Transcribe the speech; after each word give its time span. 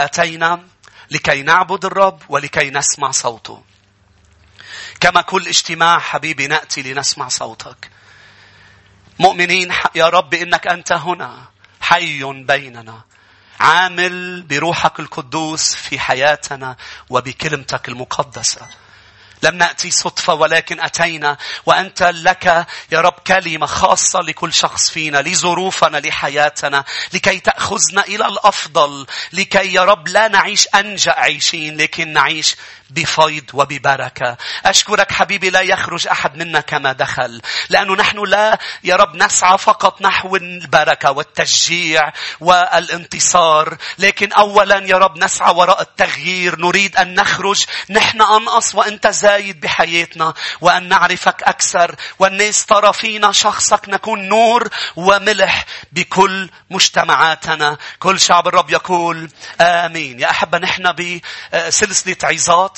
أتينا 0.00 0.64
لكي 1.10 1.42
نعبد 1.42 1.84
الرب 1.84 2.22
ولكي 2.28 2.70
نسمع 2.70 3.10
صوته. 3.10 3.62
كما 5.00 5.20
كل 5.20 5.48
اجتماع 5.48 5.98
حبيبي 5.98 6.46
نأتي 6.46 6.82
لنسمع 6.82 7.28
صوتك. 7.28 7.90
مؤمنين 9.18 9.72
يا 9.94 10.08
رب 10.08 10.34
إنك 10.34 10.66
أنت 10.66 10.92
هنا 10.92 11.44
حي 11.80 12.22
بيننا. 12.24 13.00
عامل 13.60 14.42
بروحك 14.42 15.00
القدوس 15.00 15.74
في 15.74 15.98
حياتنا 15.98 16.76
وبكلمتك 17.10 17.88
المقدسة 17.88 18.68
لم 19.42 19.54
نأتي 19.54 19.90
صدفة 19.90 20.34
ولكن 20.34 20.80
أتينا. 20.80 21.36
وأنت 21.66 22.02
لك 22.02 22.66
يا 22.92 23.00
رب 23.00 23.14
كلمة 23.26 23.66
خاصة 23.66 24.20
لكل 24.20 24.54
شخص 24.54 24.90
فينا 24.90 25.22
لظروفنا 25.22 25.98
لحياتنا 25.98 26.84
لكي 27.12 27.40
تأخذنا 27.40 28.04
إلى 28.04 28.26
الأفضل 28.26 29.06
لكي 29.32 29.72
يا 29.72 29.84
رب 29.84 30.08
لا 30.08 30.28
نعيش 30.28 30.68
أنجأ 30.74 31.12
عيشين 31.12 31.76
لكن 31.76 32.12
نعيش 32.12 32.56
بفيض 32.90 33.44
وببركة. 33.52 34.36
أشكرك 34.66 35.12
حبيبي 35.12 35.50
لا 35.50 35.60
يخرج 35.60 36.08
أحد 36.08 36.36
منا 36.36 36.60
كما 36.60 36.92
دخل. 36.92 37.42
لأنه 37.68 37.94
نحن 37.94 38.24
لا 38.24 38.58
يا 38.84 38.96
رب 38.96 39.16
نسعى 39.16 39.58
فقط 39.58 40.02
نحو 40.02 40.36
البركة 40.36 41.10
والتشجيع 41.10 42.12
والانتصار. 42.40 43.76
لكن 43.98 44.32
أولا 44.32 44.78
يا 44.86 44.96
رب 44.96 45.18
نسعى 45.18 45.54
وراء 45.54 45.80
التغيير. 45.80 46.60
نريد 46.60 46.96
أن 46.96 47.14
نخرج 47.14 47.64
نحن 47.90 48.22
أنقص 48.22 48.74
وأنت 48.74 49.06
زايد 49.06 49.60
بحياتنا. 49.60 50.34
وأن 50.60 50.88
نعرفك 50.88 51.42
أكثر. 51.42 51.94
والناس 52.18 52.66
ترى 52.66 52.92
فينا 52.92 53.32
شخصك. 53.32 53.88
نكون 53.88 54.28
نور 54.28 54.68
وملح 54.96 55.64
بكل 55.92 56.50
مجتمعاتنا. 56.70 57.78
كل 57.98 58.20
شعب 58.20 58.48
الرب 58.48 58.70
يقول 58.70 59.30
آمين. 59.60 60.20
يا 60.20 60.30
أحبة 60.30 60.58
نحن 60.58 60.92
بسلسلة 60.92 62.16
عظات. 62.24 62.75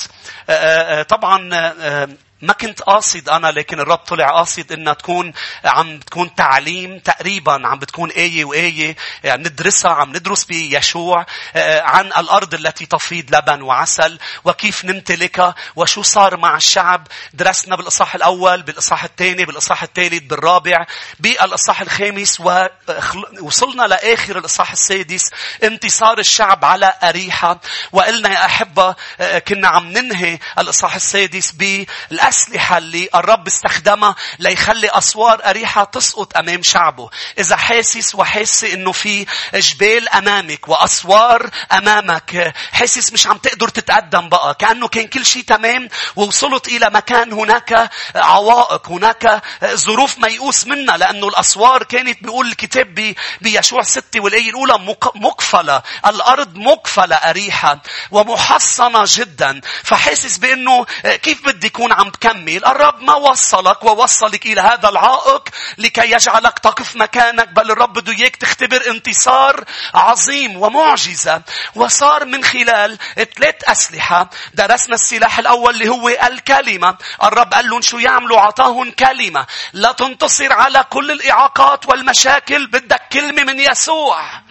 طبعا 1.03 1.49
آه، 1.53 2.09
ما 2.41 2.53
كنت 2.53 2.81
قاصد 2.81 3.29
أنا 3.29 3.47
لكن 3.47 3.79
الرب 3.79 3.97
طلع 3.97 4.29
قاصد 4.29 4.71
إنها 4.71 4.93
تكون 4.93 5.33
عم 5.65 5.99
تكون 5.99 6.35
تعليم 6.35 6.99
تقريبا 6.99 7.67
عم 7.67 7.79
بتكون 7.79 8.09
آية 8.09 8.45
وآية 8.45 8.95
يعني 9.23 9.43
ندرسها 9.43 9.91
عم 9.91 10.09
ندرس 10.09 10.43
بيشوع 10.43 11.25
آه، 11.55 11.81
عن 11.81 12.05
الأرض 12.05 12.53
التي 12.53 12.85
تفيض 12.85 13.35
لبن 13.35 13.61
وعسل 13.61 14.19
وكيف 14.45 14.85
نمتلكها 14.85 15.55
وشو 15.75 16.01
صار 16.01 16.37
مع 16.37 16.55
الشعب. 16.57 17.07
درسنا 17.33 17.75
بالإصحاح 17.75 18.15
الأول 18.15 18.61
بالإصحاح 18.61 19.03
الثاني 19.03 19.45
بالإصحاح 19.45 19.83
الثالث 19.83 20.23
بالرابع 20.23 20.85
بالإصحاح 21.19 21.81
الخامس 21.81 22.41
ووصلنا 22.41 23.83
لآخر 23.83 24.37
الإصحاح 24.37 24.71
السادس. 24.71 25.29
انتصار 25.63 26.19
الشعب 26.19 26.65
على 26.65 26.93
أريحة. 27.03 27.59
وقلنا 27.91 28.29
يا 28.29 28.45
أحبة 28.45 28.95
آه، 29.19 29.39
كنا 29.39 29.67
عم 29.67 29.91
ننهي 29.91 30.39
الإصحاح 30.59 30.95
السادس 30.95 31.51
بالأسفل 31.51 32.28
الأسلحة 32.33 32.77
اللي 32.77 33.09
الرب 33.15 33.47
استخدمها 33.47 34.15
ليخلي 34.39 34.89
أسوار 34.89 35.41
أريحة 35.45 35.83
تسقط 35.83 36.37
أمام 36.37 36.63
شعبه. 36.63 37.09
إذا 37.39 37.55
حاسس 37.55 38.15
وحاسة 38.15 38.73
إنه 38.73 38.91
في 38.91 39.25
جبال 39.53 40.09
أمامك 40.09 40.67
وأسوار 40.69 41.49
أمامك 41.71 42.53
حاسس 42.71 43.13
مش 43.13 43.27
عم 43.27 43.37
تقدر 43.37 43.69
تتقدم 43.69 44.29
بقى 44.29 44.55
كأنه 44.59 44.87
كان 44.87 45.07
كل 45.07 45.25
شيء 45.25 45.43
تمام 45.43 45.89
ووصلت 46.15 46.67
إلى 46.67 46.89
مكان 46.89 47.33
هناك 47.33 47.91
عوائق 48.15 48.87
هناك 48.89 49.41
ظروف 49.65 50.17
ميؤوس 50.19 50.67
منها 50.67 50.97
لأنه 50.97 51.27
الأسوار 51.27 51.83
كانت 51.83 52.23
بيقول 52.23 52.47
الكتاب 52.47 53.15
بيشوع 53.41 53.81
ستة 53.81 54.19
والآية 54.19 54.49
الأولى 54.49 54.73
مقفلة 55.15 55.81
الأرض 56.07 56.55
مقفلة 56.55 57.15
أريحة 57.15 57.81
ومحصنة 58.11 59.03
جدا 59.07 59.61
فحاسس 59.83 60.37
بأنه 60.37 60.85
كيف 61.05 61.45
بدي 61.45 61.67
يكون 61.67 61.91
عم 61.93 62.09
تكمل. 62.19 62.65
الرب 62.65 63.01
ما 63.01 63.15
وصلك 63.15 63.83
ووصلك 63.83 64.45
إلى 64.45 64.61
هذا 64.61 64.89
العائق 64.89 65.49
لكي 65.77 66.11
يجعلك 66.11 66.59
تقف 66.59 66.95
مكانك 66.95 67.49
بل 67.49 67.71
الرب 67.71 67.93
بده 67.93 68.13
إياك 68.13 68.35
تختبر 68.35 68.89
انتصار 68.89 69.63
عظيم 69.93 70.61
ومعجزة. 70.61 71.41
وصار 71.75 72.25
من 72.25 72.43
خلال 72.43 72.97
ثلاث 73.15 73.55
أسلحة. 73.63 74.29
درسنا 74.53 74.95
السلاح 74.95 75.39
الأول 75.39 75.73
اللي 75.73 75.89
هو 75.89 76.09
الكلمة. 76.09 76.97
الرب 77.23 77.53
قال 77.53 77.69
لهم 77.69 77.81
شو 77.81 77.97
يعملوا؟ 77.97 78.39
عطاهم 78.39 78.91
كلمة. 78.91 79.45
لا 79.73 79.91
تنتصر 79.91 80.53
على 80.53 80.85
كل 80.89 81.11
الإعاقات 81.11 81.89
والمشاكل. 81.89 82.67
بدك 82.67 83.01
كلمة 83.11 83.43
من 83.43 83.59
يسوع. 83.59 84.48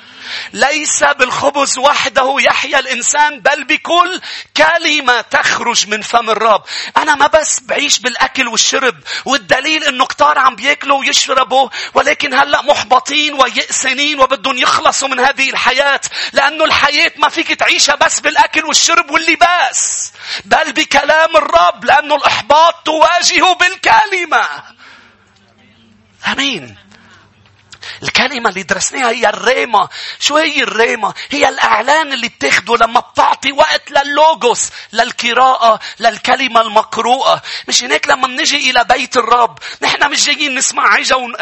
ليس 0.53 1.05
بالخبز 1.05 1.79
وحده 1.79 2.37
يحيا 2.41 2.79
الإنسان 2.79 3.41
بل 3.41 3.65
بكل 3.65 4.21
كلمة 4.57 5.21
تخرج 5.21 5.89
من 5.89 6.03
فم 6.03 6.31
الرب. 6.31 6.63
أنا 6.97 7.15
ما 7.15 7.27
بس 7.27 7.61
بعيش 7.61 7.99
بالأكل 7.99 8.49
والشرب 8.49 8.95
والدليل 9.25 9.85
إنه 9.85 10.07
كتار 10.07 10.39
عم 10.39 10.57
بياكلوا 10.57 10.99
ويشربوا 10.99 11.69
ولكن 11.95 12.35
هلأ 12.35 12.63
محبطين 12.63 13.35
ويأسنين 13.35 14.21
وبدهم 14.21 14.57
يخلصوا 14.57 15.09
من 15.09 15.21
هذه 15.21 15.51
الحياة 15.51 16.01
لأنه 16.33 16.65
الحياة 16.65 17.13
ما 17.17 17.29
فيك 17.29 17.53
تعيشها 17.53 17.95
بس 17.95 18.21
بالأكل 18.21 18.65
والشرب 18.65 19.11
واللباس 19.11 20.13
بل 20.45 20.73
بكلام 20.73 21.37
الرب 21.37 21.85
لأنه 21.85 22.15
الإحباط 22.15 22.75
تواجهه 22.85 23.55
بالكلمة. 23.55 24.49
أمين. 26.33 26.88
الكلمة 28.03 28.49
اللي 28.49 28.63
درسناها 28.63 29.11
هي 29.11 29.29
الريمة. 29.29 29.89
شو 30.21 30.37
هي 30.37 30.63
الريمة؟ 30.63 31.15
هي 31.31 31.49
الإعلان 31.49 32.13
اللي 32.13 32.29
بتاخده 32.29 32.77
لما 32.77 33.01
بتعطي 33.01 33.53
وقت 33.53 33.91
للوجوس، 33.91 34.71
للقراءة، 34.93 35.81
للكلمة 36.01 36.61
المقروءة. 36.61 37.43
مش 37.69 37.85
هناك 37.85 38.09
لما 38.09 38.27
بنجي 38.27 38.71
إلى 38.71 38.85
بيت 38.85 39.17
الرب، 39.17 39.59
نحن 39.83 40.11
مش 40.11 40.27
جايين 40.27 40.55
نسمع 40.55 40.97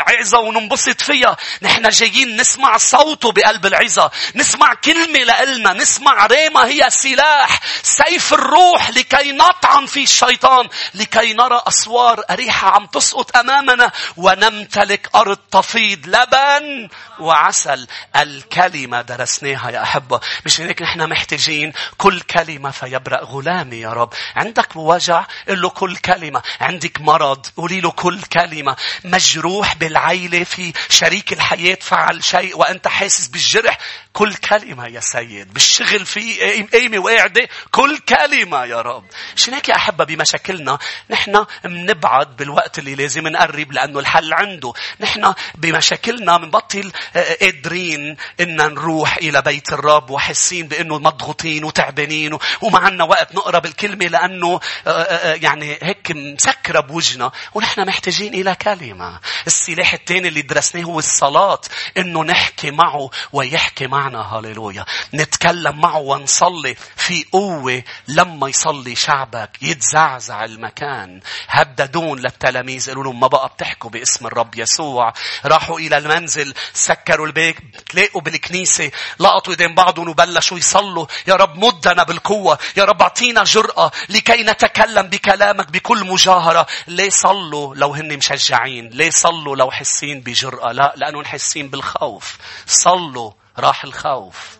عظة 0.09 0.39
وننبسط 0.39 1.01
فيها. 1.01 1.37
نحن 1.63 1.89
جايين 1.89 2.41
نسمع 2.41 2.77
صوته 2.77 3.33
بقلب 3.33 3.67
العظة. 3.67 4.11
نسمع 4.35 4.75
كلمة 4.75 5.19
لإلنا. 5.19 5.73
نسمع 5.73 6.27
ريمة 6.27 6.67
هي 6.67 6.91
سلاح. 6.91 7.61
سيف 7.83 8.35
الروح 8.35 8.91
لكي 8.91 9.33
نطعن 9.33 9.87
في 9.87 10.03
الشيطان. 10.03 10.69
لكي 10.95 11.33
نرى 11.33 11.63
أسوار 11.69 12.25
أريحة 12.31 12.71
عم 12.71 12.87
تسقط 12.87 13.37
أمامنا 13.37 13.93
ونمتلك 14.17 15.11
أرض 15.15 15.39
تفيض 15.51 16.07
لبن 16.07 16.36
لبن 16.37 16.89
وعسل. 17.21 17.87
الكلمة 18.17 19.03
درسناها 19.03 19.71
يا 19.71 19.83
أحبة. 19.83 20.21
مش 20.47 20.61
هيك 20.61 20.83
نحن 20.83 21.09
محتاجين 21.09 21.73
كل 21.97 22.21
كلمة 22.21 22.71
فيبرأ 22.71 23.25
غلامي 23.25 23.77
يا 23.77 23.91
رب. 23.91 24.13
عندك 24.37 24.77
وجع؟ 24.77 25.25
قل 25.49 25.63
له 25.63 25.69
كل 25.69 25.97
كلمة. 25.97 26.43
عندك 26.61 27.01
مرض؟ 27.01 27.47
قولي 27.57 27.81
له 27.81 27.91
كل 27.91 28.23
كلمة. 28.23 28.77
مجروح 29.05 29.75
بالعيلة 29.75 30.45
في 30.45 30.73
شريك 30.89 31.33
الحياة 31.33 31.79
فعل 31.81 32.25
شيء 32.25 32.59
وأنت 32.59 32.89
حاسس 32.89 33.27
بالجرح. 33.27 33.79
كل 34.17 34.35
كلمة 34.35 34.87
يا 34.87 35.01
سيد 35.01 35.53
بالشغل 35.53 36.07
في 36.07 36.63
قيمة 36.63 36.99
وقاعدة 36.99 37.49
كل 37.71 37.99
كلمة 37.99 38.65
يا 38.65 38.81
رب. 38.81 39.05
عشان 39.37 39.55
هيك 39.55 39.69
يا 39.69 39.77
أحبة 39.77 40.05
بمشاكلنا؟ 40.05 40.79
نحن 41.11 41.47
منبعد 41.65 42.37
بالوقت 42.37 42.79
اللي 42.79 42.95
لازم 42.95 43.29
نقرب 43.29 43.73
لأنه 43.73 43.99
الحل 43.99 44.33
عنده. 44.33 44.73
نحن 45.01 45.35
بمشاكلنا 45.55 46.39
منبطل 46.39 46.93
آه، 47.17 47.37
قادرين 47.41 48.17
إن 48.41 48.57
نروح 48.57 49.17
إلى 49.17 49.43
بيت 49.43 49.73
الرب 49.73 50.11
وحاسين 50.11 50.69
بأنه 50.69 50.99
مضغوطين 50.99 51.65
وتعبانين 51.65 52.39
وما 52.61 52.79
عنا 52.79 53.05
وقت 53.05 53.35
نقرأ 53.35 53.59
بالكلمة 53.59 54.07
لأنه 54.07 54.61
آه، 54.87 54.91
آه، 54.91 55.35
يعني 55.35 55.79
هيك 55.83 56.11
مسكرة 56.11 56.81
بوجنا 56.81 57.33
ونحن 57.55 57.87
محتاجين 57.87 58.35
إلى 58.35 58.55
كلمة. 58.55 59.21
السلاح 59.47 59.93
الثاني 59.93 60.29
اللي 60.29 60.43
درسناه 60.43 60.83
هو 60.83 60.99
الصلاة 60.99 61.61
إنه 61.97 62.25
نحكي 62.25 62.71
معه 62.71 63.11
ويحكي 63.33 63.87
معنا. 63.87 64.06
معنا 64.07 64.39
هاليلويا 64.39 64.85
نتكلم 65.15 65.81
معه 65.81 65.99
ونصلي 65.99 66.75
في 66.97 67.25
قوة 67.33 67.83
لما 68.09 68.49
يصلي 68.49 68.95
شعبك 68.95 69.51
يتزعزع 69.63 70.45
المكان. 70.45 71.21
هددون 71.49 72.19
للتلاميذ 72.19 72.89
قالوا 72.89 73.05
لهم 73.05 73.21
ما 73.21 73.27
بقى 73.27 73.49
بتحكوا 73.49 73.91
باسم 73.91 74.27
الرب 74.27 74.55
يسوع. 74.59 75.13
راحوا 75.45 75.79
إلى 75.79 75.99
المنزل 75.99 76.55
سكروا 76.75 77.27
البيت 77.27 77.57
تلاقوا 77.91 78.21
بالكنيسة 78.21 78.91
لقطوا 79.19 79.53
ايدين 79.53 79.75
بعضهم 79.75 80.09
وبلشوا 80.09 80.59
يصلوا. 80.59 81.07
يا 81.27 81.35
رب 81.35 81.59
مدنا 81.59 82.03
بالقوة. 82.03 82.59
يا 82.77 82.85
رب 82.85 83.03
اعطينا 83.03 83.45
جرأة 83.45 83.91
لكي 84.09 84.43
نتكلم 84.43 85.07
بكلامك 85.07 85.71
بكل 85.71 86.05
مجاهرة. 86.05 86.67
ليه 86.87 87.11
صلوا 87.11 87.75
لو 87.75 87.95
هن 87.95 88.17
مشجعين؟ 88.17 88.89
ليه 88.89 89.11
صلوا 89.11 89.57
لو 89.57 89.71
حسين 89.71 90.21
بجرأة؟ 90.21 90.73
لا 90.73 90.95
لأنهم 90.97 91.25
حسين 91.25 91.69
بالخوف. 91.69 92.39
صلوا 92.67 93.31
راح 93.59 93.85
الخوف 93.85 94.59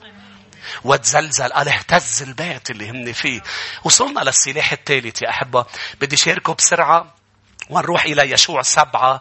وتزلزل. 0.85 1.53
قال 1.53 1.69
اهتز 1.69 2.23
البيت 2.23 2.71
اللي 2.71 2.91
هن 2.91 3.13
فيه. 3.13 3.43
وصلنا 3.85 4.21
للسلاح 4.21 4.73
الثالث 4.73 5.23
يا 5.23 5.31
أحبة. 5.31 5.67
بدي 6.01 6.17
شاركه 6.17 6.55
بسرعة 6.55 7.15
ونروح 7.71 8.05
إلى 8.05 8.31
يشوع 8.31 8.63
سبعة 8.63 9.21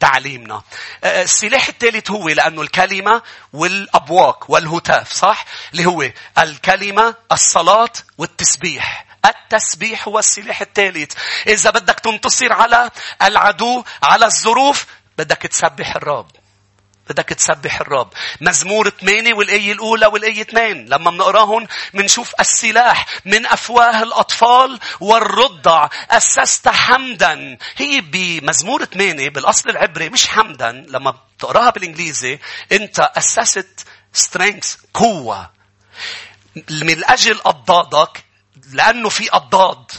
تعليمنا 0.00 0.62
آه، 1.04 1.22
السلاح 1.22 1.68
الثالث 1.68 2.10
هو 2.10 2.28
لأنه 2.28 2.62
الكلمة 2.62 3.22
والأبواق 3.52 4.44
والهتاف 4.48 5.12
صح؟ 5.12 5.44
اللي 5.72 5.86
هو 5.86 6.10
الكلمة 6.38 7.14
الصلاة 7.32 7.92
والتسبيح. 8.18 9.06
التسبيح 9.26 10.08
هو 10.08 10.18
السلاح 10.18 10.60
الثالث 10.60 11.12
إذا 11.46 11.70
بدك 11.70 12.00
تنتصر 12.00 12.52
على 12.52 12.90
العدو 13.22 13.84
على 14.02 14.26
الظروف 14.26 14.86
بدك 15.18 15.36
تسبح 15.36 15.96
الرب. 15.96 16.30
بدك 17.08 17.28
تسبح 17.28 17.80
الرب. 17.80 18.12
مزمور 18.40 18.88
8 18.88 19.34
والآية 19.34 19.72
الأولى 19.72 20.06
والآية 20.06 20.42
2 20.42 20.86
لما 20.86 21.10
بنقراهم 21.10 21.66
بنشوف 21.94 22.32
السلاح 22.40 23.06
من 23.24 23.46
أفواه 23.46 24.02
الأطفال 24.02 24.80
والرضع. 25.00 25.88
أسست 26.10 26.68
حمدا. 26.68 27.58
هي 27.76 28.00
بمزمور 28.00 28.84
8 28.84 29.30
بالأصل 29.30 29.70
العبري 29.70 30.10
مش 30.10 30.26
حمدا. 30.28 30.72
لما 30.88 31.14
بتقراها 31.36 31.70
بالإنجليزي 31.70 32.38
أنت 32.72 33.10
أسست 33.16 33.86
strength 34.16 34.76
قوة. 34.94 35.50
من 36.70 37.04
أجل 37.04 37.40
أضدادك 37.46 38.24
لأنه 38.72 39.08
في 39.08 39.28
أضداد. 39.32 39.90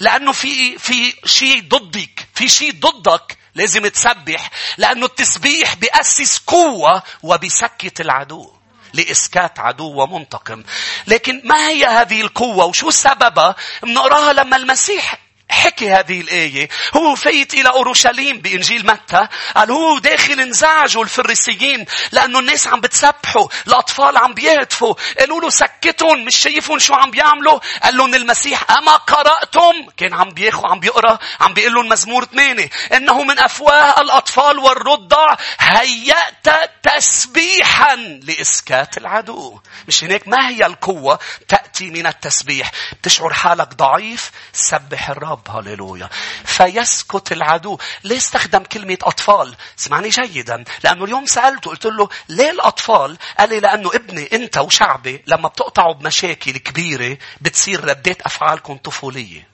لأنه 0.00 0.32
في 0.32 0.78
في 0.78 1.14
شيء 1.24 1.68
ضدك. 1.68 2.28
في 2.34 2.48
شيء 2.48 2.72
ضدك. 2.72 3.41
لازم 3.54 3.86
تسبح 3.86 4.50
لأنه 4.78 5.06
التسبيح 5.06 5.74
بيأسس 5.74 6.38
قوة 6.38 7.02
وبيسكت 7.22 8.00
العدو 8.00 8.52
لإسكات 8.92 9.58
عدو 9.58 10.02
ومنتقم. 10.02 10.64
لكن 11.06 11.42
ما 11.44 11.68
هي 11.68 11.84
هذه 11.84 12.20
القوة؟ 12.20 12.64
وشو 12.64 12.90
سببها؟ 12.90 13.56
بنقراها 13.82 14.32
لما 14.32 14.56
المسيح 14.56 15.21
حكي 15.52 15.90
هذه 15.90 16.20
الآية. 16.20 16.68
هو 16.96 17.14
فايت 17.14 17.54
إلى 17.54 17.68
أورشليم 17.68 18.38
بإنجيل 18.38 18.86
متى؟ 18.86 19.28
قال 19.56 19.70
هو 19.70 19.98
داخل 19.98 20.40
انزعجوا 20.40 21.04
الفريسيين 21.04 21.86
لأنه 22.12 22.38
الناس 22.38 22.66
عم 22.66 22.80
بتسبحوا 22.80 23.48
الأطفال 23.66 24.16
عم 24.16 24.34
بيهتفوا. 24.34 24.94
قالوا 25.18 25.40
له 25.40 25.50
سكتهم 25.50 26.24
مش 26.24 26.36
شايفهم 26.36 26.78
شو 26.78 26.94
عم 26.94 27.10
بيعملوا. 27.10 27.60
قال 27.82 27.96
لهم 27.96 28.14
المسيح 28.14 28.70
أما 28.70 28.96
قرأتم؟ 28.96 29.86
كان 29.96 30.14
عم 30.14 30.30
بياخو 30.30 30.66
عم 30.66 30.80
بيقرأ 30.80 31.18
عم 31.40 31.54
بيقول 31.54 31.74
لهم 31.74 31.88
مزمور 31.88 32.24
8 32.24 32.70
إنه 32.92 33.22
من 33.22 33.38
أفواه 33.38 34.00
الأطفال 34.00 34.58
والرضع 34.58 35.36
هيأت 35.58 36.72
تسبيحا 36.82 37.96
لإسكات 37.96 38.98
العدو. 38.98 39.60
مش 39.88 40.04
هناك 40.04 40.28
ما 40.28 40.48
هي 40.48 40.66
القوة 40.66 41.18
تأتي 41.48 41.90
من 41.90 42.06
التسبيح؟ 42.06 42.70
بتشعر 42.92 43.32
حالك 43.32 43.74
ضعيف؟ 43.74 44.30
سبح 44.52 45.10
الرب. 45.10 45.41
الرب 45.48 45.68
هللويا 45.68 46.08
فيسكت 46.44 47.32
العدو. 47.32 47.78
ليه 48.04 48.16
استخدم 48.16 48.62
كلمة 48.62 48.98
أطفال. 49.02 49.54
اسمعني 49.78 50.08
جيدا. 50.08 50.64
لأنه 50.84 51.04
اليوم 51.04 51.26
سألته 51.26 51.70
قلت 51.70 51.86
له 51.86 52.08
ليه 52.28 52.50
الأطفال؟ 52.50 53.18
قال 53.38 53.48
لي 53.48 53.60
لأنه 53.60 53.90
ابني 53.94 54.28
أنت 54.32 54.58
وشعبي 54.58 55.22
لما 55.26 55.48
بتقطعوا 55.48 55.94
بمشاكل 55.94 56.52
كبيرة 56.58 57.18
بتصير 57.40 57.84
ردات 57.84 58.22
أفعالكم 58.22 58.76
طفولية. 58.76 59.48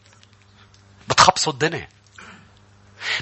بتخبصوا 1.08 1.52
الدنيا. 1.52 1.88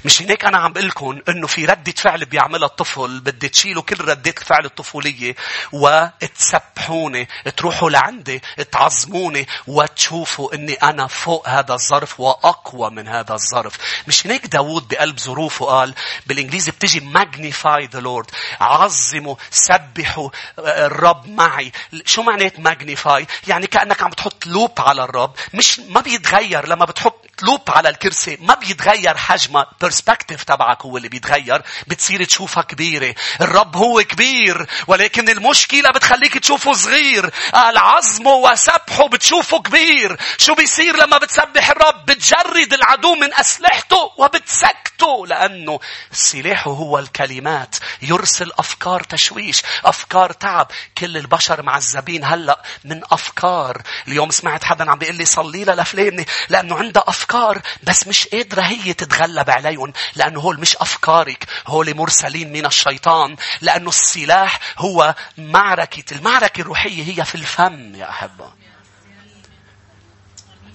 مش 0.05 0.21
هناك 0.21 0.45
أنا 0.45 0.57
عم 0.57 0.73
بقول 0.73 0.87
لكم 0.87 1.21
إنه 1.29 1.47
في 1.47 1.65
ردة 1.65 1.91
فعل 1.97 2.25
بيعملها 2.25 2.67
الطفل 2.67 3.19
بدي 3.19 3.49
تشيلوا 3.49 3.83
كل 3.83 4.01
ردات 4.01 4.37
الفعل 4.41 4.65
الطفولية 4.65 5.35
وتسبحوني 5.71 7.27
تروحوا 7.57 7.89
لعندي 7.89 8.41
تعظموني 8.71 9.47
وتشوفوا 9.67 10.55
إني 10.55 10.73
أنا 10.73 11.07
فوق 11.07 11.49
هذا 11.49 11.73
الظرف 11.73 12.19
وأقوى 12.19 12.89
من 12.89 13.07
هذا 13.07 13.33
الظرف. 13.33 13.77
مش 14.07 14.25
هناك 14.25 14.45
داود 14.47 14.87
بقلب 14.87 15.19
ظروفه 15.19 15.65
قال؟ 15.65 15.93
بالإنجليزي 16.27 16.71
بتجي 16.71 16.99
magnify 17.13 17.87
the 17.95 18.01
Lord 18.01 18.33
عظموا 18.61 19.35
سبحوا 19.51 20.29
الرب 20.59 21.29
معي. 21.29 21.71
شو 22.05 22.23
معنات 22.23 22.53
magnify 22.57 23.25
يعني 23.47 23.67
كأنك 23.67 24.03
عم 24.03 24.09
بتحط 24.09 24.45
loupe 24.47 24.71
على 24.79 25.03
الرب. 25.03 25.33
مش 25.53 25.79
ما 25.79 26.01
بيتغير. 26.01 26.67
لما 26.67 26.85
بتحط 26.85 27.25
loupe 27.41 27.61
على 27.69 27.89
الكرسي 27.89 28.37
ما 28.41 28.53
بيتغير 28.55 29.17
حجمها 29.17 29.66
ال 29.71 29.77
perspective 29.77 30.43
تبعك 30.43 30.81
هو 30.81 30.97
اللي 30.97 31.09
بيتغير 31.09 31.61
بتصير 31.87 32.23
تشوفها 32.23 32.63
كبيرة. 32.63 33.15
الرب 33.41 33.75
هو 33.77 34.03
كبير 34.03 34.67
ولكن 34.87 35.29
المشكلة 35.29 35.91
بتخليك 35.91 36.37
تشوفه 36.37 36.73
صغير. 36.73 37.29
قال 37.53 37.77
عظمه 37.77 38.33
وسبحه 38.33 39.07
بتشوفه 39.07 39.59
كبير. 39.61 40.17
شو 40.37 40.55
بيصير 40.55 40.97
لما 40.97 41.17
بتسبح 41.17 41.69
الرب؟ 41.69 42.05
بتجرد 42.05 42.73
العدو 42.73 43.15
من 43.15 43.33
أسلحته 43.33 44.11
وبتسكته 44.17 45.27
لأنه 45.27 45.79
سلاحه 46.11 46.71
هو 46.71 46.99
الكلمات. 46.99 47.75
يرسل 48.01 48.51
أفكار 48.59 49.03
تشويش 49.03 49.61
أفكار 49.85 50.31
تعب. 50.31 50.67
كل 50.97 51.17
البشر 51.17 51.61
معذبين 51.61 52.23
هلأ 52.23 52.63
من 52.83 53.01
أفكار. 53.11 53.81
اليوم 54.07 54.31
سمعت 54.31 54.63
حدا 54.63 54.91
عم 54.91 54.97
بيقول 54.97 55.15
لي 55.15 55.25
صلي 55.25 55.63
لها 55.63 55.75
لفلانة 55.75 56.25
لأنه 56.49 56.77
عندها 56.77 57.03
أفكار 57.07 57.61
بس 57.83 58.07
مش 58.07 58.27
قادرة 58.27 58.61
هي 58.61 58.93
تتغلب 58.93 59.49
عليهم 59.57 59.93
لأنه 60.15 60.39
هول 60.39 60.59
مش 60.59 60.75
أفكارك 60.77 61.45
هول 61.67 61.95
مرسلين 61.95 62.51
من 62.53 62.65
الشيطان 62.65 63.35
لأنه 63.61 63.89
السلاح 63.89 64.59
هو 64.77 65.15
معركة 65.37 66.15
المعركة 66.15 66.61
الروحية 66.61 67.03
هي 67.03 67.25
في 67.25 67.35
الفم 67.35 67.95
يا 67.95 68.09
أحبة. 68.09 68.53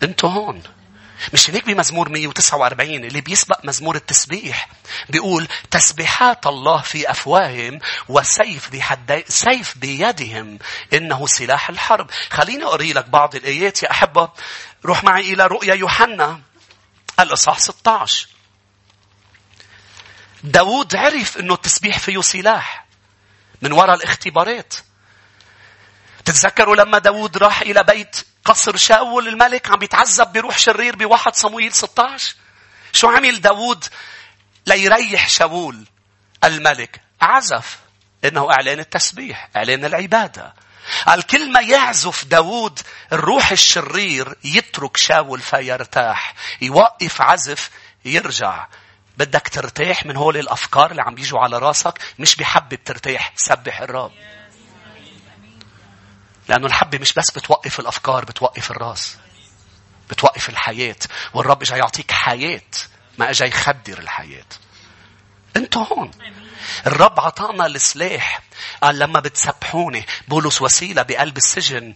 أنتوا 0.02 0.28
هون. 0.30 0.62
مش 1.32 1.50
هيك 1.50 1.66
بمزمور 1.66 2.08
149 2.08 3.04
اللي 3.04 3.20
بيسبق 3.20 3.64
مزمور 3.64 3.96
التسبيح. 3.96 4.68
بيقول 5.08 5.48
تسبيحات 5.70 6.46
الله 6.46 6.80
في 6.80 7.10
أفواههم 7.10 7.78
وسيف 8.08 8.70
بحد 8.70 9.24
سيف 9.28 9.78
بيدهم. 9.78 10.58
إنه 10.92 11.26
سلاح 11.26 11.68
الحرب. 11.68 12.10
خليني 12.30 12.64
أقري 12.64 12.92
لك 12.92 13.08
بعض 13.08 13.34
الآيات 13.36 13.82
يا 13.82 13.90
أحبة. 13.90 14.28
روح 14.84 15.04
معي 15.04 15.32
إلى 15.32 15.46
رؤيا 15.46 15.74
يوحنا 15.74 16.40
الإصحاح 17.20 17.58
16 17.58 18.28
داود 20.42 20.96
عرف 20.96 21.38
إنه 21.38 21.54
التسبيح 21.54 21.98
فيه 21.98 22.20
سلاح 22.20 22.86
من 23.62 23.72
وراء 23.72 23.96
الاختبارات. 23.96 24.74
تتذكروا 26.24 26.76
لما 26.76 26.98
داود 26.98 27.38
راح 27.38 27.60
إلى 27.60 27.82
بيت 27.84 28.16
قصر 28.44 28.76
شاول 28.76 29.28
الملك 29.28 29.70
عم 29.70 29.78
بيتعذب 29.78 30.32
بروح 30.32 30.58
شرير 30.58 30.96
بواحد 30.96 31.34
صمويل 31.34 31.72
16 31.72 32.34
شو 32.92 33.08
عمل 33.08 33.40
داود 33.40 33.84
ليريح 34.66 35.28
شاول 35.28 35.84
الملك؟ 36.44 37.00
عزف 37.20 37.78
إنه 38.24 38.50
اعلان 38.50 38.78
التسبيح 38.78 39.48
اعلان 39.56 39.84
العبادة. 39.84 40.54
قال 41.06 41.22
كل 41.22 41.52
ما 41.52 41.60
يعزف 41.60 42.24
داود 42.24 42.80
الروح 43.12 43.50
الشرير 43.50 44.34
يترك 44.44 44.96
شاول 44.96 45.40
فيرتاح 45.40 46.34
يوقف 46.60 47.20
عزف 47.20 47.70
يرجع. 48.04 48.66
بدك 49.18 49.48
ترتاح 49.48 50.06
من 50.06 50.16
هول 50.16 50.36
الأفكار 50.36 50.90
اللي 50.90 51.02
عم 51.02 51.14
بيجوا 51.14 51.40
على 51.40 51.58
راسك 51.58 51.98
مش 52.18 52.36
بحبة 52.36 52.78
ترتاح 52.84 53.32
سبح 53.36 53.80
الرب. 53.80 54.12
لأنه 56.48 56.66
الحبة 56.66 56.98
مش 56.98 57.12
بس 57.12 57.30
بتوقف 57.30 57.80
الأفكار 57.80 58.24
بتوقف 58.24 58.70
الراس 58.70 59.16
بتوقف 60.10 60.48
الحياة. 60.48 60.96
والرب 61.34 61.62
اجى 61.62 61.74
يعطيك 61.74 62.10
حياة 62.10 62.62
ما 63.18 63.30
اجى 63.30 63.44
يخدر 63.44 63.98
الحياة. 63.98 64.46
أنتوا 65.56 65.84
هون. 65.84 66.10
الرب 66.86 67.20
عطانا 67.20 67.66
السلاح. 67.66 68.40
قال 68.82 68.98
لما 68.98 69.20
بتسبحوني 69.20 70.06
بولس 70.28 70.62
وسيلة 70.62 71.02
بقلب 71.02 71.36
السجن 71.36 71.94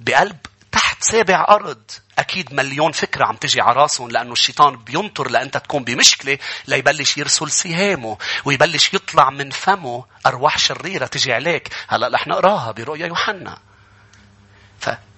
بقلب 0.00 0.36
تحت 0.76 1.04
سابع 1.04 1.46
أرض. 1.48 1.82
أكيد 2.18 2.54
مليون 2.54 2.92
فكرة 2.92 3.26
عم 3.26 3.36
تجي 3.36 3.60
على 3.60 3.76
راسهم 3.76 4.10
لأنه 4.10 4.32
الشيطان 4.32 4.76
بينطر 4.76 5.30
لأنت 5.30 5.56
تكون 5.56 5.84
بمشكلة 5.84 6.38
ليبلش 6.66 7.18
يرسل 7.18 7.50
سهامه 7.50 8.18
ويبلش 8.44 8.94
يطلع 8.94 9.30
من 9.30 9.50
فمه. 9.50 10.04
أرواح 10.26 10.58
شريرة 10.58 11.06
تجي 11.06 11.32
عليك. 11.32 11.68
هلأ 11.88 12.08
رح 12.08 12.26
نقراها 12.26 12.72
برؤيا 12.72 13.06
يوحنا. 13.06 13.58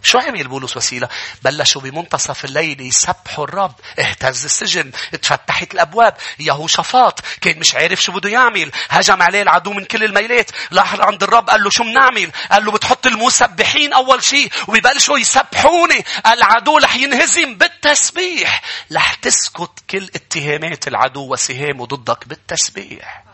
فشو 0.03 0.19
عمل 0.19 0.49
بولس 0.49 0.77
وسيلة؟ 0.77 1.09
بلشوا 1.43 1.83
بمنتصف 1.83 2.45
الليل 2.45 2.81
يسبحوا 2.81 3.45
الرب. 3.45 3.75
اهتز 3.99 4.45
السجن. 4.45 4.93
اتفتحت 5.15 5.75
الأبواب. 5.75 6.17
يهوشافاط 6.41 7.21
كان 7.41 7.59
مش 7.59 7.75
عارف 7.75 8.03
شو 8.03 8.13
بده 8.13 8.31
يعمل. 8.31 8.71
هجم 8.89 9.23
عليه 9.23 9.43
العدو 9.43 9.73
من 9.73 9.85
كل 9.85 10.05
الميلات. 10.05 10.51
راح 10.73 10.95
عند 10.95 11.23
الرب 11.23 11.51
قال 11.51 11.63
له 11.63 11.71
شو 11.71 11.85
بنعمل؟ 11.85 12.31
قال 12.51 12.65
له 12.65 12.73
بتحط 12.73 13.07
المسبحين 13.07 13.93
أول 13.93 14.25
شيء 14.25 14.53
وبيبلشوا 14.69 15.19
يسبحوني. 15.19 16.05
العدو 16.27 16.79
رح 16.79 16.97
ينهزم 16.97 17.55
بالتسبيح. 17.55 18.63
رح 18.93 19.15
تسكت 19.15 19.71
كل 19.91 20.05
اتهامات 20.15 20.89
العدو 20.89 21.33
وسهامه 21.33 21.87
ضدك 21.87 22.29
بالتسبيح. 22.29 23.25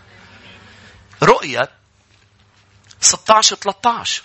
رؤية 1.23 1.71
16 3.01 3.57
13 3.57 4.23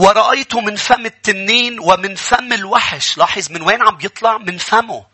ورأيت 0.00 0.54
من 0.54 0.76
فم 0.76 1.06
التنين 1.06 1.80
ومن 1.80 2.14
فم 2.14 2.52
الوحش. 2.52 3.18
لاحظ 3.18 3.50
من 3.50 3.62
وين 3.62 3.82
عم 3.82 3.96
بيطلع؟ 3.96 4.38
من 4.38 4.58
فمه. 4.58 5.06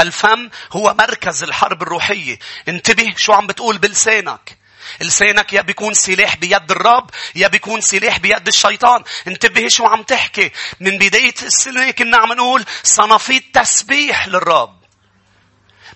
الفم 0.00 0.50
هو 0.72 0.94
مركز 0.98 1.42
الحرب 1.42 1.82
الروحية. 1.82 2.38
انتبه 2.68 3.14
شو 3.16 3.32
عم 3.32 3.46
بتقول 3.46 3.78
بلسانك. 3.78 4.58
لسانك 5.00 5.52
يا 5.52 5.60
بيكون 5.60 5.94
سلاح 5.94 6.36
بيد 6.36 6.70
الرب 6.70 7.10
يا 7.34 7.48
بيكون 7.48 7.80
سلاح 7.80 8.18
بيد 8.18 8.48
الشيطان. 8.48 9.04
انتبه 9.26 9.68
شو 9.68 9.86
عم 9.86 10.02
تحكي. 10.02 10.50
من 10.80 10.98
بداية 10.98 11.34
السنة 11.42 11.90
كنا 11.90 12.16
عم 12.16 12.32
نقول 12.32 12.64
صنافيت 12.82 13.54
تسبيح 13.54 14.28
للرب. 14.28 14.81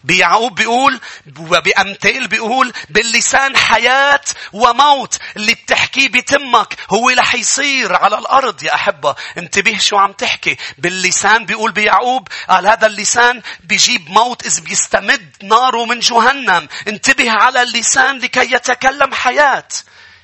بيعقوب 0.06 0.54
بيقول 0.54 1.00
وبأمثال 1.38 2.28
بيقول 2.28 2.72
باللسان 2.90 3.56
حياة 3.56 4.24
وموت 4.52 5.18
اللي 5.36 5.54
بتحكيه 5.54 6.08
بتمك 6.08 6.76
هو 6.90 7.08
رح 7.08 7.34
يصير 7.34 7.96
على 7.96 8.18
الأرض 8.18 8.62
يا 8.62 8.74
أحبة. 8.74 9.14
انتبه 9.38 9.78
شو 9.78 9.96
عم 9.96 10.12
تحكي. 10.12 10.56
باللسان 10.78 11.46
بيقول 11.46 11.72
بيعقوب 11.72 12.28
قال 12.48 12.66
هذا 12.66 12.86
اللسان 12.86 13.42
بيجيب 13.60 14.10
موت 14.10 14.46
إذ 14.46 14.60
بيستمد 14.60 15.36
ناره 15.42 15.84
من 15.84 16.00
جهنم. 16.00 16.68
انتبه 16.88 17.30
على 17.30 17.62
اللسان 17.62 18.18
لكي 18.18 18.54
يتكلم 18.54 19.14
حياة. 19.14 19.68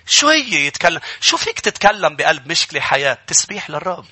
شو 0.07 0.29
هي 0.29 0.67
يتكلم؟ 0.67 1.01
شو 1.21 1.37
فيك 1.37 1.61
تتكلم 1.61 2.17
بقلب 2.17 2.47
مشكلة 2.47 2.81
حياة؟ 2.81 3.19
تسبيح 3.27 3.71
للرب. 3.71 4.07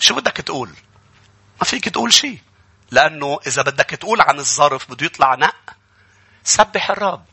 شو 0.00 0.14
بدك 0.14 0.36
تقول؟ 0.36 0.70
ما 1.60 1.64
فيك 1.64 1.88
تقول 1.88 2.12
شيء. 2.12 2.38
لأنه 2.90 3.38
إذا 3.46 3.62
بدك 3.62 3.90
تقول 3.90 4.20
عن 4.20 4.38
الظرف 4.38 4.90
بده 4.90 5.06
يطلع 5.06 5.34
نق 5.34 5.56
سبح 6.44 6.90
الرب. 6.90 7.24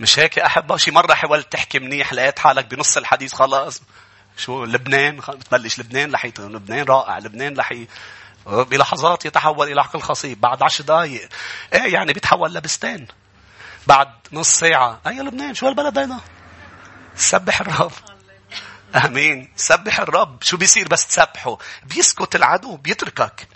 مش 0.00 0.18
هيك 0.18 0.36
يا 0.36 0.46
أحبة؟ 0.46 0.76
شي 0.76 0.90
مرة 0.90 1.14
حاولت 1.14 1.52
تحكي 1.52 1.78
منيح 1.78 2.12
لقيت 2.12 2.38
حالك 2.38 2.64
بنص 2.64 2.96
الحديث 2.96 3.34
خلاص. 3.34 3.82
شو 4.36 4.64
لبنان؟ 4.64 5.16
بتبلش 5.16 5.78
لبنان 5.78 6.14
رح 6.14 6.26
لبنان 6.26 6.84
رائع 6.84 7.18
لبنان 7.18 7.58
رح 7.58 7.74
بلحظات 8.46 9.24
يتحول 9.24 9.72
إلى 9.72 9.80
عقل 9.80 10.00
خصيب. 10.00 10.40
بعد 10.40 10.62
عشر 10.62 10.84
دقايق 10.84 11.28
إيه 11.72 11.94
يعني 11.94 12.12
بيتحول 12.12 12.54
لبستان. 12.54 13.06
بعد 13.86 14.08
نص 14.32 14.48
ساعة 14.48 15.00
أي 15.06 15.18
لبنان؟ 15.18 15.54
شو 15.54 15.66
هالبلد 15.66 15.98
هيدا؟ 15.98 16.20
سبح 17.16 17.60
الرب. 17.60 17.92
آمين. 18.94 19.52
سبح 19.56 20.00
الرب. 20.00 20.42
شو 20.42 20.56
بيصير 20.56 20.88
بس 20.88 21.06
تسبحه؟ 21.06 21.58
بيسكت 21.84 22.36
العدو 22.36 22.76
بيتركك. 22.76 23.48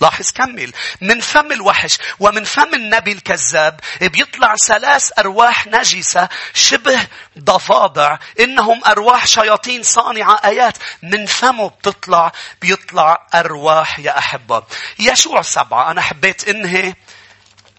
لاحظ 0.00 0.32
كمل. 0.32 0.72
من 1.00 1.20
فم 1.20 1.52
الوحش 1.52 1.98
ومن 2.20 2.44
فم 2.44 2.74
النبي 2.74 3.12
الكذاب 3.12 3.80
بيطلع 4.00 4.56
ثلاث 4.56 5.10
أرواح 5.18 5.66
نجسة 5.66 6.28
شبه 6.54 7.06
ضفادع 7.38 8.18
إنهم 8.40 8.84
أرواح 8.84 9.26
شياطين 9.26 9.82
صانعة 9.82 10.40
آيات. 10.44 10.78
من 11.02 11.26
فمه 11.26 11.68
بتطلع 11.68 12.32
بيطلع 12.62 13.26
أرواح 13.34 13.98
يا 13.98 14.18
أحبة. 14.18 14.62
يشوع 14.98 15.42
سبعة 15.42 15.90
أنا 15.90 16.00
حبيت 16.00 16.48
إنهي 16.48 16.94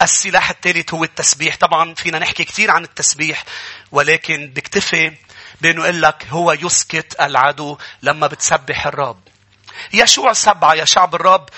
السلاح 0.01 0.49
الثالث 0.49 0.93
هو 0.93 1.03
التسبيح. 1.03 1.55
طبعا 1.55 1.93
فينا 1.93 2.19
نحكي 2.19 2.43
كثير 2.43 2.71
عن 2.71 2.83
التسبيح 2.83 3.43
ولكن 3.91 4.51
بكتفي 4.55 5.11
بأنه 5.61 5.83
يقول 5.83 6.01
لك 6.01 6.27
هو 6.29 6.51
يسكت 6.51 7.15
العدو 7.21 7.77
لما 8.01 8.27
بتسبح 8.27 8.87
الرب. 8.87 9.19
يشوع 9.93 10.33
سبعة 10.33 10.73
يا 10.73 10.85
شعب 10.85 11.15
الرب 11.15 11.49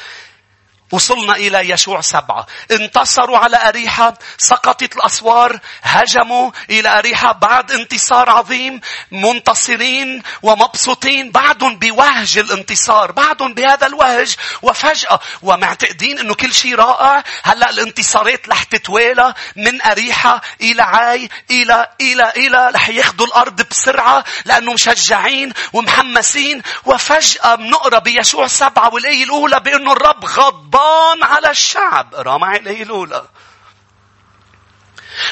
وصلنا 0.92 1.36
إلى 1.36 1.70
يشوع 1.70 2.02
سبعة. 2.02 2.48
انتصروا 2.72 3.38
على 3.38 3.68
أريحة 3.68 4.14
سقطت 4.38 4.96
الأسوار 4.96 5.60
هجموا 5.84 6.52
إلى 6.70 7.00
أريحة 7.00 7.32
بعد 7.32 7.72
انتصار 7.72 8.30
عظيم 8.30 8.82
منتصرين 9.12 10.24
ومبسوطين 10.42 11.32
بعدهم 11.32 11.80
بوهج 11.80 12.38
الانتصار 12.38 13.12
بعدهم 13.12 13.54
بهذا 13.54 13.88
الوهج 13.88 14.36
وفجأة 14.62 15.20
ومعتقدين 15.42 16.20
أنه 16.20 16.34
كل 16.34 16.54
شيء 16.54 16.76
رائع. 16.76 17.24
هلأ 17.44 17.70
الانتصارات 17.70 18.50
رح 18.50 18.64
تتوالى 18.64 19.34
من 19.56 19.82
أريحة 19.82 20.42
إلى 20.62 20.82
عاي 20.82 21.30
إلى 21.52 21.88
إلى 22.02 22.34
إلى 22.38 22.72
رح 22.76 22.90
ياخذوا 22.90 23.28
الأرض 23.28 23.62
بسرعة 23.62 24.24
لأنه 24.46 24.74
مشجعين 24.74 25.54
ومحمسين. 25.74 26.62
وفجأة 26.86 27.56
بنقرأ 27.56 28.00
بيشوع 28.00 28.48
سبعة 28.48 28.94
والآية 28.94 29.24
الأولى 29.24 29.60
بأنه 29.60 29.92
الرب 29.92 30.26
غضبان 30.26 30.79
غضبان 30.80 31.24
على 31.24 31.50
الشعب. 31.52 32.16
رمع 32.16 32.56
إليه 32.56 32.84
الأولى 32.84 33.26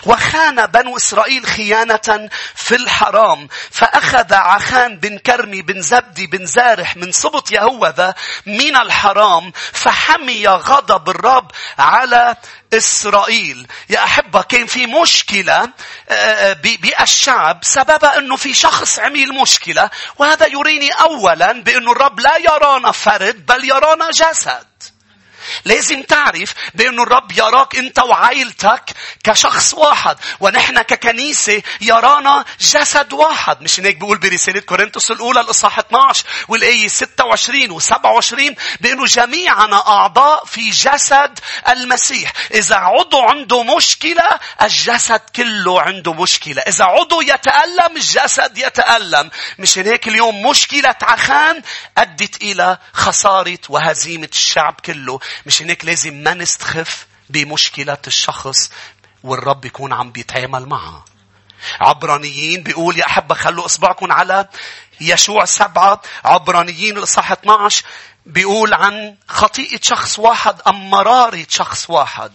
وخان 0.06 0.66
بنو 0.66 0.98
إسرائيل 0.98 1.46
خيانة 1.46 2.30
في 2.56 2.76
الحرام. 2.76 3.48
فأخذ 3.72 4.34
عخان 4.34 5.00
بن 5.00 5.18
كرمي 5.18 5.62
بن 5.62 5.82
زبدي 5.82 6.28
بن 6.28 6.46
زارح 6.46 6.98
من 6.98 7.12
سبط 7.12 7.52
يهوذا 7.52 8.14
من 8.46 8.76
الحرام. 8.76 9.52
فحمي 9.74 10.48
غضب 10.48 11.10
الرب 11.10 11.52
على 11.80 12.36
إسرائيل. 12.74 13.68
يا 13.90 14.04
أحبة 14.04 14.42
كان 14.42 14.66
في 14.66 14.86
مشكلة 14.86 15.64
آه، 16.10 16.14
آه، 16.14 16.54
بالشعب. 16.64 17.60
سببها 17.64 18.18
أنه 18.18 18.36
في 18.36 18.54
شخص 18.54 19.00
عمل 19.00 19.34
مشكلة. 19.34 19.90
وهذا 20.18 20.48
يريني 20.48 20.92
أولا 20.92 21.52
بأنه 21.52 21.92
الرب 21.92 22.20
لا 22.20 22.38
يرانا 22.38 22.92
فرد 22.92 23.46
بل 23.46 23.66
يرانا 23.66 24.10
جسد. 24.12 24.97
لازم 25.66 26.04
تعرف 26.04 26.54
بأن 26.74 27.00
الرب 27.00 27.32
يراك 27.32 27.76
أنت 27.76 28.00
وعائلتك 28.00 28.92
كشخص 29.24 29.74
واحد 29.74 30.18
ونحن 30.40 30.82
ككنيسة 30.82 31.62
يرانا 31.82 32.46
جسد 32.60 33.14
واحد. 33.14 33.62
مش 33.62 33.80
هيك 33.80 33.98
بيقول 33.98 34.18
برسالة 34.18 34.60
كورنثوس 34.60 35.12
الأولى 35.12 35.42
الإصحاح 35.42 35.80
12 35.80 36.24
والآية 36.48 36.88
26 36.88 37.80
و27 37.80 38.56
بأنه 38.82 39.06
جميعنا 39.06 39.88
أعضاء 39.88 40.46
في 40.46 40.70
جسد 40.70 41.40
المسيح. 41.70 42.34
إذا 42.54 42.76
عضو 42.76 43.22
عنده 43.22 43.64
مشكلة 43.64 44.30
الجسد 44.62 45.22
كله 45.36 45.82
عنده 45.82 46.14
مشكلة. 46.14 46.62
إذا 46.62 46.86
عضو 46.86 47.22
يتألم 47.22 47.96
الجسد 47.96 48.58
يتألم. 48.58 49.30
مش 49.60 49.78
هيك 49.80 50.08
اليوم 50.08 50.46
مشكلة 50.50 50.96
عخان 51.02 51.62
أدت 51.98 52.42
إلى 52.42 52.78
خسارة 52.94 53.60
وهزيمة 53.70 54.30
الشعب 54.32 54.80
كله. 54.86 55.20
مش 55.48 55.62
هناك 55.62 55.86
لازم 55.86 56.14
ما 56.14 56.34
نستخف 56.34 57.08
بمشكلة 57.30 57.98
الشخص 58.08 58.72
والرب 59.24 59.66
يكون 59.66 59.94
عم 59.94 60.12
بيتعامل 60.12 60.66
معها. 60.66 61.06
عبرانيين 61.80 62.64
بيقول 62.64 62.98
يا 63.00 63.06
أحبة 63.06 63.36
خلوا 63.36 63.66
إصبعكم 63.66 64.12
على 64.12 64.48
يشوع 65.02 65.46
سبعة 65.46 66.02
عبرانيين 66.26 66.98
الإصحاح 66.98 67.32
12 67.32 67.84
بيقول 68.26 68.74
عن 68.74 69.16
خطيئة 69.28 69.80
شخص 69.82 70.20
واحد 70.20 70.62
أم 70.68 70.90
مرارة 70.90 71.46
شخص 71.50 71.90
واحد. 71.90 72.32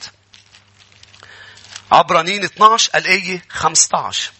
عبرانيين 1.92 2.44
12 2.44 2.90
الآية 2.94 3.44
15. 3.48 4.32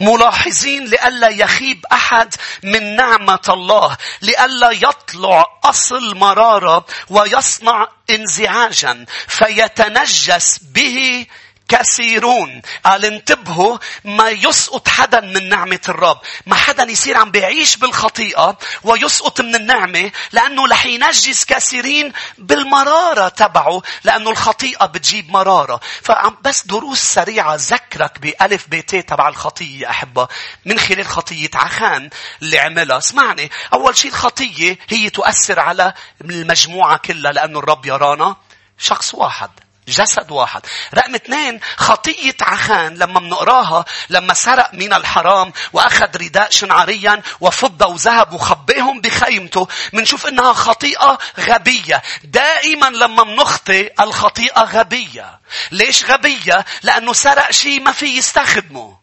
ملاحظين 0.00 0.84
لئلا 0.84 1.28
يخيب 1.28 1.86
أحد 1.92 2.34
من 2.62 2.96
نعمة 2.96 3.40
الله 3.48 3.96
لئلا 4.22 4.70
يطلع 4.70 5.46
أصل 5.64 6.16
مرارة 6.16 6.86
ويصنع 7.10 7.88
انزعاجا 8.10 9.06
فيتنجس 9.28 10.58
به 10.62 11.26
كثيرون. 11.70 12.62
قال 12.84 13.04
انتبهوا 13.04 13.78
ما 14.04 14.28
يسقط 14.28 14.88
حدا 14.88 15.20
من 15.20 15.48
نعمة 15.48 15.80
الرب. 15.88 16.18
ما 16.46 16.54
حدا 16.54 16.82
يصير 16.82 17.16
عم 17.16 17.30
بيعيش 17.30 17.76
بالخطيئة 17.76 18.58
ويسقط 18.82 19.40
من 19.40 19.54
النعمة 19.54 20.10
لأنه 20.32 20.66
رح 20.66 20.86
ينجس 20.86 21.44
كثيرين 21.44 22.12
بالمرارة 22.38 23.28
تبعه 23.28 23.82
لأنه 24.04 24.30
الخطيئة 24.30 24.86
بتجيب 24.86 25.30
مرارة. 25.30 25.80
فعم 26.02 26.36
بس 26.42 26.66
دروس 26.66 26.98
سريعة 26.98 27.54
ذكرك 27.54 28.18
بألف 28.18 28.68
بيتي 28.68 29.02
تبع 29.02 29.28
الخطية 29.28 29.90
أحبة. 29.90 30.28
من 30.64 30.78
خلال 30.78 31.06
خطية 31.06 31.50
عخان 31.54 32.10
اللي 32.42 32.58
عملها. 32.58 32.98
اسمعني. 32.98 33.50
أول 33.72 33.96
شيء 33.96 34.10
الخطية 34.10 34.78
هي 34.88 35.10
تؤثر 35.10 35.60
على 35.60 35.94
المجموعة 36.20 36.96
كلها 36.96 37.32
لأنه 37.32 37.58
الرب 37.58 37.86
يرانا. 37.86 38.36
شخص 38.78 39.14
واحد. 39.14 39.50
جسد 39.90 40.30
واحد. 40.30 40.62
رقم 40.94 41.14
اثنين 41.14 41.60
خطية 41.76 42.36
عخان 42.40 42.94
لما 42.94 43.20
بنقراها 43.20 43.84
لما 44.10 44.34
سرق 44.34 44.70
من 44.74 44.92
الحرام 44.92 45.52
وأخذ 45.72 46.16
رداء 46.16 46.50
شنعريا 46.50 47.22
وفضة 47.40 47.86
وذهب 47.86 48.32
وخبئهم 48.32 49.00
بخيمته 49.00 49.68
منشوف 49.92 50.26
إنها 50.26 50.52
خطيئة 50.52 51.18
غبية. 51.40 52.02
دائما 52.24 52.86
لما 52.86 53.22
بنخطئ 53.22 53.92
الخطيئة 54.00 54.60
غبية. 54.62 55.40
ليش 55.70 56.04
غبية؟ 56.04 56.64
لأنه 56.82 57.12
سرق 57.12 57.50
شيء 57.50 57.80
ما 57.80 57.92
في 57.92 58.06
يستخدمه. 58.06 58.98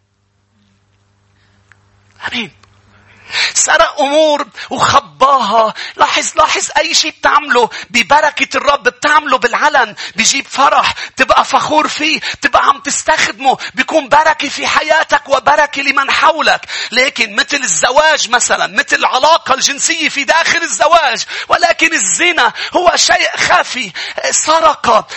أمين. 2.28 2.57
سرق 3.54 4.00
أمور 4.00 4.48
وخباها. 4.70 5.74
لاحظ 5.96 6.32
لاحظ 6.36 6.70
أي 6.78 6.94
شيء 6.94 7.12
بتعمله. 7.12 7.70
ببركة 7.90 8.58
الرب 8.58 8.84
بتعمله 8.84 9.38
بالعلن. 9.38 9.96
بيجيب 10.16 10.48
فرح. 10.48 10.94
تبقى 11.16 11.46
فخور 11.46 11.88
فيه. 11.88 12.20
تبقى 12.42 12.66
عم 12.66 12.80
تستخدمه. 12.80 13.58
بيكون 13.74 14.10
بركة 14.10 14.50
في 14.50 14.68
حياتك 14.68 15.30
وبركة 15.30 15.82
لمن 15.82 16.12
حولك. 16.12 16.66
لكن 16.92 17.36
مثل 17.36 17.58
الزواج 17.58 18.30
مثلا. 18.30 18.68
مثل 18.68 18.96
العلاقة 18.96 19.54
الجنسية 19.54 20.10
في 20.10 20.24
داخل 20.24 20.62
الزواج. 20.62 21.26
ولكن 21.48 21.94
الزنا 21.94 22.54
هو 22.76 22.92
شيء 22.96 23.38
خفي. 23.38 23.92
سرق. 24.32 25.08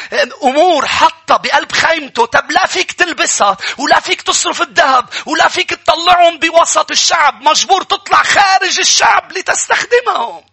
أمور 0.42 0.86
حطها 0.86 1.36
بقلب 1.36 1.72
خيمته. 1.72 2.26
طب 2.26 2.50
لا 2.50 2.66
فيك 2.66 2.92
تلبسها. 2.92 3.56
ولا 3.78 4.00
فيك 4.00 4.22
تصرف 4.22 4.62
الذهب. 4.62 5.08
ولا 5.26 5.48
فيك 5.48 5.70
تطلعهم 5.70 6.38
بوسط 6.38 6.90
الشعب. 6.90 7.42
مجبور 7.42 7.82
تطلع 7.82 7.99
خارج 8.08 8.80
الشعب 8.80 9.32
لتستخدمهم 9.32 10.44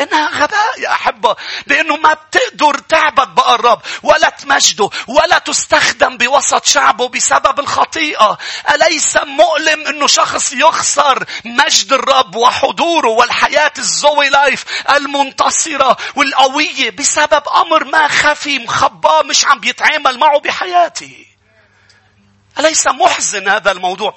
إنها 0.00 0.28
غباء 0.28 0.80
يا 0.80 0.92
أحبة 0.92 1.36
بأنه 1.66 1.96
ما 1.96 2.12
بتقدر 2.14 2.78
تعبد 2.78 3.28
بقى 3.34 3.54
الرب 3.54 3.82
ولا 4.02 4.28
تمجده 4.28 4.90
ولا 5.08 5.38
تستخدم 5.38 6.16
بوسط 6.16 6.66
شعبه 6.66 7.08
بسبب 7.08 7.60
الخطيئة. 7.60 8.38
أليس 8.74 9.16
مؤلم 9.16 9.86
أنه 9.86 10.06
شخص 10.06 10.52
يخسر 10.52 11.24
مجد 11.44 11.92
الرب 11.92 12.34
وحضوره 12.34 13.08
والحياة 13.08 13.72
الزوي 13.78 14.28
لايف 14.28 14.64
المنتصرة 14.96 15.96
والقوية 16.16 16.90
بسبب 16.90 17.42
أمر 17.48 17.84
ما 17.84 18.08
خفي 18.08 18.58
مخباه 18.58 19.22
مش 19.22 19.44
عم 19.46 19.58
بيتعامل 19.60 20.18
معه 20.18 20.40
بحياته؟ 20.40 21.26
أليس 22.60 22.86
محزن 22.86 23.48
هذا 23.48 23.72
الموضوع؟ 23.72 24.16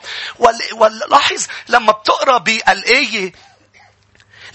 ولاحظ 0.72 1.46
لما 1.70 1.92
بتقرأ 1.92 2.38
بالآية 2.38 3.34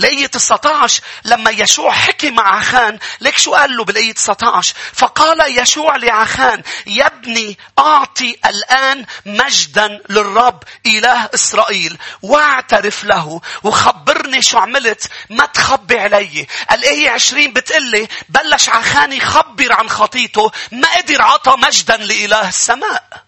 الآية 0.00 0.26
19 0.26 1.02
لما 1.24 1.50
يشوع 1.50 1.92
حكي 1.92 2.30
مع 2.30 2.56
عخان 2.56 2.98
ليك 3.20 3.38
شو 3.38 3.54
قال 3.54 3.76
له 3.76 3.84
بالآية 3.84 4.12
19 4.12 4.74
فقال 4.92 5.58
يشوع 5.58 5.96
لعخان 5.96 6.62
يا 6.86 7.06
ابني 7.06 7.58
أعطي 7.78 8.36
الآن 8.46 9.06
مجدا 9.26 10.00
للرب 10.08 10.62
إله 10.86 11.30
إسرائيل 11.34 11.98
واعترف 12.22 13.04
له 13.04 13.40
وخبرني 13.62 14.42
شو 14.42 14.58
عملت 14.58 15.10
ما 15.30 15.46
تخبي 15.46 15.98
علي. 15.98 16.46
الآية 16.72 17.10
20 17.10 17.52
بتقلي 17.52 18.08
بلش 18.28 18.68
عخان 18.68 19.12
يخبر 19.12 19.72
عن 19.72 19.88
خطيته 19.88 20.50
ما 20.72 20.96
قدر 20.96 21.22
عطى 21.22 21.54
مجدا 21.58 21.96
لإله 21.96 22.48
السماء. 22.48 23.27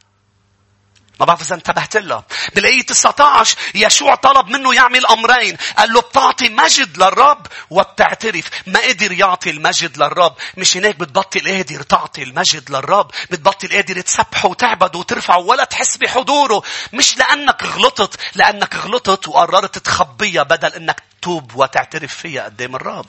ما 1.20 1.26
بعرف 1.26 1.42
إذا 1.42 1.54
انتبهت 1.54 1.96
لها. 1.96 2.24
بالآية 2.54 2.82
19 2.82 3.56
يشوع 3.74 4.14
طلب 4.14 4.48
منه 4.48 4.74
يعمل 4.74 5.06
أمرين. 5.06 5.56
قال 5.78 5.92
له 5.92 6.00
بتعطي 6.00 6.48
مجد 6.48 6.98
للرب 6.98 7.46
وبتعترف. 7.70 8.44
ما 8.66 8.80
قدر 8.80 9.12
يعطي 9.12 9.50
المجد 9.50 9.96
للرب. 9.96 10.34
مش 10.56 10.76
هناك 10.76 10.96
بتبطل 10.96 11.48
قادر 11.48 11.82
تعطي 11.82 12.22
المجد 12.22 12.70
للرب. 12.70 13.10
بتبطل 13.30 13.68
قادر 13.68 14.00
تسبحه 14.00 14.48
وتعبده 14.48 14.98
وترفعه 14.98 15.38
ولا 15.38 15.64
تحس 15.64 15.96
بحضوره. 15.96 16.62
مش 16.92 17.18
لأنك 17.18 17.62
غلطت. 17.64 18.20
لأنك 18.34 18.76
غلطت 18.76 19.28
وقررت 19.28 19.78
تخبيها 19.78 20.42
بدل 20.42 20.72
أنك 20.72 21.02
تتوب 21.20 21.54
وتعترف 21.54 22.14
فيها 22.14 22.44
قدام 22.44 22.76
الرب. 22.76 23.06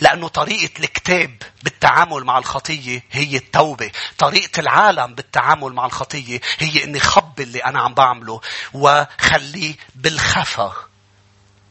لأنه 0.00 0.28
طريقة 0.28 0.70
الكتاب 0.84 1.42
بالتعامل 1.62 2.24
مع 2.24 2.38
الخطية 2.38 3.02
هي 3.10 3.36
التوبة. 3.36 3.90
طريقة 4.18 4.60
العالم 4.60 5.14
بالتعامل 5.14 5.72
مع 5.72 5.86
الخطية 5.86 6.40
هي 6.58 6.84
إني 6.84 7.00
خبي 7.00 7.42
اللي 7.42 7.58
أنا 7.64 7.80
عم 7.80 7.94
بعمله 7.94 8.40
وخليه 8.72 9.74
بالخفا. 9.94 10.89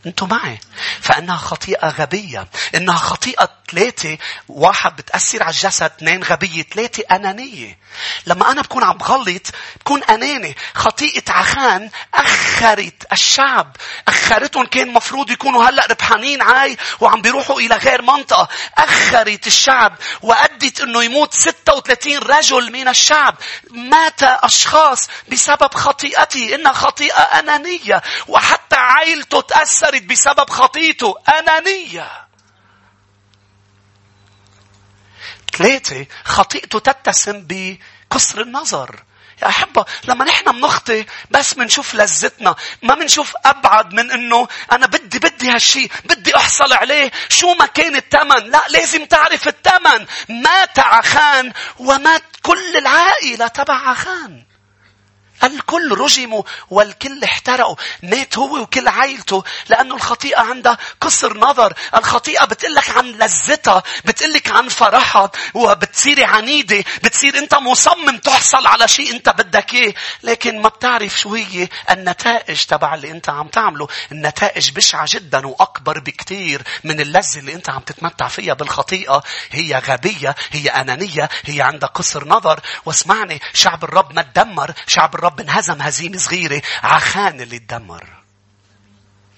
أنتوا 0.06 0.28
معي. 0.28 0.60
فإنها 1.02 1.38
خطيئة 1.38 1.90
غبية. 1.90 2.48
إنها 2.76 2.98
خطيئة 2.98 3.50
ثلاثة. 3.72 4.18
واحد 4.50 4.96
بتأثر 4.96 5.44
على 5.44 5.52
الجسد 5.52 5.84
اثنين 5.84 6.24
غبية 6.24 6.64
ثلاثة 6.64 7.04
أنانية. 7.12 7.78
لما 8.26 8.52
أنا 8.52 8.62
بكون 8.62 8.84
عم 8.84 8.98
بغلط 8.98 9.48
بكون 9.80 10.04
أناني. 10.04 10.56
خطيئة 10.76 11.32
عخان 11.32 11.90
أخرت 12.14 13.06
الشعب. 13.12 13.76
أخرتهم 14.08 14.66
كان 14.66 14.94
مفروض 14.94 15.30
يكونوا 15.32 15.70
هلأ 15.70 15.86
ربحانين 15.90 16.42
عاي 16.42 16.78
وعم 17.00 17.22
بيروحوا 17.22 17.60
إلى 17.60 17.76
غير 17.76 18.02
منطقة. 18.02 18.48
أخرت 18.78 19.48
الشعب 19.48 19.96
وأدت 20.22 20.82
إنه 20.82 21.04
يموت 21.04 21.34
36 21.34 22.18
رجل 22.18 22.72
من 22.72 22.88
الشعب. 22.88 23.36
مات 23.72 24.24
أشخاص 24.24 25.10
بسبب 25.32 25.74
خطيئتي. 25.74 26.56
إنها 26.56 26.74
خطيئة 26.74 27.22
أنانية. 27.22 28.02
وحتى 28.28 28.76
عائلته 28.76 29.42
تاثر 29.42 29.89
خسرت 29.90 30.04
بسبب 30.04 30.50
خطيته. 30.50 31.16
أنانية. 31.40 32.28
ثلاثة 35.58 36.06
خطيئته 36.24 36.80
تتسم 36.80 37.48
بقصر 37.50 38.42
النظر. 38.42 39.04
يا 39.42 39.48
أحبة 39.48 39.86
لما 40.04 40.26
نحن 40.26 40.52
بنخطي 40.52 41.06
بس 41.32 41.58
منشوف 41.58 41.96
لذتنا 41.96 42.56
ما 42.82 42.96
منشوف 42.96 43.34
أبعد 43.46 43.94
من 43.94 44.12
أنه 44.12 44.48
أنا 44.72 44.86
بدي 44.86 45.20
بدي 45.20 45.50
هالشي 45.50 45.88
بدي 46.06 46.36
أحصل 46.36 46.74
عليه. 46.74 47.12
شو 47.30 47.54
ما 47.54 47.66
كان 47.66 47.96
الثمن 47.96 48.52
لا 48.52 48.68
لازم 48.70 49.06
تعرف 49.06 49.48
الثمن 49.48 50.06
مات 50.30 50.80
عخان 50.80 51.54
ومات 51.80 52.24
كل 52.44 52.78
العائلة 52.78 53.48
تبع 53.48 53.90
عخان. 53.90 54.49
الكل 55.44 55.98
رجموا 55.98 56.44
والكل 56.70 57.24
احترقوا. 57.24 57.76
مات 58.04 58.38
هو 58.38 58.58
وكل 58.62 58.88
عائلته 58.88 59.44
لأنه 59.70 59.96
الخطيئة 59.96 60.40
عندها 60.40 60.78
قصر 61.02 61.38
نظر. 61.38 61.74
الخطيئة 61.96 62.46
بتقلك 62.46 62.90
عن 62.90 63.06
لذتها 63.06 63.84
بتقلك 64.06 64.52
عن 64.52 64.70
فرحها 64.70 65.32
وبتصيري 65.54 66.24
عنيدة 66.24 66.84
بتصير 67.04 67.38
أنت 67.38 67.56
مصمم 67.56 68.18
تحصل 68.18 68.68
على 68.68 68.88
شيء 68.88 69.12
أنت 69.16 69.30
بدك 69.30 69.74
إيه 69.74 69.96
لكن 70.24 70.62
ما 70.62 70.70
بتعرف 70.70 71.20
شو 71.20 71.36
هي؟ 71.36 71.68
النتائج 71.90 72.64
تبع 72.64 72.94
اللي 72.94 73.12
أنت 73.12 73.30
عم 73.30 73.48
تعمله. 73.48 73.88
النتائج 74.12 74.72
بشعة 74.72 75.06
جدا 75.10 75.48
وأكبر 75.48 76.00
بكتير 76.00 76.62
من 76.84 77.00
اللذة 77.00 77.40
اللي 77.40 77.54
أنت 77.54 77.70
عم 77.70 77.80
تتمتع 77.80 78.28
فيها 78.28 78.54
بالخطيئة. 78.54 79.24
هي 79.52 79.82
غبية 79.88 80.36
هي 80.52 80.70
أنانية 80.70 81.30
هي 81.46 81.62
عندها 81.62 81.90
قصر 81.90 82.28
نظر. 82.28 82.60
واسمعني 82.86 83.42
شعب 83.54 83.84
الرب 83.84 84.14
ما 84.14 84.22
تدمر 84.22 84.74
شعب 84.88 85.16
الرب 85.16 85.29
الرب 85.30 85.40
انهزم 85.40 85.82
هزيمة 85.82 86.18
صغيرة 86.18 86.62
عخان 86.84 87.42
اللي 87.42 87.60
تدمر. 87.60 88.04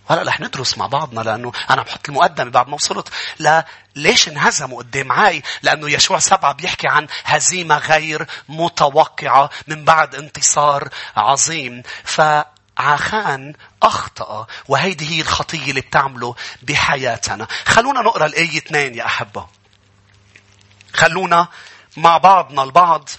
هلا 0.09 0.23
رح 0.23 0.39
ندرس 0.39 0.77
مع 0.77 0.87
بعضنا 0.87 1.21
لأنه 1.21 1.51
أنا 1.69 1.81
بحط 1.81 2.09
المقدمة 2.09 2.51
بعد 2.51 2.67
ما 2.67 2.75
وصلت 2.75 3.09
لا 3.39 3.65
ليش 3.95 4.27
انهزموا 4.27 4.77
قدام 4.77 5.11
عاي؟ 5.11 5.43
لأنه 5.61 5.89
يشوع 5.89 6.19
سبعة 6.19 6.53
بيحكي 6.53 6.87
عن 6.87 7.07
هزيمة 7.25 7.77
غير 7.77 8.27
متوقعة 8.49 9.49
من 9.67 9.85
بعد 9.85 10.15
انتصار 10.15 10.89
عظيم 11.15 11.83
فعخان 12.03 13.53
أخطأ 13.83 14.47
وهيدي 14.67 15.09
هي 15.09 15.21
الخطية 15.21 15.69
اللي 15.69 15.81
بتعمله 15.81 16.35
بحياتنا 16.61 17.47
خلونا 17.65 18.01
نقرأ 18.01 18.25
الآية 18.25 18.57
2 18.57 18.95
يا 18.95 19.05
أحبة 19.05 19.47
خلونا 20.93 21.47
مع 21.97 22.17
بعضنا 22.17 22.63
البعض 22.63 23.09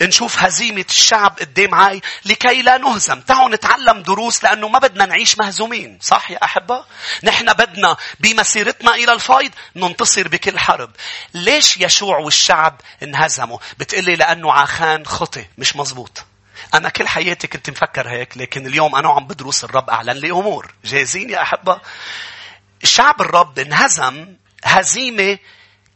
نشوف 0.00 0.38
هزيمة 0.38 0.84
الشعب 0.88 1.38
قدام 1.40 1.74
عاي 1.74 2.00
لكي 2.24 2.62
لا 2.62 2.78
نهزم. 2.78 3.20
تعالوا 3.20 3.48
نتعلم 3.48 4.02
دروس 4.02 4.44
لأنه 4.44 4.68
ما 4.68 4.78
بدنا 4.78 5.06
نعيش 5.06 5.38
مهزومين. 5.38 5.98
صح 6.02 6.30
يا 6.30 6.44
أحبة؟ 6.44 6.84
نحن 7.22 7.52
بدنا 7.52 7.96
بمسيرتنا 8.20 8.94
إلى 8.94 9.12
الفايض 9.12 9.50
ننتصر 9.76 10.28
بكل 10.28 10.58
حرب. 10.58 10.90
ليش 11.34 11.76
يشوع 11.76 12.18
والشعب 12.18 12.80
انهزموا؟ 13.02 13.58
بتقلي 13.78 14.16
لأنه 14.16 14.52
عخان 14.52 15.06
خطي. 15.06 15.46
مش 15.58 15.76
مزبوط. 15.76 16.24
أنا 16.74 16.88
كل 16.88 17.08
حياتي 17.08 17.46
كنت 17.46 17.70
مفكر 17.70 18.08
هيك 18.08 18.38
لكن 18.38 18.66
اليوم 18.66 18.96
أنا 18.96 19.08
عم 19.08 19.26
بدرس 19.26 19.64
الرب 19.64 19.90
أعلن 19.90 20.10
لي 20.10 20.30
أمور. 20.30 20.74
جاهزين 20.84 21.30
يا 21.30 21.42
أحبة؟ 21.42 21.80
شعب 22.84 23.20
الرب 23.20 23.58
انهزم 23.58 24.26
هزيمة 24.64 25.38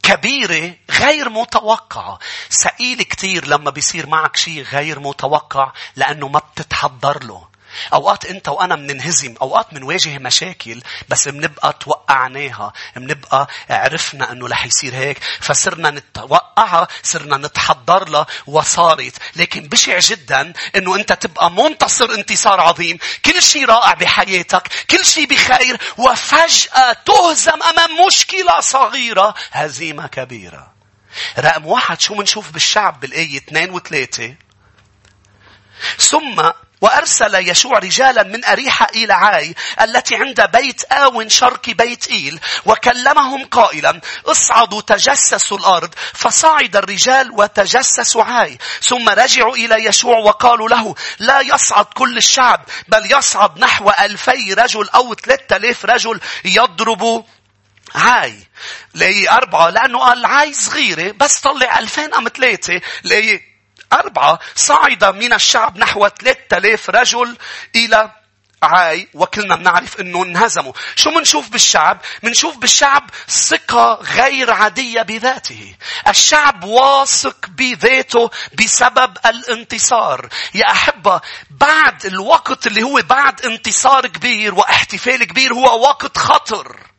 كبيرة 0.07 0.75
غير 0.91 1.29
متوقعة. 1.29 2.19
سئيل 2.49 3.03
كتير 3.03 3.47
لما 3.47 3.71
بيصير 3.71 4.07
معك 4.07 4.37
شيء 4.37 4.63
غير 4.63 5.01
متوقع 5.01 5.73
لأنه 5.97 6.29
ما 6.29 6.39
بتتحضر 6.39 7.25
له. 7.25 7.56
أوقات 7.93 8.25
أنت 8.25 8.49
وأنا 8.49 8.77
بننهزم، 8.77 9.35
أوقات 9.43 9.75
بنواجه 9.75 10.19
مشاكل 10.19 10.83
بس 11.09 11.29
بنبقى 11.29 11.73
توقعناها، 11.81 12.73
بنبقى 12.97 13.49
عرفنا 13.71 14.33
أنه 14.33 14.49
رح 14.49 14.67
يصير 14.67 14.95
هيك، 14.95 15.19
فصرنا 15.41 15.91
نتوقعها، 15.91 16.89
صرنا 17.03 17.37
نتحضر 17.37 18.09
لها 18.09 18.27
وصارت، 18.47 19.15
لكن 19.37 19.69
بشع 19.69 19.99
جدا 19.99 20.53
أنه 20.77 20.97
أنت 20.97 21.13
تبقى 21.13 21.51
منتصر 21.51 22.15
انتصار 22.15 22.61
عظيم، 22.61 22.99
كل 23.25 23.43
شيء 23.43 23.65
رائع 23.65 23.95
بحياتك، 23.95 24.69
كل 24.91 25.05
شيء 25.05 25.27
بخير، 25.27 25.81
وفجأة 25.99 26.93
تهزم 26.93 27.63
أمام 27.63 28.07
مشكلة 28.07 28.61
صغيرة، 28.61 29.35
هزيمة 29.53 30.07
كبيرة. 30.07 30.73
رقم 31.39 31.67
واحد 31.67 32.01
شو 32.01 32.15
منشوف 32.15 32.51
بالشعب 32.51 33.01
بالآية 33.01 33.37
اثنين 33.37 33.71
وثلاثة؟ 33.71 34.35
ثم 35.99 36.51
وأرسل 36.81 37.49
يشوع 37.49 37.79
رجالا 37.79 38.23
من 38.23 38.45
أريحة 38.45 38.89
إلى 38.95 39.13
عاي 39.13 39.55
التي 39.81 40.17
عند 40.17 40.41
بيت 40.41 40.85
آون 40.93 41.29
شرق 41.29 41.71
بيت 41.71 42.07
إيل 42.11 42.41
وكلمهم 42.67 43.45
قائلا 43.45 44.01
اصعدوا 44.27 44.81
تجسسوا 44.81 45.59
الأرض. 45.59 45.95
فصعد 46.15 46.77
الرجال 46.77 47.31
وتجسسوا 47.33 48.25
عاي. 48.25 48.59
ثم 48.83 49.09
رجعوا 49.09 49.57
إلى 49.57 49.85
يشوع 49.85 50.19
وقالوا 50.19 50.69
له 50.69 50.95
لا 51.19 51.41
يصعد 51.41 51.85
كل 51.85 52.17
الشعب 52.17 52.65
بل 52.89 53.13
يصعد 53.13 53.59
نحو 53.59 53.91
ألفي 53.91 54.55
رجل 54.55 54.89
أو 54.89 55.15
ثلاثة 55.15 55.57
آلاف 55.57 55.85
رجل 55.85 56.21
يضربوا 56.45 57.23
عاي. 57.95 58.35
ليه 58.95 59.33
أربعة 59.33 59.71
لأنه 59.71 59.99
قال 59.99 60.25
عاي 60.27 60.55
صغيرة 60.55 61.13
بس 61.13 61.41
طلع 61.41 61.79
ألفين 61.79 62.15
أم 62.15 62.29
ثلاثة. 62.29 62.81
ليه 63.05 63.56
أربعة 63.93 64.39
صعد 64.55 65.05
من 65.05 65.33
الشعب 65.33 65.79
نحو 65.79 66.09
ثلاثة 66.09 66.57
آلاف 66.57 66.91
رجل 66.91 67.37
إلى 67.77 68.11
عاي 68.63 69.09
وكلنا 69.15 69.57
بنعرف 69.57 70.01
إنه 70.01 70.23
انهزموا. 70.23 70.73
شو 70.97 71.11
منشوف 71.11 71.49
بالشعب؟ 71.49 72.01
منشوف 72.23 72.57
بالشعب 72.57 73.11
ثقة 73.29 73.95
غير 74.03 74.51
عادية 74.51 75.03
بذاته. 75.03 75.75
الشعب 76.09 76.65
واثق 76.65 77.47
بذاته 77.49 78.31
بسبب 78.59 79.17
الانتصار. 79.27 80.29
يا 80.55 80.71
أحبة 80.71 81.21
بعد 81.51 82.07
الوقت 82.07 82.67
اللي 82.67 82.83
هو 82.83 83.03
بعد 83.09 83.45
انتصار 83.45 84.07
كبير 84.07 84.55
واحتفال 84.55 85.25
كبير 85.25 85.55
هو 85.55 85.81
وقت 85.83 86.19
خطر. 86.19 86.96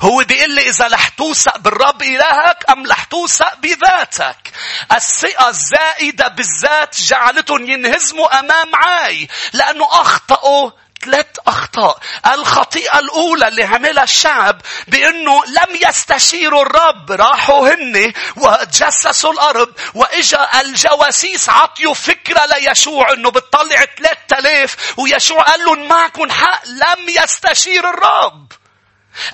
هو 0.00 0.24
بيقول 0.24 0.54
لي 0.54 0.68
إذا 0.68 0.86
رح 0.88 1.08
توثق 1.08 1.58
بالرب 1.58 2.02
إلهك 2.02 2.64
أم 2.70 2.86
رح 2.86 3.04
توثق 3.04 3.54
بذاتك. 3.54 4.52
الثقة 4.92 5.48
الزائدة 5.48 6.28
بالذات 6.28 7.02
جعلتهم 7.02 7.70
ينهزموا 7.70 8.38
أمام 8.38 8.74
عاي 8.74 9.28
لأنه 9.52 9.88
أخطأوا 9.90 10.70
ثلاث 11.04 11.26
أخطاء. 11.46 11.98
الخطيئة 12.34 12.98
الأولى 12.98 13.48
اللي 13.48 13.64
عملها 13.64 14.04
الشعب 14.04 14.60
بأنه 14.88 15.42
لم 15.44 15.88
يستشيروا 15.88 16.62
الرب. 16.62 17.12
راحوا 17.12 17.68
هن 17.74 18.12
وتجسسوا 18.36 19.32
الأرض 19.32 19.72
وإجا 19.94 20.60
الجواسيس 20.60 21.48
عطيوا 21.48 21.94
فكرة 21.94 22.46
ليشوع 22.46 23.12
أنه 23.12 23.30
بتطلع 23.30 23.84
ثلاثة 23.98 24.38
آلاف 24.38 24.94
ويشوع 24.98 25.42
قال 25.42 25.64
لهم 25.64 25.88
معكم 25.88 26.30
حق 26.30 26.66
لم 26.66 27.08
يستشير 27.08 27.90
الرب. 27.90 28.52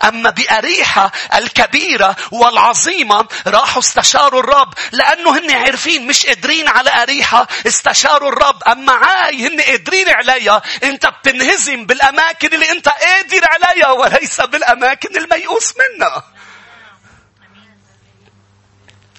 أما 0.05 0.31
بأريحة 0.31 1.13
الكبيرة 1.35 2.17
والعظيمة 2.31 3.29
راحوا 3.47 3.83
استشاروا 3.83 4.41
الرب 4.41 4.75
لأنه 4.93 5.39
هن 5.39 5.51
عارفين 5.51 6.07
مش 6.07 6.27
قادرين 6.27 6.69
على 6.69 6.91
أريحة 7.03 7.49
استشاروا 7.67 8.29
الرب. 8.29 8.63
أما 8.65 8.93
عاي 8.93 9.47
هن 9.47 9.61
قادرين 9.61 10.09
عليها 10.09 10.63
أنت 10.83 11.07
بتنهزم 11.07 11.87
بالأماكن 11.87 12.55
اللي 12.55 12.71
أنت 12.71 12.89
قادر 12.89 13.41
عليها 13.45 13.91
وليس 13.91 14.41
بالأماكن 14.41 15.17
الميؤوس 15.17 15.75
منها 15.77 16.25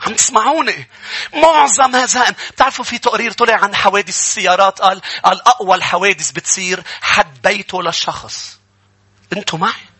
عم 0.05 0.13
تسمعوني؟ 0.13 0.89
معظم 1.33 1.95
هذا 1.95 2.35
بتعرفوا 2.51 2.85
في 2.85 2.97
تقرير 2.97 3.31
طلع 3.31 3.55
عن 3.55 3.75
حوادث 3.75 4.09
السيارات 4.09 4.81
قال 4.81 5.01
قال 5.23 5.47
أقوى 5.47 5.75
الحوادث 5.75 6.31
بتصير 6.31 6.83
حد 7.01 7.41
بيته 7.41 7.83
للشخص 7.83 8.59
أنتوا 9.33 9.59
معي؟ 9.59 9.94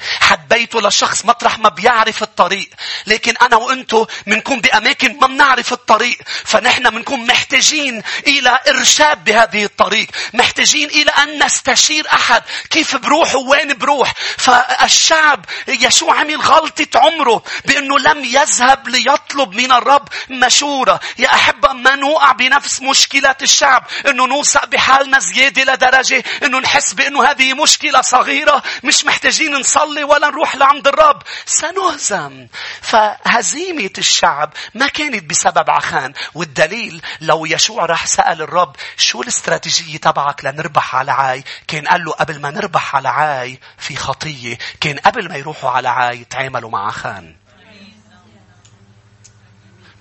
Had 0.00 0.39
حبيته 0.50 0.80
لشخص 0.80 1.24
مطرح 1.24 1.58
ما 1.58 1.68
بيعرف 1.68 2.22
الطريق. 2.22 2.70
لكن 3.06 3.34
أنا 3.36 3.56
وأنتو 3.56 4.06
منكون 4.26 4.60
بأماكن 4.60 5.18
ما 5.20 5.26
بنعرف 5.26 5.72
الطريق. 5.72 6.18
فنحن 6.44 6.94
منكون 6.94 7.26
محتاجين 7.26 8.02
إلى 8.26 8.58
إرشاد 8.68 9.24
بهذه 9.24 9.64
الطريق. 9.64 10.08
محتاجين 10.34 10.88
إلى 10.88 11.10
أن 11.10 11.44
نستشير 11.44 12.06
أحد. 12.12 12.42
كيف 12.70 12.96
بروح 12.96 13.34
وين 13.34 13.74
بروح. 13.74 14.12
فالشعب 14.38 15.44
يشوع 15.68 16.20
عمل 16.20 16.40
غلطة 16.40 17.00
عمره 17.00 17.42
بأنه 17.64 17.98
لم 17.98 18.24
يذهب 18.24 18.88
ليطلب 18.88 19.52
من 19.54 19.72
الرب 19.72 20.08
مشورة. 20.30 21.00
يا 21.18 21.34
أحبة 21.34 21.72
ما 21.72 21.94
نوقع 21.96 22.32
بنفس 22.32 22.82
مشكلة 22.82 23.36
الشعب. 23.42 23.86
أنه 24.06 24.26
نوثق 24.26 24.64
بحالنا 24.64 25.18
زيادة 25.18 25.72
لدرجة 25.72 26.24
أنه 26.42 26.58
نحس 26.58 26.92
بأنه 26.92 27.30
هذه 27.30 27.54
مشكلة 27.54 28.00
صغيرة. 28.00 28.62
مش 28.84 29.04
محتاجين 29.04 29.56
نصلي 29.56 30.04
ولا 30.04 30.30
نروح 30.30 30.39
لعند 30.56 30.88
الرب. 30.88 31.22
سنهزم. 31.46 32.46
فهزيمة 32.80 33.90
الشعب 33.98 34.52
ما 34.74 34.88
كانت 34.88 35.30
بسبب 35.30 35.70
عخان. 35.70 36.12
والدليل 36.34 37.02
لو 37.20 37.46
يشوع 37.46 37.86
راح 37.86 38.06
سأل 38.06 38.42
الرب 38.42 38.76
شو 38.96 39.22
الاستراتيجية 39.22 39.98
تبعك 39.98 40.44
لنربح 40.44 40.96
على 40.96 41.12
عاي؟ 41.12 41.44
كان 41.68 41.88
قال 41.88 42.04
له 42.04 42.12
قبل 42.12 42.40
ما 42.40 42.50
نربح 42.50 42.96
على 42.96 43.08
عاي 43.08 43.60
في 43.78 43.96
خطية. 43.96 44.58
كان 44.80 44.98
قبل 44.98 45.28
ما 45.28 45.36
يروحوا 45.36 45.70
على 45.70 45.88
عاي 45.88 46.24
تعاملوا 46.24 46.70
مع 46.70 46.86
عخان. 46.86 47.36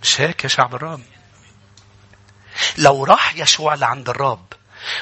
مش 0.02 0.21
هيك 0.21 0.43
يا 0.43 0.49
شعب 0.49 0.75
الرب؟ 0.75 1.02
لو 2.78 3.04
راح 3.04 3.36
يشوع 3.36 3.73
لعند 3.73 4.10
الرب 4.10 4.54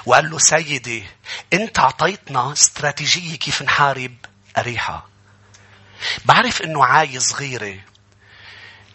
وقال 0.05 0.29
له 0.29 0.39
سيدي 0.39 1.07
انت 1.53 1.79
اعطيتنا 1.79 2.51
استراتيجية 2.51 3.35
كيف 3.35 3.61
نحارب 3.61 4.15
أريحة. 4.57 5.07
بعرف 6.25 6.61
إنه 6.61 6.85
عاي 6.85 7.19
صغيرة 7.19 7.79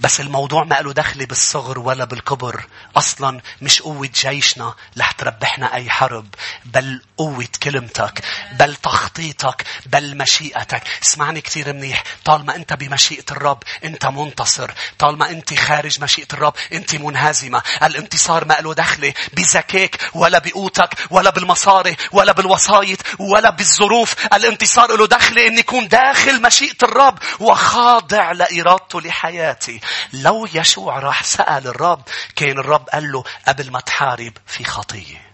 بس 0.02 0.20
الموضوع 0.20 0.64
ما 0.64 0.74
له 0.74 0.92
دخل 0.92 1.26
بالصغر 1.26 1.78
ولا 1.78 2.04
بالكبر. 2.04 2.66
أصلا 2.96 3.40
مش 3.62 3.82
قوة 3.82 4.10
جيشنا 4.14 4.74
رح 4.98 5.10
تربحنا 5.10 5.74
أي 5.74 5.90
حرب. 5.90 6.26
بل 6.64 7.02
قوة 7.16 7.48
كلمتك. 7.62 8.24
بل 8.52 8.76
تخطيطك. 8.76 9.64
بل 9.86 10.16
مشيئتك. 10.16 10.82
اسمعني 11.02 11.40
كثير 11.40 11.72
منيح. 11.72 12.04
طالما 12.24 12.56
أنت 12.56 12.72
بمشيئة 12.72 13.24
الرب 13.30 13.62
أنت 13.84 14.06
منتصر. 14.06 14.70
طالما 14.98 15.30
أنت 15.30 15.54
خارج 15.54 16.00
مشيئة 16.00 16.28
الرب 16.32 16.54
أنت 16.72 16.94
منهزمة. 16.94 17.62
الانتصار 17.82 18.44
ما 18.44 18.54
له 18.54 18.74
دخل 18.74 19.12
بذكاك 19.32 20.00
ولا 20.14 20.38
بقوتك 20.38 20.94
ولا 21.10 21.30
بالمصاري 21.30 21.96
ولا 22.12 22.32
بالوسايط 22.32 22.98
ولا 23.18 23.50
بالظروف. 23.50 24.14
الانتصار 24.32 24.96
له 24.96 25.06
دخل 25.06 25.38
أن 25.38 25.58
يكون 25.58 25.88
داخل 25.88 26.42
مشيئة 26.42 26.76
الرب 26.82 27.18
وخاضع 27.40 28.32
لإرادته 28.32 29.00
لحياتي. 29.00 29.80
لو 30.12 30.48
يشوع 30.54 30.98
راح 30.98 31.24
سأل 31.24 31.66
الرب 31.66 32.02
كان 32.36 32.58
الرب 32.58 32.88
قال 32.88 33.12
له 33.12 33.24
قبل 33.48 33.70
ما 33.70 33.80
تحارب 33.80 34.32
في 34.46 34.64
خطية. 34.64 35.32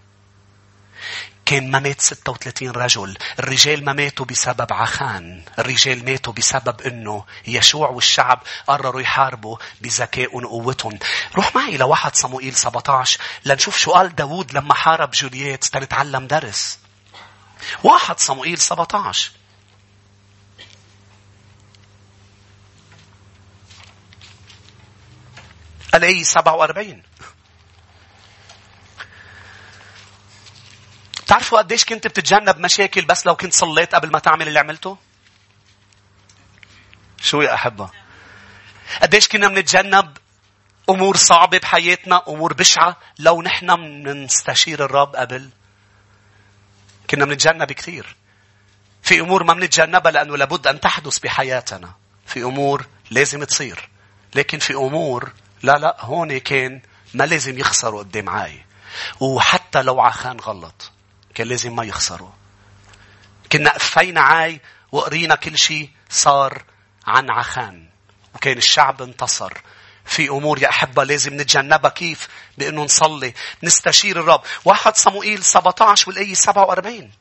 كان 1.45 1.71
ما 1.71 1.79
مات 1.79 2.01
36 2.01 2.71
رجل. 2.71 3.17
الرجال 3.39 3.85
ما 3.85 3.93
ماتوا 3.93 4.25
بسبب 4.25 4.73
عخان. 4.73 5.43
الرجال 5.59 6.05
ماتوا 6.05 6.33
بسبب 6.33 6.81
إنه 6.81 7.25
يشوع 7.47 7.89
والشعب 7.89 8.39
قرروا 8.67 9.01
يحاربوا 9.01 9.57
بذكاء 9.81 10.35
وقوتهم. 10.35 10.99
روح 11.35 11.55
معي 11.55 11.77
لواحد 11.77 12.15
صموئيل 12.15 12.55
17 12.55 13.19
لنشوف 13.45 13.77
شو 13.77 13.91
قال 13.91 14.15
داود 14.15 14.53
لما 14.53 14.73
حارب 14.73 15.11
جولييت. 15.11 15.65
تنتعلم 15.65 16.27
درس. 16.27 16.79
واحد 17.83 18.19
صموئيل 18.19 18.57
17 18.57 19.31
الآية 25.95 26.23
47 26.23 27.03
تعرفوا 31.27 31.57
قديش 31.57 31.85
كنت 31.85 32.07
بتتجنب 32.07 32.57
مشاكل 32.57 33.05
بس 33.05 33.25
لو 33.25 33.35
كنت 33.35 33.53
صليت 33.53 33.95
قبل 33.95 34.11
ما 34.11 34.19
تعمل 34.19 34.47
اللي 34.47 34.59
عملته؟ 34.59 34.97
شو 37.21 37.41
يا 37.41 37.53
أحبة؟ 37.53 37.89
قديش 39.01 39.27
كنا 39.27 39.47
بنتجنب 39.47 40.17
أمور 40.89 41.15
صعبة 41.15 41.57
بحياتنا، 41.57 42.23
أمور 42.27 42.53
بشعة، 42.53 42.97
لو 43.19 43.41
نحن 43.41 43.75
بنستشير 44.03 44.85
الرب 44.85 45.15
قبل 45.15 45.49
كنا 47.09 47.25
بنتجنب 47.25 47.71
كثير. 47.71 48.15
في 49.03 49.19
أمور 49.19 49.43
ما 49.43 49.53
بنتجنبها 49.53 50.11
لأنه 50.11 50.37
لابد 50.37 50.67
أن 50.67 50.79
تحدث 50.79 51.19
بحياتنا. 51.19 51.93
في 52.25 52.43
أمور 52.43 52.85
لازم 53.11 53.43
تصير. 53.43 53.89
لكن 54.35 54.59
في 54.59 54.73
أمور 54.73 55.31
لا 55.63 55.77
لا 55.77 55.97
هون 55.99 56.37
كان 56.37 56.81
ما 57.13 57.23
لازم 57.23 57.59
يخسروا 57.59 57.99
قدام 57.99 58.29
عاي. 58.29 58.65
وحتى 59.19 59.81
لو 59.81 60.01
عخان 60.01 60.39
غلط 60.39 60.91
كان 61.35 61.47
لازم 61.47 61.75
ما 61.75 61.83
يخسروا. 61.83 62.29
كنا 63.51 63.73
قفينا 63.73 64.21
عاي 64.21 64.61
وقرينا 64.91 65.35
كل 65.35 65.57
شيء 65.57 65.89
صار 66.09 66.63
عن 67.07 67.29
عخان. 67.29 67.89
وكان 68.35 68.57
الشعب 68.57 69.01
انتصر. 69.01 69.53
في 70.05 70.29
أمور 70.29 70.61
يا 70.61 70.69
أحبة 70.69 71.03
لازم 71.03 71.33
نتجنبها. 71.41 71.89
كيف؟ 71.89 72.27
بأنه 72.57 72.83
نصلي 72.83 73.33
نستشير 73.63 74.19
الرب. 74.19 74.41
واحد 74.65 74.95
صموئيل 74.95 75.43
17 75.43 76.09
والآية 76.09 76.33
47 76.33 77.11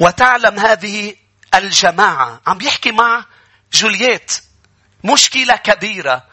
وتعلم 0.00 0.58
هذه 0.58 1.14
الجماعة. 1.54 2.40
عم 2.46 2.58
بيحكي 2.58 2.92
مع 2.92 3.24
جولييت. 3.72 4.32
مشكلة 5.04 5.56
كبيرة. 5.56 6.24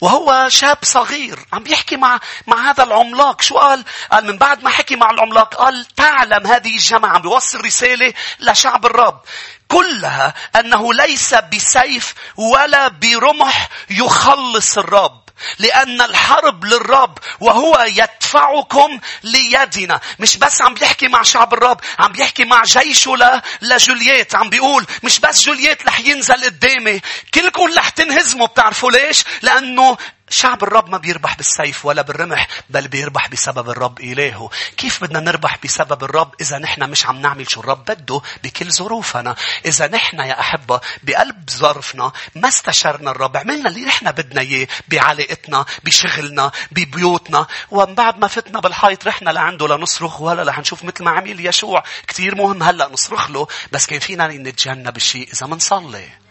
وهو 0.00 0.48
شاب 0.48 0.78
صغير. 0.82 1.46
عم 1.52 1.62
بيحكي 1.62 1.96
مع 1.96 2.20
مع 2.46 2.70
هذا 2.70 2.84
العملاق. 2.84 3.42
شو 3.42 3.58
قال؟ 3.58 3.84
قال 4.12 4.26
من 4.26 4.38
بعد 4.38 4.62
ما 4.62 4.70
حكي 4.70 4.96
مع 4.96 5.10
العملاق 5.10 5.54
قال 5.54 5.86
تعلم 5.96 6.46
هذه 6.46 6.74
الجماعة. 6.74 7.14
عم 7.14 7.22
بيوصل 7.22 7.64
رسالة 7.64 8.14
لشعب 8.40 8.86
الرب. 8.86 9.20
كلها 9.68 10.34
أنه 10.56 10.94
ليس 10.94 11.34
بسيف 11.34 12.14
ولا 12.36 12.88
برمح 12.88 13.68
يخلص 13.90 14.78
الرب. 14.78 15.21
لأن 15.58 16.00
الحرب 16.00 16.64
للرب 16.64 17.18
وهو 17.40 17.84
يدفعكم 17.88 19.00
ليدنا. 19.22 20.00
مش 20.18 20.36
بس 20.36 20.62
عم 20.62 20.74
بيحكي 20.74 21.08
مع 21.08 21.22
شعب 21.22 21.54
الرب 21.54 21.80
عم 21.98 22.12
بيحكي 22.12 22.44
مع 22.44 22.62
جيشه 22.62 23.16
ل... 23.16 23.40
لجولييت. 23.62 24.34
عم 24.34 24.50
بيقول 24.50 24.86
مش 25.02 25.18
بس 25.18 25.42
جولييت 25.42 25.86
رح 25.86 26.00
ينزل 26.00 26.44
قدامي 26.44 27.00
كلكم 27.34 27.72
رح 27.76 27.88
تنهزموا. 27.88 28.46
بتعرفوا 28.46 28.90
ليش؟ 28.90 29.24
لأنه 29.42 29.96
شعب 30.32 30.62
الرب 30.62 30.88
ما 30.88 30.98
بيربح 30.98 31.36
بالسيف 31.36 31.84
ولا 31.84 32.02
بالرمح 32.02 32.48
بل 32.70 32.88
بيربح 32.88 33.28
بسبب 33.28 33.70
الرب 33.70 34.00
إلهه. 34.00 34.50
كيف 34.76 35.04
بدنا 35.04 35.20
نربح 35.20 35.58
بسبب 35.64 36.04
الرب؟ 36.04 36.34
إذا 36.40 36.58
نحن 36.58 36.90
مش 36.90 37.06
عم 37.06 37.20
نعمل 37.20 37.50
شو 37.50 37.60
الرب 37.60 37.84
بده 37.84 38.20
بكل 38.44 38.72
ظروفنا. 38.72 39.34
إذا 39.66 39.86
نحن 39.86 40.18
يا 40.18 40.40
أحبة 40.40 40.80
بقلب 41.02 41.50
ظرفنا 41.50 42.12
ما 42.34 42.48
استشرنا 42.48 43.10
الرب 43.10 43.36
عملنا 43.36 43.68
اللي 43.68 43.84
نحن 43.84 44.10
بدنا 44.12 44.40
إياه 44.40 44.68
بعلاقتنا 44.88 45.64
بشغلنا 45.84 46.50
ببيوتنا. 46.72 47.46
ومن 47.70 47.94
بعد 47.94 48.18
ما 48.18 48.26
فتنا 48.26 48.60
بالحيط 48.60 49.06
رحنا 49.06 49.30
لعنده 49.30 49.68
لنصرخ 49.68 50.20
ولا 50.20 50.42
رح 50.42 50.58
نشوف 50.58 50.84
مثل 50.84 51.04
ما 51.04 51.10
عمل 51.10 51.46
يشوع. 51.46 51.84
كثير 52.08 52.34
مهم 52.34 52.62
هلأ 52.62 52.88
نصرخ 52.88 53.30
له 53.30 53.46
بس 53.72 53.86
كان 53.86 53.98
فينا 53.98 54.28
نتجنب 54.28 54.96
الشيء 54.96 55.28
إذا 55.32 55.46
منصلي 55.46 56.21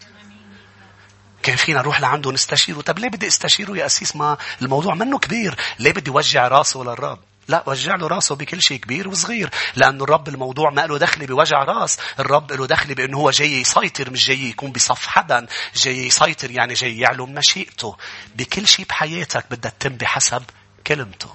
كان 1.44 1.56
فينا 1.56 1.80
نروح 1.80 2.02
لعنده 2.02 2.32
نستشيره 2.32 2.82
طب 2.82 3.00
ليه 3.00 3.10
بدي 3.10 3.28
استشيره 3.28 3.78
يا 3.78 3.86
أسيس؟ 3.86 4.16
ما 4.16 4.38
الموضوع 4.62 4.96
منه 4.96 5.20
كبير. 5.20 5.56
ليه 5.80 5.92
بدي 5.92 6.12
وجع 6.12 6.48
راسه 6.48 6.84
للرب؟ 6.84 7.20
لا 7.48 7.64
وجع 7.66 7.96
له 7.96 8.08
راسه 8.08 8.36
بكل 8.36 8.62
شيء 8.62 8.80
كبير 8.80 9.08
وصغير. 9.08 9.50
لأنه 9.76 10.04
الرب 10.04 10.28
الموضوع 10.28 10.70
ما 10.70 10.88
له 10.88 10.98
دخل 10.98 11.26
بوجع 11.26 11.64
راس. 11.64 11.98
الرب 12.20 12.52
له 12.52 12.68
دخل 12.68 12.96
بأنه 12.96 13.18
هو 13.18 13.32
جاي 13.32 13.62
يسيطر 13.62 14.10
مش 14.10 14.28
جاي 14.28 14.50
يكون 14.50 14.72
بصف 14.72 15.08
حدا 15.08 15.48
جاي 15.76 16.08
يسيطر 16.08 16.52
يعني 16.52 16.74
جاي 16.74 17.00
يعلم 17.00 17.34
مشيئته. 17.34 17.98
بكل 18.36 18.68
شيء 18.68 18.86
بحياتك 18.86 19.46
بدها 19.52 19.72
تتم 19.80 19.96
بحسب 19.96 20.44
كلمته. 20.88 21.30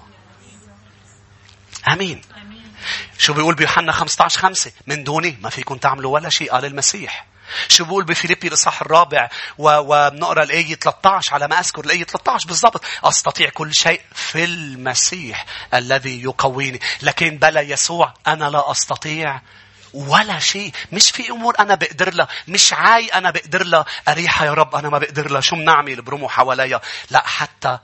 أمين. 1.87 2.21
شو 3.17 3.33
بيقول 3.33 3.55
بيوحنا 3.55 3.91
15 3.91 4.39
خمسة؟ 4.39 4.71
من 4.87 5.03
دوني 5.03 5.37
ما 5.41 5.49
فيكم 5.49 5.77
تعملوا 5.77 6.13
ولا 6.13 6.29
شيء 6.29 6.51
قال 6.51 6.65
المسيح. 6.65 7.25
شو 7.67 7.85
بقول 7.85 8.03
بفيليبي 8.03 8.47
الإصحاح 8.47 8.81
الرابع؟ 8.81 9.29
وبنقرا 9.57 10.43
الآية 10.43 10.75
13 10.75 11.33
على 11.33 11.47
ما 11.47 11.59
أذكر 11.59 11.85
الآية 11.85 12.03
13 12.03 12.47
بالضبط. 12.47 12.83
أستطيع 13.03 13.49
كل 13.49 13.73
شيء 13.73 14.01
في 14.13 14.43
المسيح 14.43 15.45
الذي 15.73 16.23
يقويني. 16.23 16.79
لكن 17.01 17.37
بلا 17.37 17.61
يسوع 17.61 18.13
أنا 18.27 18.49
لا 18.49 18.71
أستطيع 18.71 19.41
ولا 19.93 20.39
شيء. 20.39 20.71
مش 20.91 21.11
في 21.11 21.29
أمور 21.29 21.55
أنا 21.59 21.75
بقدر 21.75 22.13
لها. 22.13 22.27
مش 22.47 22.73
عاي 22.73 23.07
أنا 23.07 23.31
بقدر 23.31 23.63
لها. 23.63 23.85
اريحها 24.07 24.47
يا 24.47 24.53
رب 24.53 24.75
أنا 24.75 24.89
ما 24.89 24.97
بقدر 24.97 25.31
لها. 25.31 25.41
شو 25.41 25.55
بنعمل؟ 25.55 26.01
برموا 26.01 26.29
حواليا. 26.29 26.81
لا 27.11 27.27
حتى 27.27 27.79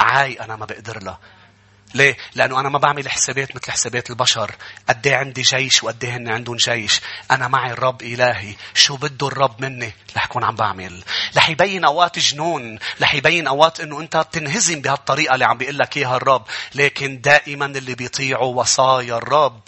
عاي 0.00 0.40
أنا 0.40 0.56
ما 0.56 0.66
بقدر 0.66 1.02
لها. 1.02 1.18
ليه؟ 1.94 2.16
لأنه 2.34 2.60
أنا 2.60 2.68
ما 2.68 2.78
بعمل 2.78 3.10
حسابات 3.10 3.56
مثل 3.56 3.72
حسابات 3.72 4.10
البشر. 4.10 4.54
قد 4.88 5.06
إيه 5.06 5.16
عندي 5.16 5.42
جيش 5.42 5.84
وقد 5.84 6.04
إيه 6.04 6.16
هن 6.16 6.28
عندهم 6.28 6.56
جيش. 6.56 7.00
أنا 7.30 7.48
معي 7.48 7.72
الرب 7.72 8.02
إلهي. 8.02 8.54
شو 8.74 8.96
بده 8.96 9.28
الرب 9.28 9.62
مني؟ 9.62 9.92
رح 10.16 10.24
يكون 10.24 10.44
عم 10.44 10.54
بعمل. 10.54 11.04
رح 11.36 11.48
يبين 11.48 11.84
أوقات 11.84 12.18
جنون. 12.18 12.78
رح 13.02 13.14
يبين 13.14 13.46
أوقات 13.46 13.80
إنه 13.80 14.00
أنت 14.00 14.26
تنهزم 14.32 14.80
بهالطريقة 14.80 15.34
اللي 15.34 15.44
عم 15.44 15.58
بيقول 15.58 15.78
لك 15.78 15.96
إياها 15.96 16.16
الرب. 16.16 16.44
لكن 16.74 17.20
دائما 17.20 17.66
اللي 17.66 17.94
بيطيعوا 17.94 18.60
وصايا 18.60 19.16
الرب. 19.16 19.60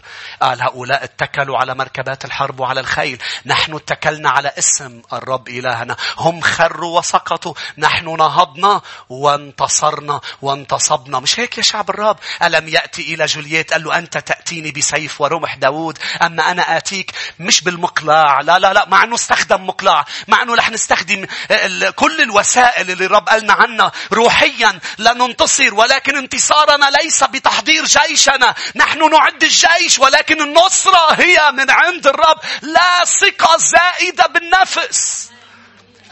قال 0.42 0.62
هؤلاء 0.62 1.04
اتكلوا 1.04 1.58
على 1.58 1.74
مركبات 1.74 2.24
الحرب 2.24 2.60
وعلى 2.60 2.80
الخيل. 2.80 3.18
نحن 3.46 3.74
اتكلنا 3.74 4.30
على 4.30 4.52
اسم 4.58 5.02
الرب 5.12 5.48
إلهنا. 5.48 5.96
هم 6.18 6.40
خروا 6.40 6.98
وسقطوا. 6.98 7.54
نحن 7.78 8.16
نهضنا 8.16 8.82
وانتصرنا 9.08 10.20
وانتصبنا. 10.42 11.20
مش 11.20 11.40
هيك 11.40 11.58
يا 11.58 11.62
شعب 11.62 11.90
الرب؟ 11.90 12.09
الرب 12.10 12.18
ألم 12.42 12.68
يأتي 12.68 13.14
إلى 13.14 13.26
جولييت؟ 13.26 13.72
قال 13.72 13.84
له 13.84 13.98
أنت 13.98 14.18
تأتيني 14.18 14.70
بسيف 14.70 15.20
ورمح 15.20 15.54
داود. 15.54 15.98
أما 16.22 16.50
أنا 16.50 16.76
آتيك 16.76 17.12
مش 17.38 17.60
بالمقلاع. 17.60 18.40
لا 18.40 18.58
لا 18.58 18.72
لا 18.72 18.88
مع 18.88 19.04
أنه 19.04 19.14
استخدم 19.14 19.66
مقلاع. 19.66 20.04
مع 20.28 20.42
أنه 20.42 20.54
رح 20.54 20.70
نستخدم 20.70 21.26
كل 21.96 22.20
الوسائل 22.20 22.90
اللي 22.90 23.06
الرب 23.06 23.28
قالنا 23.28 23.52
عنها 23.52 23.92
روحيا. 24.12 24.80
لننتصر 24.98 25.74
ولكن 25.74 26.16
انتصارنا 26.16 26.90
ليس 27.02 27.24
بتحضير 27.24 27.84
جيشنا. 27.84 28.54
نحن 28.76 29.10
نعد 29.10 29.42
الجيش 29.42 29.98
ولكن 29.98 30.42
النصرة 30.42 31.12
هي 31.12 31.50
من 31.52 31.70
عند 31.70 32.06
الرب. 32.06 32.38
لا 32.62 33.04
ثقة 33.04 33.56
زائدة 33.56 34.26
بالنفس. 34.26 35.19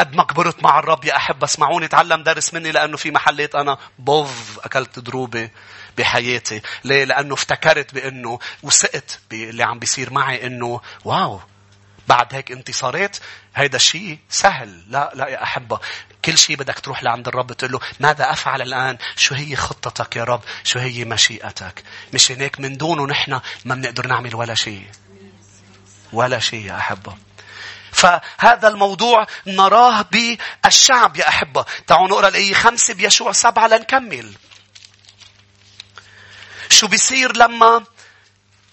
قد 0.01 0.15
ما 0.15 0.25
كبرت 0.25 0.63
مع 0.63 0.79
الرب 0.79 1.05
يا 1.05 1.17
أحب 1.17 1.45
اسمعوني 1.45 1.89
تعلم 1.89 2.23
درس 2.23 2.55
مني 2.55 2.73
لأنه 2.73 2.97
في 2.97 3.11
محلات 3.11 3.55
أنا 3.55 3.79
بوف 3.99 4.59
أكلت 4.65 4.99
دروبة 4.99 5.51
بحياتي. 5.99 6.63
ليه؟ 6.85 7.05
لأنه 7.05 7.35
افتكرت 7.35 7.95
بأنه 7.95 8.39
وثقت 8.63 9.21
باللي 9.31 9.63
عم 9.63 9.79
بيصير 9.79 10.13
معي 10.13 10.47
أنه 10.47 10.81
واو 11.05 11.41
بعد 12.09 12.35
هيك 12.35 12.53
انتصارات 12.53 13.17
هيدا 13.57 13.77
الشيء 13.77 14.19
سهل. 14.29 14.85
لا 14.89 15.13
لا 15.15 15.29
يا 15.29 15.43
أحبة 15.43 15.81
كل 16.25 16.39
شيء 16.39 16.57
بدك 16.57 16.79
تروح 16.79 17.03
لعند 17.03 17.29
الرب 17.29 17.53
تقول 17.53 17.73
له 17.73 17.81
ماذا 18.01 18.31
أفعل 18.31 18.63
الآن؟ 18.63 18.99
شو 19.17 19.35
هي 19.35 19.57
خطتك 19.57 20.17
يا 20.17 20.25
رب؟ 20.25 20.41
شو 20.65 20.79
هي 20.79 21.05
مشيئتك؟ 21.05 21.83
مش 22.15 22.33
هناك 22.33 22.61
من 22.61 22.77
دونه 22.77 23.07
نحن 23.07 23.41
ما 23.65 23.75
بنقدر 23.75 24.07
نعمل 24.07 24.35
ولا 24.35 24.55
شيء. 24.55 24.87
ولا 26.13 26.39
شيء 26.39 26.67
يا 26.67 26.77
أحبة. 26.77 27.28
فهذا 27.93 28.69
الموضوع 28.69 29.27
نراه 29.47 30.03
بالشعب 30.03 31.17
يا 31.17 31.29
أحبة. 31.29 31.65
تعالوا 31.87 32.09
نقرأ 32.09 32.29
الآية 32.29 32.55
خمسة 32.55 32.95
بيشوع 32.95 33.33
سبعة 33.33 33.67
لنكمل. 33.67 34.35
شو 36.71 36.87
بيصير 36.87 37.37
لما 37.37 37.85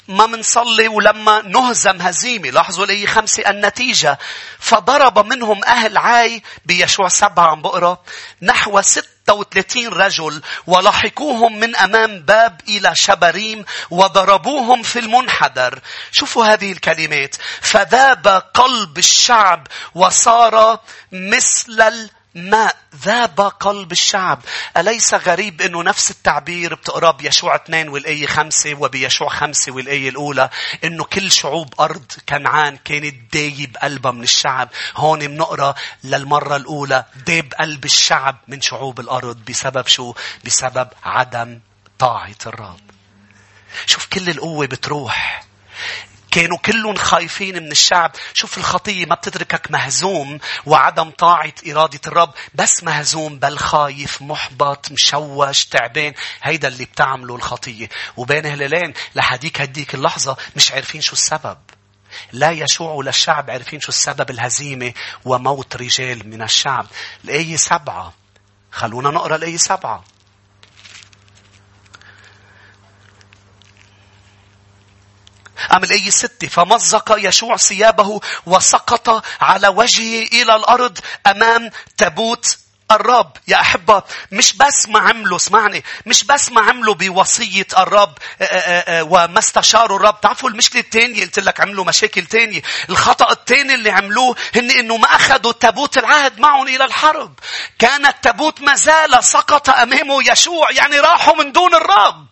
ما 0.07 0.25
منصلي 0.25 0.87
ولما 0.87 1.41
نهزم 1.41 2.01
هزيمة. 2.01 2.49
لاحظوا 2.49 2.85
لي 2.85 3.07
خمسة 3.07 3.49
النتيجة. 3.49 4.19
فضرب 4.59 5.25
منهم 5.25 5.63
أهل 5.63 5.97
عاي 5.97 6.43
بيشوع 6.65 7.07
سبعة 7.07 7.51
عم 7.51 7.61
بقرأ. 7.61 7.97
نحو 8.41 8.81
36 8.81 9.87
رجل. 9.87 10.41
ولحقوهم 10.67 11.59
من 11.59 11.75
أمام 11.75 12.19
باب 12.19 12.61
إلى 12.69 12.95
شبريم 12.95 13.65
وضربوهم 13.89 14.83
في 14.83 14.99
المنحدر. 14.99 15.79
شوفوا 16.11 16.45
هذه 16.45 16.71
الكلمات. 16.71 17.35
فذاب 17.61 18.27
قلب 18.53 18.97
الشعب 18.97 19.67
وصار 19.95 20.79
مثل 21.11 22.09
ماء 22.35 22.75
ذاب 22.95 23.41
قلب 23.41 23.91
الشعب. 23.91 24.41
أليس 24.77 25.13
غريب 25.13 25.61
أنه 25.61 25.83
نفس 25.83 26.11
التعبير 26.11 26.75
بتقرأ 26.75 27.11
بيشوع 27.11 27.55
اثنين 27.55 27.89
والآية 27.89 28.27
خمسة 28.27 28.73
وبيشوع 28.73 29.29
خمسة 29.29 29.71
والآية 29.71 30.09
الأولى 30.09 30.49
أنه 30.83 31.03
كل 31.03 31.31
شعوب 31.31 31.73
أرض 31.79 32.11
كنعان 32.29 32.77
كانت 32.77 33.33
دايب 33.33 33.77
قلبها 33.81 34.11
من 34.11 34.23
الشعب. 34.23 34.69
هون 34.95 35.27
بنقرأ 35.27 35.75
للمرة 36.03 36.55
الأولى 36.55 37.05
دايب 37.25 37.53
قلب 37.53 37.85
الشعب 37.85 38.37
من 38.47 38.61
شعوب 38.61 38.99
الأرض 38.99 39.37
بسبب 39.49 39.87
شو؟ 39.87 40.13
بسبب 40.45 40.87
عدم 41.03 41.59
طاعة 41.99 42.35
الرب. 42.45 42.79
شوف 43.85 44.05
كل 44.05 44.29
القوة 44.29 44.65
بتروح. 44.65 45.45
كانوا 46.35 46.57
كلهم 46.57 46.95
خايفين 46.95 47.63
من 47.63 47.71
الشعب. 47.71 48.11
شوف 48.33 48.57
الخطية 48.57 49.05
ما 49.05 49.15
بتتركك 49.15 49.71
مهزوم 49.71 50.39
وعدم 50.65 51.09
طاعة 51.09 51.53
إرادة 51.69 51.99
الرب. 52.07 52.33
بس 52.55 52.83
مهزوم 52.83 53.39
بل 53.39 53.57
خايف 53.57 54.21
محبط 54.21 54.91
مشوش 54.91 55.65
تعبان. 55.65 56.13
هيدا 56.43 56.67
اللي 56.67 56.85
بتعمله 56.85 57.35
الخطية. 57.35 57.89
وبين 58.17 58.45
هلالين 58.45 58.93
لحديك 59.15 59.61
هديك 59.61 59.95
اللحظة 59.95 60.37
مش 60.55 60.71
عارفين 60.71 61.01
شو 61.01 61.13
السبب. 61.13 61.57
لا 62.31 62.51
يشوع 62.51 62.91
ولا 62.91 63.09
الشعب 63.09 63.49
عارفين 63.51 63.79
شو 63.79 63.89
السبب 63.89 64.29
الهزيمة 64.29 64.93
وموت 65.25 65.75
رجال 65.75 66.29
من 66.29 66.41
الشعب. 66.41 66.87
الآية 67.23 67.55
سبعة. 67.55 68.13
خلونا 68.71 69.09
نقرأ 69.09 69.35
الآية 69.35 69.57
سبعة. 69.57 70.03
أم 75.73 75.83
الآية 75.83 76.09
ستة 76.09 76.47
فمزق 76.47 77.15
يشوع 77.17 77.57
ثيابه 77.57 78.19
وسقط 78.45 79.25
على 79.41 79.67
وجهه 79.67 80.27
إلى 80.33 80.55
الأرض 80.55 80.99
أمام 81.27 81.69
تابوت 81.97 82.57
الرب. 82.91 83.31
يا 83.47 83.61
أحبة 83.61 84.03
مش 84.31 84.53
بس 84.53 84.89
ما 84.89 84.99
عملوا 84.99 85.37
اسمعني 85.37 85.83
مش 86.05 86.23
بس 86.23 86.51
ما 86.51 86.61
عملوا 86.61 86.93
بوصية 86.93 87.67
الرب 87.77 88.13
آه، 88.41 88.43
آه، 88.43 88.99
آه، 88.99 89.03
وما 89.03 89.39
استشاروا 89.39 89.97
الرب. 89.97 90.21
تعرفوا 90.21 90.49
المشكلة 90.49 90.81
الثانية 90.81 91.21
قلت 91.21 91.39
لك 91.39 91.59
عملوا 91.59 91.85
مشاكل 91.85 92.25
ثانية 92.25 92.61
الخطأ 92.89 93.31
الثاني 93.31 93.73
اللي 93.73 93.91
عملوه 93.91 94.35
هن 94.55 94.71
إنه 94.71 94.97
ما 94.97 95.07
أخذوا 95.15 95.51
تابوت 95.51 95.97
العهد 95.97 96.39
معهم 96.39 96.67
إلى 96.67 96.85
الحرب. 96.85 97.33
كان 97.79 98.05
التابوت 98.05 98.61
ما 98.61 98.75
زال 98.75 99.23
سقط 99.23 99.69
أمامه 99.69 100.31
يشوع 100.31 100.71
يعني 100.71 100.99
راحوا 100.99 101.35
من 101.43 101.51
دون 101.51 101.75
الرب. 101.75 102.27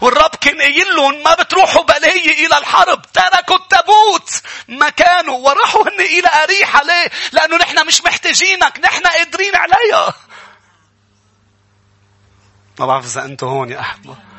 والرب 0.00 0.34
كان 0.40 0.60
قايل 0.60 0.96
لهم 0.96 1.22
ما 1.22 1.34
بتروحوا 1.34 1.82
بلية 1.82 2.46
إلى 2.46 2.58
الحرب. 2.58 3.02
تركوا 3.12 3.56
التابوت. 3.56 4.30
مكانه. 4.68 5.32
وراحوا 5.32 5.82
هن 5.82 6.00
إلى 6.00 6.28
أريحة. 6.44 6.82
ليه؟ 6.84 7.10
لأنه 7.32 7.56
نحن 7.56 7.86
مش 7.86 8.04
محتاجينك. 8.04 8.80
نحن 8.80 9.06
قادرين 9.06 9.56
عليها. 9.56 10.14
ما 12.80 12.86
بعرف 12.86 13.04
إذا 13.04 13.24
أنتوا 13.24 13.48
هون 13.48 13.70
يا 13.70 13.80
أحبة 13.80 14.31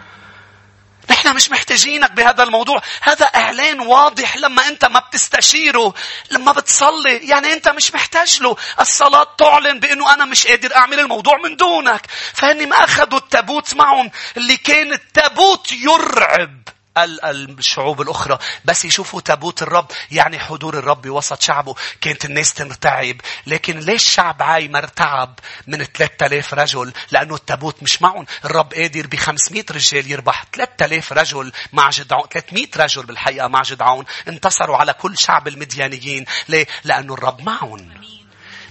نحن 1.10 1.36
مش 1.36 1.50
محتاجينك 1.50 2.12
بهذا 2.12 2.44
الموضوع. 2.44 2.82
هذا 3.02 3.26
إعلان 3.26 3.80
واضح 3.80 4.38
لما 4.38 4.68
أنت 4.68 4.86
ما 4.86 5.00
بتستشيره 5.00 5.94
لما 6.32 6.52
بتصلي. 6.52 7.18
يعني 7.18 7.54
أنت 7.54 7.70
مش 7.70 7.94
محتاج 7.94 8.42
له. 8.42 8.56
الصلاة 8.80 9.28
تعلن 9.38 9.80
بأنه 9.80 10.14
أنا 10.14 10.26
مش 10.26 10.48
قادر 10.48 10.76
أعمل 10.76 11.00
الموضوع 11.00 11.38
من 11.38 11.56
دونك. 11.56 12.08
فهني 12.34 12.66
ما 12.66 12.84
أخذوا 12.84 13.20
التابوت 13.20 13.74
معهم 13.74 14.12
اللي 14.38 14.58
كان 14.58 14.94
التابوت 14.94 15.72
يرعب. 15.72 16.64
الشعوب 16.98 18.02
الأخرى 18.02 18.38
بس 18.66 18.86
يشوفوا 18.86 19.22
تابوت 19.22 19.62
الرب 19.62 19.92
يعني 20.12 20.40
حضور 20.40 20.78
الرب 20.80 21.10
وسط 21.10 21.42
شعبه. 21.42 21.76
كانت 22.02 22.26
الناس 22.26 22.54
ترتعب 22.54 23.16
لكن 23.48 23.80
ليش 23.80 24.04
الشعب 24.04 24.44
عاي 24.44 24.68
مرتعب 24.68 25.40
من 25.68 25.84
3000 25.84 26.54
رجل؟ 26.54 26.94
لأنه 27.12 27.36
التابوت 27.36 27.84
مش 27.84 28.02
معهم. 28.02 28.26
الرب 28.46 28.74
قادر 28.74 29.08
ب 29.08 29.16
500 29.16 29.64
رجال 29.72 30.12
يربح 30.12 30.46
3000 30.54 31.14
رجل 31.14 31.52
مع 31.74 31.90
جدعون 31.90 32.28
300 32.32 32.68
رجل 32.78 33.06
بالحقيقة 33.06 33.48
مع 33.48 33.62
جدعون 33.62 34.06
انتصروا 34.28 34.78
على 34.78 34.94
كل 34.94 35.18
شعب 35.18 35.48
المديانيين. 35.48 36.26
ليه؟ 36.50 36.68
لأنه 36.84 37.14
الرب 37.14 37.42
معهم. 37.42 37.94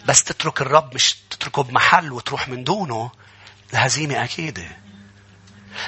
بس 0.05 0.25
تترك 0.25 0.61
الرب 0.61 0.95
مش 0.95 1.17
تتركه 1.31 1.63
بمحل 1.63 2.13
وتروح 2.13 2.49
من 2.49 2.65
دونه؟ 2.65 3.11
الهزيمة 3.73 4.25
أكيدة. 4.25 4.82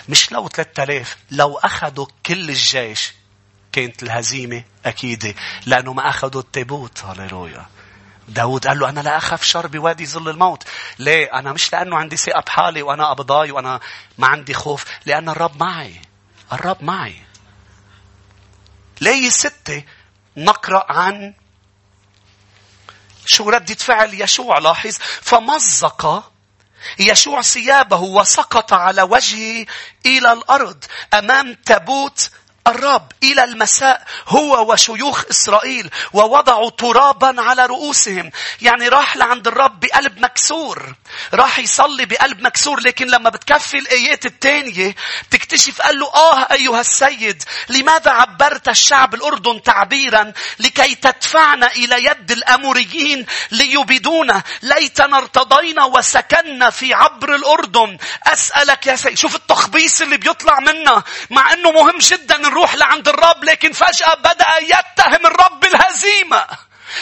مش 0.09 0.33
لو 0.33 0.49
3000 0.49 1.17
لو 1.31 1.59
أخذوا 1.59 2.07
كل 2.27 2.51
الجيش 2.51 3.13
كانت 3.73 4.03
الهزيمة 4.03 4.65
أكيدة 4.87 5.35
لأنه 5.67 5.93
ما 5.93 6.09
أخذوا 6.09 6.41
التابوت 6.41 7.05
هاليلويا 7.05 7.67
داود 8.29 8.67
قال 8.67 8.79
له 8.79 8.89
أنا 8.89 9.01
لا 9.01 9.17
أخاف 9.17 9.43
شر 9.43 9.67
بوادي 9.67 10.07
ظل 10.07 10.29
الموت. 10.29 10.65
ليه؟ 10.99 11.27
أنا 11.35 11.53
مش 11.53 11.73
لأنه 11.73 11.97
عندي 11.97 12.17
ثقة 12.17 12.41
بحالي 12.41 12.83
وأنا 12.83 13.11
أبضاي 13.11 13.51
وأنا 13.51 13.81
ما 14.19 14.27
عندي 14.27 14.55
خوف. 14.55 14.85
لأن 15.07 15.29
الرب 15.29 15.61
معي. 15.63 16.01
الرب 16.53 16.83
معي. 16.83 17.23
ليه 19.01 19.29
ستة 19.29 19.83
نقرأ 20.37 20.93
عن 20.93 21.35
شو 23.27 23.51
ردة 23.51 23.75
فعل 23.75 24.21
يشوع 24.23 24.59
لاحظ 24.59 24.97
فمزق 25.23 26.33
يشوع 26.99 27.43
ثيابه 27.43 28.01
وسقط 28.01 28.73
على 28.73 29.03
وجهه 29.03 29.67
إلى 30.07 30.33
الأرض 30.33 30.85
أمام 31.15 31.55
تابوت 31.55 32.31
الرب 32.67 33.13
إلى 33.23 33.45
المساء 33.45 34.03
هو 34.29 34.73
وشيوخ 34.73 35.25
إسرائيل 35.31 35.91
ووضعوا 36.13 36.71
ترابا 36.71 37.43
على 37.43 37.67
رؤوسهم. 37.67 38.31
يعني 38.63 38.89
راح 38.89 39.17
لعند 39.17 39.47
الرب 39.49 39.81
بقلب 39.81 40.19
مكسور. 40.19 40.95
راح 41.35 41.59
يصلي 41.59 42.07
بقلب 42.07 42.41
مكسور 42.41 42.81
لكن 42.81 43.07
لما 43.07 43.31
بتكفي 43.31 43.79
الآيات 43.79 44.27
الثانية 44.27 44.95
تكتشف 45.31 45.81
قال 45.83 45.99
له 45.99 46.07
آه 46.15 46.53
أيها 46.53 46.81
السيد 46.81 47.43
لماذا 47.69 48.11
عبرت 48.11 48.69
الشعب 48.69 49.15
الأردن 49.15 49.63
تعبيرا 49.63 50.33
لكي 50.59 50.95
تدفعنا 50.95 51.67
إلى 51.67 52.05
يد 52.05 52.31
الأموريين 52.31 53.27
ليبيدونا 53.51 54.43
ليتنا 54.63 55.19
ارتضينا 55.19 55.85
وسكننا 55.85 56.71
في 56.71 56.95
عبر 56.95 57.35
الأردن. 57.35 57.99
أسألك 58.27 58.87
يا 58.87 58.97
سيد 58.97 59.19
شوف 59.19 59.37
التخبيص 59.37 60.03
اللي 60.03 60.17
بيطلع 60.17 60.61
منا 60.61 61.03
مع 61.31 61.53
أنه 61.53 61.71
مهم 61.71 61.99
جدا 61.99 62.54
نروح 62.55 62.75
لعند 62.75 63.09
الرب 63.09 63.45
لكن 63.45 63.73
فجأة 63.73 64.15
بدأ 64.15 64.47
يتهم 64.63 65.27
الرب 65.27 65.61
بالهزيمة 65.61 66.47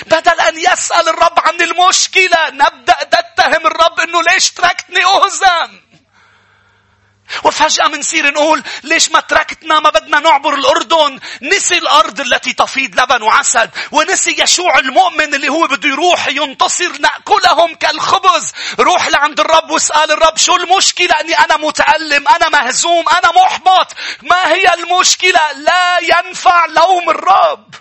بدل 0.07 0.41
أن 0.41 0.59
يسأل 0.59 1.09
الرب 1.09 1.39
عن 1.39 1.61
المشكلة 1.61 2.39
نبدأ 2.51 2.97
نتهم 3.07 3.67
الرب 3.67 4.01
أنه 4.01 4.23
ليش 4.23 4.51
تركتني 4.51 5.05
أهزم؟ 5.05 5.81
وفجأة 7.45 7.89
منصير 7.89 8.31
نقول 8.31 8.63
ليش 8.83 9.11
ما 9.11 9.21
تركتنا؟ 9.21 9.81
ما 9.81 9.91
بدنا 9.91 10.21
نعبر 10.21 10.55
الأردن. 10.55 11.21
نسي 11.43 11.79
الأرض 11.79 12.21
التي 12.21 12.53
تفيض 12.53 13.01
لبن 13.01 13.23
وعسل 13.23 13.69
ونسي 13.93 14.43
يشوع 14.43 14.79
المؤمن 14.79 15.35
اللي 15.35 15.49
هو 15.49 15.67
بده 15.67 15.89
يروح 15.89 16.29
ينتصر 16.29 16.93
نأكلهم 17.01 17.75
كالخبز. 17.75 18.53
روح 18.81 19.09
لعند 19.09 19.41
الرب 19.41 19.71
واسأل 19.71 20.13
الرب 20.13 20.37
شو 20.37 20.57
المشكلة؟ 20.57 21.21
أني 21.21 21.39
أنا 21.39 21.57
متألم 21.57 22.29
أنا 22.29 22.49
مهزوم 22.49 23.05
أنا 23.09 23.33
محبط. 23.33 23.93
ما 24.23 24.53
هي 24.53 24.75
المشكلة؟ 24.75 25.53
لا 25.57 25.99
ينفع 25.99 26.67
لوم 26.67 27.11
الرب. 27.11 27.75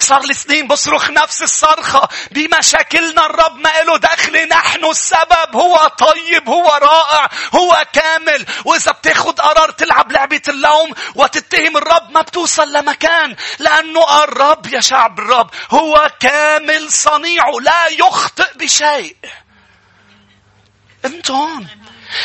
صار 0.00 0.22
لي 0.22 0.34
سنين 0.34 0.68
بصرخ 0.68 1.10
نفس 1.10 1.42
الصرخة. 1.42 2.08
بمشاكلنا 2.30 3.26
الرب 3.26 3.58
ما 3.58 3.82
له 3.86 3.96
دخل. 3.96 4.48
نحن 4.48 4.84
السبب 4.84 5.56
هو 5.56 5.86
طيب 5.98 6.48
هو 6.48 6.78
رائع 6.82 7.28
هو 7.54 7.86
كامل. 7.92 8.46
وإذا 8.64 8.92
بتاخد 8.92 9.40
قرار 9.40 9.70
تلعب 9.70 10.12
لعبة 10.12 10.42
اللوم 10.48 10.90
وتتهم 11.14 11.76
الرب 11.76 12.10
ما 12.10 12.20
بتوصل 12.20 12.72
لمكان. 12.72 13.36
لأنه 13.58 14.24
الرب 14.24 14.66
يا 14.66 14.80
شعب 14.80 15.18
الرب 15.18 15.50
هو 15.70 16.10
كامل 16.20 16.92
صنيعه 16.92 17.52
لا 17.60 17.86
يخطئ 17.86 18.56
بشيء. 18.56 19.16
انت 21.04 21.30
هون. 21.30 21.68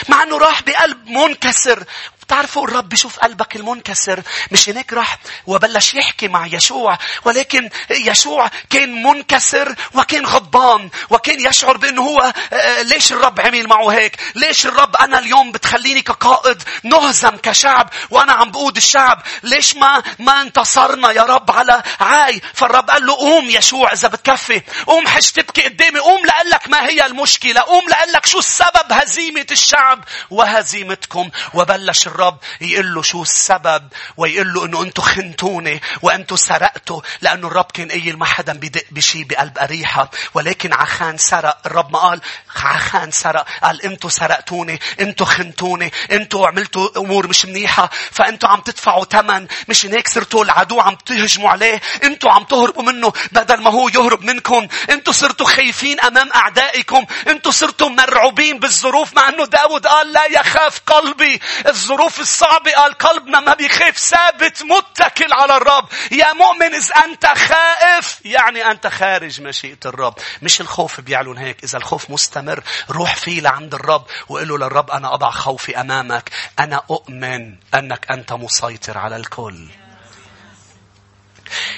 مع 0.09 0.23
إنه 0.23 0.37
راح 0.37 0.61
بقلب 0.61 1.07
منكسر. 1.07 1.83
بتعرفوا 2.29 2.67
الرب 2.67 2.89
بيشوف 2.89 3.19
قلبك 3.19 3.55
المنكسر 3.55 4.21
مش 4.51 4.69
هناك 4.69 4.93
راح 4.93 5.17
وبلش 5.47 5.93
يحكي 5.93 6.27
مع 6.27 6.47
يشوع 6.47 6.97
ولكن 7.25 7.69
يشوع 7.89 8.51
كان 8.69 9.03
منكسر 9.03 9.75
وكان 9.93 10.25
غضبان 10.25 10.89
وكان 11.09 11.39
يشعر 11.39 11.77
بأنه 11.77 12.01
هو 12.01 12.19
آه، 12.21 12.55
آه، 12.55 12.81
ليش 12.81 13.11
الرب 13.11 13.39
عمل 13.39 13.67
معه 13.67 13.89
هيك؟ 13.89 14.15
ليش 14.35 14.65
الرب 14.65 14.95
أنا 14.95 15.19
اليوم 15.19 15.51
بتخليني 15.51 16.01
كقائد 16.01 16.63
نهزم 16.83 17.37
كشعب 17.37 17.89
وأنا 18.09 18.33
عم 18.33 18.51
بقود 18.51 18.77
الشعب؟ 18.77 19.21
ليش 19.43 19.75
ما 19.75 20.03
ما 20.19 20.41
انتصرنا 20.41 21.11
يا 21.11 21.21
رب 21.23 21.51
على 21.51 21.83
عاي؟ 21.99 22.41
فالرب 22.53 22.89
قال 22.89 23.05
له 23.05 23.15
قوم 23.15 23.49
يشوع 23.49 23.93
إذا 23.93 24.07
بتكفي 24.07 24.61
قوم 24.87 25.07
حش 25.07 25.31
تبكي 25.31 25.61
قدامي 25.61 25.99
قوم 25.99 26.25
لقلك 26.25 26.69
ما 26.69 26.87
هي 26.87 27.05
المشكلة 27.05 27.61
قوم 27.61 27.89
لقلك 27.89 28.25
شو 28.25 28.39
السبب 28.39 28.91
هزيمة 28.91 29.47
الشعب 29.51 30.03
وهزيمتكم 30.29 31.29
وبلش 31.53 32.07
الرب 32.07 32.18
الرب 32.19 32.37
يقول 32.61 32.93
له 32.93 33.01
شو 33.01 33.21
السبب 33.21 33.87
ويقول 34.17 34.53
له 34.53 34.65
إنه 34.65 34.81
أنتم 34.81 35.03
خنتوني 35.03 35.81
وأنتم 36.01 36.35
سرقتوا 36.35 37.01
لأنه 37.21 37.47
الرب 37.47 37.71
كان 37.73 37.91
قايل 37.91 38.17
ما 38.17 38.25
حدا 38.25 38.53
بيدق 38.53 38.83
بشي 38.91 39.23
بقلب 39.23 39.57
أريحة. 39.57 40.11
ولكن 40.33 40.73
عخان 40.73 41.17
سرق 41.17 41.57
الرب 41.65 41.91
ما 41.91 41.99
قال 41.99 42.21
عخان 42.55 43.11
سرق 43.11 43.45
قال 43.63 43.81
أنتم 43.81 44.09
سرقتوني 44.09 44.79
أنتم 44.99 45.25
خنتوني 45.25 45.91
أنتم 46.11 46.43
عملتوا 46.43 46.97
أمور 46.97 47.27
مش 47.27 47.45
منيحة 47.45 47.89
فانتم 48.11 48.47
عم 48.47 48.61
تدفعوا 48.61 49.05
ثمن 49.05 49.47
مش 49.67 49.85
هيك 49.85 50.07
صرتوا 50.07 50.43
العدو 50.43 50.79
عم 50.79 50.95
تهجموا 50.95 51.49
عليه 51.49 51.81
أنتم 52.03 52.29
عم 52.29 52.43
تهربوا 52.43 52.83
منه 52.83 53.13
بدل 53.31 53.61
ما 53.61 53.69
هو 53.71 53.89
يهرب 53.89 54.21
منكم. 54.23 54.67
أنتم 54.89 55.11
صرتوا 55.11 55.47
خايفين 55.47 55.99
أمام 55.99 56.29
أعدائكم 56.35 57.05
أنتم 57.27 57.51
صرتوا 57.51 57.89
مرعوبين 57.89 58.59
بالظروف 58.59 59.13
مع 59.13 59.29
إنه 59.29 59.45
داود 59.45 59.87
قال 59.87 60.11
لا 60.11 60.25
يخاف 60.25 60.81
قلبي. 60.85 61.41
الظروف 61.67 62.08
الظروف 62.09 62.19
الصعبة 62.19 62.71
قال 62.71 62.93
قلبنا 62.93 63.39
ما 63.39 63.53
بيخاف 63.53 63.97
ثابت 63.97 64.63
متكل 64.63 65.33
على 65.33 65.57
الرب. 65.57 65.85
يا 66.11 66.33
مؤمن 66.33 66.75
إذا 66.75 66.95
أنت 67.05 67.25
خائف 67.25 68.21
يعني 68.25 68.71
أنت 68.71 68.87
خارج 68.87 69.41
مشيئة 69.41 69.77
الرب. 69.85 70.13
مش 70.41 70.61
الخوف 70.61 71.01
بيعلن 71.01 71.37
هيك 71.37 71.63
إذا 71.63 71.77
الخوف 71.77 72.09
مستمر 72.09 72.63
روح 72.89 73.15
فيه 73.15 73.41
لعند 73.41 73.73
الرب 73.73 74.05
وقل 74.29 74.47
له 74.47 74.57
للرب 74.57 74.91
أنا 74.91 75.13
أضع 75.13 75.29
خوفي 75.29 75.81
أمامك. 75.81 76.29
أنا 76.59 76.81
أؤمن 76.91 77.55
أنك 77.73 78.11
أنت 78.11 78.33
مسيطر 78.33 78.97
على 78.97 79.15
الكل. 79.15 79.67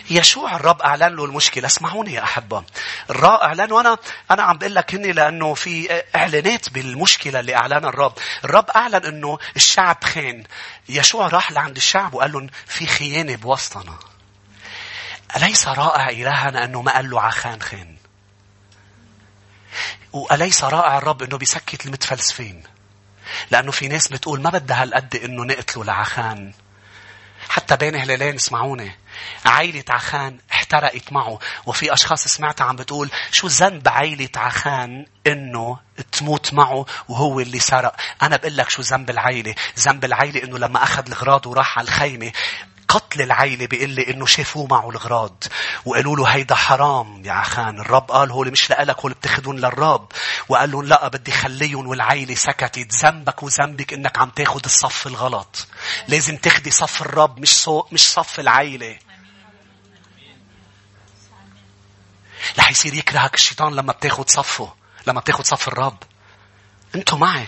يشوع 0.09 0.55
الرب 0.55 0.81
أعلن 0.81 1.15
له 1.15 1.25
المشكلة. 1.25 1.67
اسمعوني 1.67 2.13
يا 2.13 2.23
أحبة. 2.23 2.63
الرائع 3.09 3.53
لأنه 3.53 3.81
أنا 3.81 3.97
أنا 4.31 4.43
عم 4.43 4.57
بقول 4.57 4.75
لك 4.75 4.95
هني 4.95 5.11
لأنه 5.11 5.53
في 5.53 6.03
إعلانات 6.15 6.69
بالمشكلة 6.69 7.39
اللي 7.39 7.55
أعلنها 7.55 7.89
الرب. 7.89 8.13
الرب 8.45 8.69
أعلن 8.69 9.05
أنه 9.05 9.39
الشعب 9.55 10.03
خان. 10.03 10.43
يشوع 10.89 11.27
راح 11.27 11.51
لعند 11.51 11.75
الشعب 11.75 12.13
وقال 12.13 12.31
لهم 12.31 12.49
في 12.67 12.87
خيانة 12.87 13.35
بوسطنا. 13.35 13.99
أليس 15.35 15.67
رائع 15.67 16.09
إلهنا 16.09 16.63
أنه 16.65 16.81
ما 16.81 16.93
قال 16.93 17.09
له 17.09 17.21
عخان 17.21 17.61
خان؟ 17.61 17.97
وأليس 20.13 20.63
رائع 20.63 20.97
الرب 20.97 21.23
أنه 21.23 21.37
بيسكت 21.37 21.85
المتفلسفين؟ 21.85 22.63
لأنه 23.51 23.71
في 23.71 23.87
ناس 23.87 24.07
بتقول 24.07 24.41
ما 24.41 24.49
بدها 24.49 24.81
هالقد 24.81 25.15
أنه 25.15 25.43
نقتله 25.43 25.83
لعخان. 25.83 26.53
حتى 27.49 27.75
بين 27.75 27.95
هلالين 27.95 28.35
اسمعوني. 28.35 28.91
عائلة 29.45 29.83
عخان 29.89 30.37
احترقت 30.51 31.13
معه. 31.13 31.39
وفي 31.65 31.93
أشخاص 31.93 32.27
سمعتها 32.27 32.65
عم 32.65 32.75
بتقول 32.75 33.09
شو 33.31 33.47
ذنب 33.47 33.87
عائلة 33.87 34.29
عخان 34.35 35.05
إنه 35.27 35.77
تموت 36.11 36.53
معه 36.53 36.85
وهو 37.09 37.39
اللي 37.39 37.59
سرق. 37.59 37.95
أنا 38.21 38.37
بقول 38.37 38.57
لك 38.57 38.69
شو 38.69 38.81
ذنب 38.81 39.09
العائلة 39.09 39.55
ذنب 39.79 40.05
العائلة 40.05 40.43
إنه 40.43 40.57
لما 40.57 40.83
أخذ 40.83 41.07
الغراض 41.07 41.47
وراح 41.47 41.79
على 41.79 41.87
الخيمة 41.87 42.31
قتل 42.87 43.21
العيلة 43.21 43.65
بيقول 43.67 43.89
لي 43.89 44.09
إنه 44.09 44.25
شافوه 44.25 44.67
معه 44.67 44.89
الغراض. 44.89 45.43
وقالوا 45.85 46.15
له 46.15 46.25
هيدا 46.27 46.55
حرام 46.55 47.25
يا 47.25 47.31
عخان. 47.31 47.79
الرب 47.79 48.11
قال 48.11 48.31
هول 48.31 48.51
مش 48.51 48.69
لألك 48.69 48.99
هول 48.99 49.13
بتاخدون 49.13 49.57
للرب. 49.57 50.11
وقال 50.49 50.71
لهم 50.71 50.85
لا 50.85 51.07
بدي 51.07 51.31
خليهم 51.31 51.87
والعيلة 51.87 52.35
سكتت. 52.35 52.95
ذنبك 53.03 53.43
وذنبك 53.43 53.93
إنك 53.93 54.17
عم 54.17 54.29
تاخد 54.29 54.65
الصف 54.65 55.07
الغلط. 55.07 55.67
لازم 56.07 56.37
تاخدي 56.37 56.71
صف 56.71 57.01
الرب 57.01 57.39
مش 57.39 57.55
صو... 57.55 57.85
مش 57.91 58.13
صف 58.13 58.39
العيلة. 58.39 58.97
رح 62.59 62.71
يصير 62.71 62.93
يكرهك 62.93 63.35
الشيطان 63.35 63.75
لما 63.75 63.93
بتاخد 63.93 64.29
صفه 64.29 64.73
لما 65.07 65.19
بتاخد 65.19 65.45
صف 65.45 65.67
الرب. 65.67 65.97
أنتوا 66.95 67.17
معي. 67.17 67.47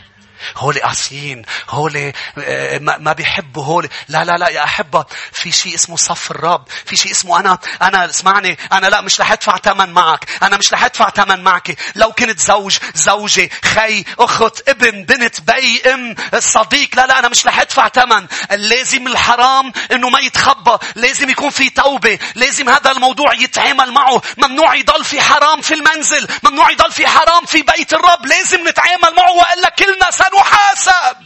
هولي 0.58 0.82
قاسيين 0.82 1.42
هولي 1.70 2.14
آه، 2.38 2.78
ما 2.80 3.14
بيحبوا 3.14 3.64
هولي. 3.64 3.90
لا 4.10 4.24
لا 4.24 4.32
لا 4.32 4.50
يا 4.50 4.64
أحبة 4.64 5.06
في 5.32 5.52
شيء 5.52 5.76
اسمه 5.76 5.98
صف 5.98 6.32
الرب 6.32 6.64
في 6.86 6.96
شيء 6.96 7.12
اسمه 7.12 7.40
أنا 7.40 7.58
أنا 7.82 8.06
اسمعني 8.06 8.58
أنا 8.72 8.88
لا 8.88 9.02
مش 9.02 9.22
رح 9.22 9.32
أدفع 9.32 9.58
ثمن 9.58 9.90
معك 9.90 10.26
أنا 10.44 10.58
مش 10.58 10.74
رح 10.74 10.84
أدفع 10.84 11.10
ثمن 11.10 11.44
معك. 11.44 11.78
لو 11.96 12.12
كنت 12.12 12.40
زوج 12.40 12.78
زوجة 12.96 13.50
خي 13.66 14.04
أخت 14.20 14.70
ابن 14.70 15.04
بنت 15.04 15.42
بي 15.42 15.82
أم 15.94 16.16
صديق 16.40 16.90
لا 16.96 17.06
لا 17.08 17.20
أنا 17.20 17.30
مش 17.30 17.46
رح 17.46 17.60
أدفع 17.60 17.90
ثمن 17.90 18.28
لازم 18.52 19.08
الحرام 19.08 19.72
إنه 19.92 20.10
ما 20.10 20.20
يتخبى 20.20 20.78
لازم 20.96 21.30
يكون 21.30 21.50
في 21.50 21.70
توبة 21.70 22.20
لازم 22.36 22.70
هذا 22.70 22.92
الموضوع 22.92 23.34
يتعامل 23.34 23.92
معه. 23.92 24.22
ممنوع 24.38 24.76
يضل 24.76 25.04
في 25.04 25.22
حرام 25.22 25.62
في 25.62 25.74
المنزل 25.74 26.28
ممنوع 26.44 26.72
يضل 26.72 26.92
في 26.92 27.08
حرام 27.08 27.46
في 27.46 27.62
بيت 27.62 27.94
الرب 27.94 28.26
لازم 28.26 28.68
نتعامل 28.68 29.16
معه 29.18 29.32
وإلا 29.32 29.70
كلنا 29.70 30.12
سن 30.12 30.33
سنحاسب 30.34 31.18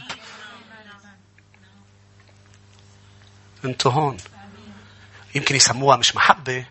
أنتوا 3.64 3.92
هون. 3.92 4.16
يمكن 5.34 5.56
يسموها 5.56 5.96
مش 5.96 6.16
محبة. 6.16 6.66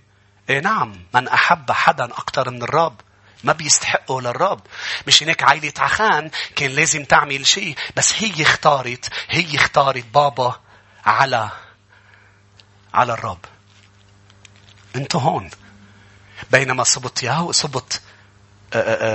إيه 0.50 0.60
نعم 0.60 1.06
من 1.14 1.28
أحب 1.28 1.72
حدا 1.72 2.06
أكثر 2.06 2.50
من 2.50 2.64
الرب 2.64 3.02
ما 3.44 3.54
بيستحقوا 3.54 4.22
للرب. 4.22 4.62
مش 5.08 5.24
هناك 5.24 5.44
عائلة 5.44 5.74
عخان 5.78 6.32
كان 6.56 6.72
لازم 6.72 7.06
تعمل 7.06 7.48
شيء 7.48 7.76
بس 7.96 8.14
هي 8.24 8.44
اختارت 8.44 9.10
هي 9.30 9.56
اختارت 9.56 10.06
بابا 10.06 10.60
على 11.06 11.50
على 12.94 13.14
الرب. 13.14 13.46
أنتوا 14.96 15.22
هون. 15.22 15.50
بينما 16.52 16.84
صبت 16.84 17.24
ياهو 17.24 17.52
صبت 17.52 18.02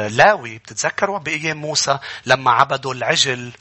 لاوي 0.08 0.58
بتتذكروا 0.58 1.18
بأيام 1.18 1.56
موسى 1.56 1.98
لما 2.26 2.50
عبدوا 2.50 2.94
العجل 2.94 3.52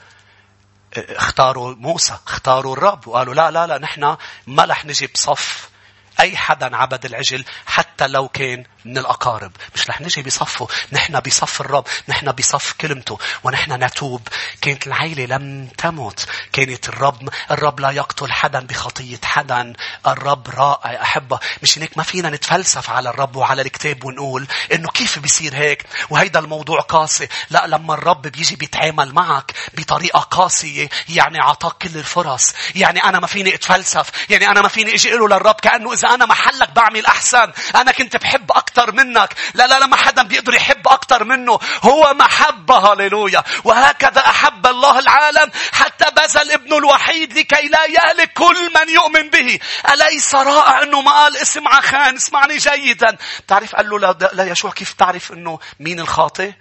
اختاروا 0.97 1.75
موسى 1.75 2.17
اختاروا 2.27 2.73
الرب 2.73 3.07
وقالوا 3.07 3.33
لا 3.33 3.51
لا 3.51 3.67
لا 3.67 3.77
نحن 3.77 4.17
ما 4.47 4.65
رح 4.65 4.85
نجي 4.85 5.07
بصف 5.07 5.70
أي 6.19 6.37
حدا 6.37 6.75
عبد 6.75 7.05
العجل 7.05 7.45
حتى 7.65 8.07
لو 8.07 8.27
كان 8.27 8.63
من 8.85 8.97
الأقارب. 8.97 9.51
مش 9.75 9.89
رح 9.89 10.01
نجي 10.01 10.21
بصفه. 10.21 10.67
نحن 10.91 11.19
بصف 11.19 11.61
الرب. 11.61 11.87
نحن 12.07 12.31
بصف 12.31 12.73
كلمته. 12.73 13.19
ونحن 13.43 13.83
نتوب. 13.83 14.27
كانت 14.61 14.87
العيلة 14.87 15.25
لم 15.25 15.67
تمت. 15.77 16.27
كانت 16.53 16.89
الرب 16.89 17.29
الرب 17.51 17.79
لا 17.79 17.91
يقتل 17.91 18.31
حدا 18.31 18.59
بخطية 18.59 19.19
حدا. 19.23 19.73
الرب 20.07 20.49
رائع. 20.49 21.01
أحبة. 21.01 21.39
مش 21.63 21.79
هيك 21.79 21.97
ما 21.97 22.03
فينا 22.03 22.29
نتفلسف 22.29 22.89
على 22.89 23.09
الرب 23.09 23.35
وعلى 23.35 23.61
الكتاب 23.61 24.03
ونقول 24.03 24.47
إنه 24.73 24.89
كيف 24.89 25.19
بيصير 25.19 25.55
هيك؟ 25.55 25.85
وهيدا 26.09 26.39
الموضوع 26.39 26.79
قاسي. 26.79 27.27
لا 27.49 27.67
لما 27.67 27.93
الرب 27.93 28.21
بيجي 28.21 28.55
بيتعامل 28.55 29.13
معك 29.13 29.53
بطريقة 29.73 30.19
قاسية 30.19 30.89
يعني 31.09 31.39
عطاك 31.39 31.71
كل 31.71 31.97
الفرص. 31.97 32.53
يعني 32.75 33.03
أنا 33.03 33.19
ما 33.19 33.27
فيني 33.27 33.55
أتفلسف. 33.55 34.11
يعني 34.29 34.47
أنا 34.47 34.61
ما 34.61 34.67
فيني 34.67 34.93
أجي 34.93 35.09
له 35.09 35.27
للرب 35.27 35.55
كأنه 35.55 35.93
إذا 36.03 36.13
أنا 36.13 36.25
محلك 36.25 36.69
بعمل 36.69 37.05
أحسن 37.05 37.51
أنا 37.75 37.91
كنت 37.91 38.17
بحب 38.17 38.51
أكثر 38.51 38.91
منك. 38.91 39.33
لا 39.53 39.67
لا 39.67 39.79
لا 39.79 39.85
ما 39.85 39.95
حدا 39.95 40.23
بيقدر 40.23 40.53
يحب 40.53 40.87
أكثر 40.87 41.23
منه. 41.23 41.59
هو 41.83 42.13
محبة 42.13 42.93
هللويا. 42.93 43.43
وهكذا 43.63 44.25
أحب 44.25 44.67
الله 44.67 44.99
العالم 44.99 45.51
حتى 45.73 46.05
بذل 46.11 46.51
ابنه 46.51 46.77
الوحيد 46.77 47.33
لكي 47.33 47.67
لا 47.67 47.85
يهلك 47.85 48.33
كل 48.33 48.71
من 48.75 48.89
يؤمن 48.89 49.29
به. 49.29 49.59
أليس 49.93 50.35
رائع 50.35 50.83
أنه 50.83 51.01
ما 51.01 51.11
قال؟ 51.11 51.37
اسم 51.37 51.67
عخان 51.67 52.15
اسمعني 52.15 52.57
جيدا. 52.57 53.17
تعرف 53.47 53.75
قال 53.75 53.89
له 53.89 53.99
لا, 53.99 54.29
لا 54.33 54.43
يشوع 54.43 54.71
كيف 54.71 54.93
تعرف 54.93 55.31
أنه 55.31 55.59
مين 55.79 55.99
الخاطئ؟ 55.99 56.51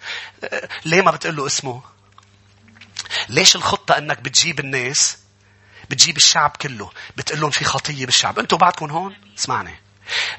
ليه 0.84 1.02
ما 1.02 1.10
بتقول 1.10 1.36
له 1.36 1.46
اسمه؟ 1.46 1.82
ليش 3.28 3.56
الخطة 3.56 3.98
أنك 3.98 4.20
بتجيب 4.20 4.60
الناس 4.60 5.19
بتجيب 5.90 6.16
الشعب 6.16 6.56
كله 6.60 6.90
بتقول 7.16 7.40
لهم 7.40 7.50
في 7.50 7.64
خطية 7.64 8.06
بالشعب. 8.06 8.38
أنتوا 8.38 8.58
بعدكم 8.58 8.90
هون؟ 8.90 9.16
اسمعني. 9.38 9.74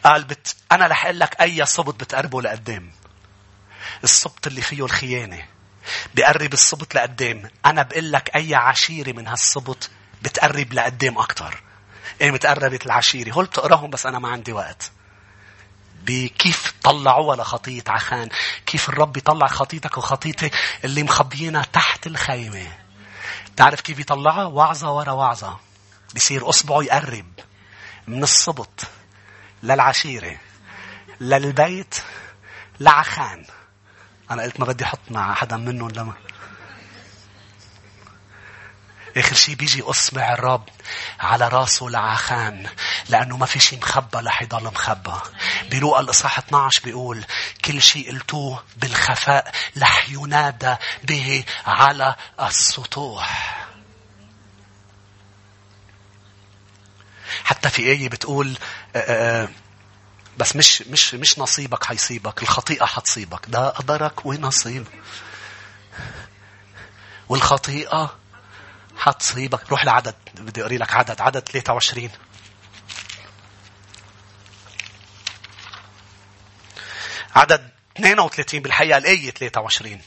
قال 0.04 0.24
بت... 0.24 0.56
أنا 0.72 0.88
رح 0.88 1.06
أقول 1.06 1.20
لك 1.20 1.42
أي 1.42 1.66
صبت 1.66 1.96
بتقربه 1.96 2.42
لقدام. 2.42 2.92
الصبت 4.04 4.48
اللي 4.48 4.62
فيه 4.62 4.86
الخيانة. 4.86 5.46
بقرب 6.16 6.54
الصبت 6.54 6.96
لقدام. 6.96 7.50
أنا 7.66 7.84
بقول 7.84 8.12
لك 8.12 8.36
أي 8.36 8.56
عشيرة 8.56 9.12
من 9.12 9.28
هالصبت 9.28 9.90
بتقرب 10.22 10.74
لقدام 10.74 11.18
أكتر. 11.18 11.64
إيه 12.22 12.32
متقربت 12.32 12.86
العشيرة؟ 12.86 13.32
هول 13.32 13.46
بتقراهم 13.46 13.90
بس 13.90 14.06
أنا 14.06 14.20
ما 14.20 14.30
عندي 14.30 14.52
وقت. 14.52 14.92
بكيف 16.04 16.74
طلعوها 16.84 17.36
لخطية 17.36 17.84
عخان؟ 17.88 18.30
كيف 18.66 18.90
الرب 18.90 19.18
يطلع 19.18 19.48
خطيتك 19.48 19.98
وخطيتي 19.98 20.52
اللي 20.84 21.04
مخبيينها 21.04 21.64
تحت 21.74 22.08
الخيمة؟ 22.08 22.68
تعرف 23.62 23.82
كيف 23.82 24.00
يطلعها؟ 24.00 24.46
وعظة 24.46 24.92
ورا 24.92 25.12
وعظة 25.12 25.60
بصير 26.16 26.50
أصبعه 26.50 26.84
يقرب. 26.84 27.32
من 28.08 28.24
الصبت 28.24 28.90
للعشيرة 29.64 30.38
للبيت 31.20 31.96
لعخان. 32.80 33.46
أنا 34.32 34.44
قلت 34.44 34.60
ما 34.60 34.66
بدي 34.66 34.84
أحط 34.84 35.00
مع 35.10 35.34
حدا 35.34 35.58
منهم 35.58 35.90
لما 35.90 36.14
آخر 39.18 39.36
شيء 39.36 39.56
بيجي 39.56 39.82
أصبع 39.82 40.34
الرب 40.34 40.70
على 41.20 41.48
راسه 41.48 41.86
لعخان 41.86 42.70
لأنه 43.10 43.38
ما 43.38 43.46
في 43.46 43.60
شيء 43.60 43.80
مخبى 43.80 44.18
رح 44.18 44.42
يضل 44.42 44.64
مخبى. 44.64 45.16
بلوقا 45.72 46.02
الإصحاح 46.02 46.38
12 46.38 46.82
بيقول 46.84 47.26
كل 47.66 47.82
شيء 47.82 48.12
قلتوه 48.12 48.64
بالخفاء 48.78 49.52
رح 49.78 50.10
ينادى 50.10 50.76
به 51.04 51.44
على 51.66 52.16
السطوح. 52.40 53.51
حتى 57.52 57.70
في 57.70 57.82
آية 57.92 58.10
بتقول 58.10 58.58
آه، 58.96 59.00
آه، 59.44 59.50
بس 60.38 60.56
مش 60.56 60.82
مش 60.82 61.14
مش 61.14 61.40
نصيبك 61.40 61.84
حيصيبك 61.84 62.44
الخطيئة 62.44 62.86
حتصيبك 62.86 63.46
ده 63.48 63.70
قدرك 63.70 64.26
ونصيب. 64.26 64.88
والخطيئة 67.30 68.16
حتصيبك 68.98 69.70
روح 69.70 69.86
لعدد 69.86 70.16
بدي 70.38 70.62
أقري 70.62 70.78
لك 70.78 70.94
عدد 70.94 71.22
عدد 71.22 71.50
23 71.50 72.10
عدد 77.36 77.70
32 77.98 78.60
بالحقيقة 78.60 78.98
الآية 78.98 79.32
23 79.32 80.02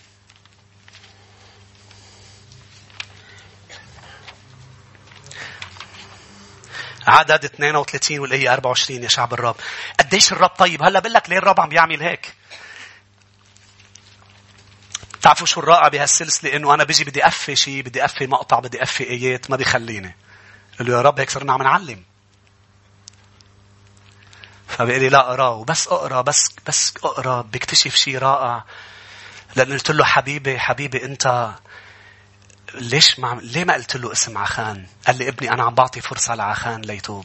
عدد 7.07 7.45
32 7.45 8.19
والآية 8.19 8.53
24 8.53 9.03
يا 9.03 9.09
شعب 9.09 9.33
الرب. 9.33 9.57
قديش 10.01 10.33
الرب 10.33 10.51
طيب؟ 10.51 10.83
هلا 10.83 11.01
بقول 11.01 11.13
لك 11.13 11.31
ليه 11.31 11.39
الرب 11.39 11.61
عم 11.61 11.69
بيعمل 11.69 12.03
هيك؟ 12.03 12.35
تعرفوا 15.23 15.47
شو 15.47 15.61
الرائع 15.61 15.89
بهالسلسلة؟ 15.89 16.57
إنه 16.57 16.75
أنا 16.75 16.85
بيجي 16.85 17.05
بدي 17.05 17.27
أفي 17.27 17.57
شيء 17.57 17.83
بدي 17.83 18.05
أفي 18.05 18.27
مقطع 18.27 18.59
بدي 18.59 18.83
أفي 18.83 19.11
آيات 19.11 19.51
ما 19.51 19.57
بيخليني. 19.57 20.17
قال 20.79 20.89
له 20.89 20.97
يا 20.97 21.03
رب 21.03 21.21
هيك 21.21 21.31
صرنا 21.31 21.53
عم 21.53 21.63
نعلم. 21.63 22.03
فبيقول 24.69 25.03
لي 25.03 25.09
لا 25.09 25.21
اقراه 25.21 25.51
وبس 25.51 25.89
أقرأ 25.89 26.21
بس 26.21 26.51
بس 26.67 26.95
أقرأ 27.05 27.43
بكتشف 27.43 27.95
شيء 27.95 28.19
رائع. 28.19 28.65
لأن 29.57 29.73
قلت 29.73 29.91
له 29.91 30.05
حبيبي 30.05 30.59
حبيبي 30.59 31.05
أنت 31.05 31.55
ليش 32.75 33.19
ما 33.19 33.41
ليه 33.43 33.65
ما 33.65 33.75
قلت 33.75 33.97
له 33.97 34.13
اسم 34.13 34.39
عخان؟ 34.39 34.87
قال 35.07 35.19
لي 35.19 35.29
ابني 35.29 35.53
أنا 35.53 35.63
عم 35.63 35.75
بعطي 35.75 36.01
فرصة 36.01 36.35
لعخان 36.35 36.81
ليتوب. 36.81 37.25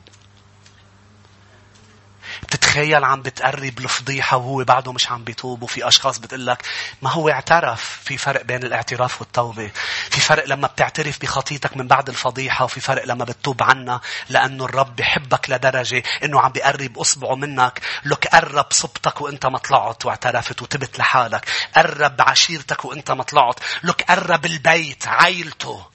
تخيل 2.56 3.04
عم 3.04 3.22
بتقرب 3.22 3.80
الفضيحة 3.80 4.38
وهو 4.38 4.64
بعده 4.64 4.92
مش 4.94 5.12
عم 5.12 5.24
بيتوب 5.24 5.64
وفي 5.64 5.88
أشخاص 5.88 6.18
بتقلك 6.18 6.66
ما 7.02 7.10
هو 7.10 7.30
اعترف. 7.30 8.00
في 8.04 8.18
فرق 8.18 8.42
بين 8.42 8.64
الاعتراف 8.64 9.22
والتوبة. 9.22 9.72
في 10.10 10.22
فرق 10.22 10.46
لما 10.46 10.68
بتعترف 10.68 11.22
بخطيتك 11.22 11.78
من 11.78 11.88
بعد 11.88 12.10
الفضيحة 12.10 12.66
وفي 12.66 12.80
فرق 12.80 13.06
لما 13.06 13.26
بتتوب 13.26 13.64
عنها 13.64 14.02
لأنه 14.30 14.66
الرب 14.66 14.96
بحبك 14.96 15.50
لدرجة 15.50 16.04
أنه 16.24 16.42
عم 16.42 16.52
بيقرب 16.52 17.00
أصبعه 17.00 17.36
منك. 17.36 17.82
لك 18.06 18.28
قرب 18.28 18.66
صبتك 18.72 19.22
وإنت 19.22 19.46
ما 19.46 19.58
طلعت 19.58 20.06
واعترفت 20.06 20.62
وتبت 20.62 21.00
لحالك. 21.00 21.46
قرب 21.76 22.22
عشيرتك 22.22 22.86
وإنت 22.86 23.12
ما 23.12 23.24
طلعت. 23.24 23.60
لك 23.84 24.02
قرب 24.02 24.46
البيت 24.46 25.08
عائلته 25.08 25.86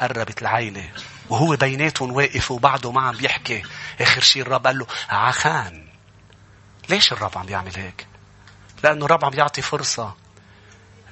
قربت 0.00 0.42
العيلة. 0.42 0.90
وهو 1.30 1.56
بيناتهم 1.56 2.12
واقف 2.12 2.50
وبعده 2.50 2.92
ما 2.92 3.00
عم 3.00 3.16
بيحكي 3.16 3.62
آخر 4.00 4.20
شيء 4.20 4.42
الرب 4.42 4.66
قال 4.66 4.78
له 4.78 4.86
عخان 5.08 5.86
ليش 6.88 7.12
الرب 7.12 7.38
عم 7.38 7.46
بيعمل 7.46 7.76
هيك؟ 7.76 8.06
لأنه 8.84 9.04
الرب 9.04 9.24
عم 9.24 9.34
يعطي 9.34 9.62
فرصة 9.62 10.14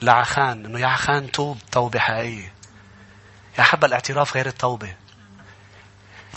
لعخان 0.02 0.64
إنه 0.64 0.80
يا 0.80 0.86
عخان 0.86 1.30
توب 1.30 1.58
توبة 1.72 1.98
حقيقية. 1.98 2.52
يا 3.58 3.62
حب 3.62 3.84
الاعتراف 3.84 4.34
غير 4.34 4.46
التوبة. 4.46 4.94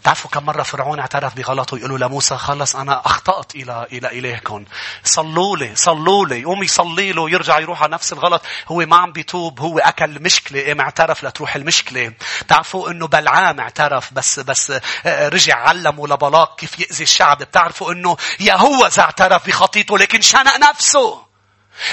تعرفوا 0.04 0.30
كم 0.30 0.45
مرة 0.45 0.64
فرعون 0.64 0.99
اعترف 0.99 1.36
بغلطه 1.36 1.78
يقولوا 1.78 1.97
لموسى 1.97 2.38
خلص 2.38 2.76
أنا 2.76 3.02
أخطأت 3.06 3.56
إلى 3.56 3.88
إلى 3.91 4.20
إلهكم. 4.20 4.66
صلوا 5.04 5.58
لي 5.58 5.76
صلوا 5.76 6.26
لي 6.26 6.41
يقوم 6.41 6.64
يصلي 6.64 7.12
له 7.12 7.30
يرجع 7.30 7.60
يروح 7.60 7.84
على 7.84 7.91
نفس 7.91 8.14
الغلط. 8.14 8.41
هو 8.68 8.78
ما 8.78 8.97
عم 8.97 9.12
بيتوب 9.12 9.60
هو 9.60 9.80
أكل 9.80 10.22
مشكلة 10.22 10.66
قام 10.66 10.82
اعترف 10.82 11.24
لتروح 11.24 11.56
المشكلة. 11.56 12.14
تعرفوا 12.47 12.91
إنه 12.91 13.08
بلعام 13.08 13.60
اعترف 13.60 14.14
بس 14.14 14.39
بس 14.39 14.74
آه، 15.06 15.30
رجع 15.30 15.56
علمه 15.56 16.08
لبلاق 16.08 16.60
كيف 16.60 16.80
يأذي 16.80 17.04
الشعب. 17.04 17.38
بتعرفوا 17.38 17.93
إنه 17.93 18.18
يهوذا 18.39 19.02
اعترف 19.02 19.47
بخطيته 19.47 19.97
لكن 19.97 20.22
شنق 20.22 20.58
نفسه. 20.58 21.31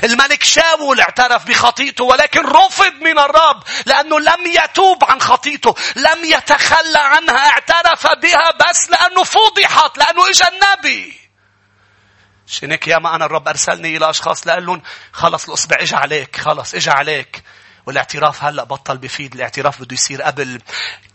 الملك 0.05 0.43
شاول 0.43 1.01
اعترف 1.01 1.45
بخطيئته 1.45 2.05
ولكن 2.05 2.41
رفض 2.41 2.93
من 3.01 3.19
الرب 3.19 3.63
لأنه 3.87 4.21
لم 4.21 4.47
يتوب 4.47 5.05
عن 5.05 5.21
خطيئته 5.21 5.75
لم 5.97 6.25
يتخلى 6.25 6.99
عنها 6.99 7.49
اعترف 7.51 8.07
بها 8.07 8.51
بس 8.51 8.91
لأنه 8.91 9.23
فضحت 9.25 9.99
لأنه 9.99 10.31
إجا 10.31 10.49
النبي. 10.49 11.21
شنك 12.47 12.89
يا 12.89 12.99
ما 12.99 13.15
أنا 13.17 13.25
الرب 13.25 13.49
أرسلني 13.49 13.97
إلى 13.97 14.11
أشخاص 14.11 14.47
لقال 14.47 14.67
لهم 14.67 14.83
خلص 15.13 15.49
الأصبع 15.49 15.77
إجا 15.81 15.97
عليك 15.97 16.37
خلص 16.37 16.75
إجا 16.75 16.93
عليك. 16.93 17.43
والاعتراف 17.89 18.45
هلا 18.45 18.65
بطل 18.65 18.99
بفيد 18.99 19.35
الاعتراف 19.35 19.83
بده 19.83 19.95
يصير 19.95 20.23
قبل 20.23 20.61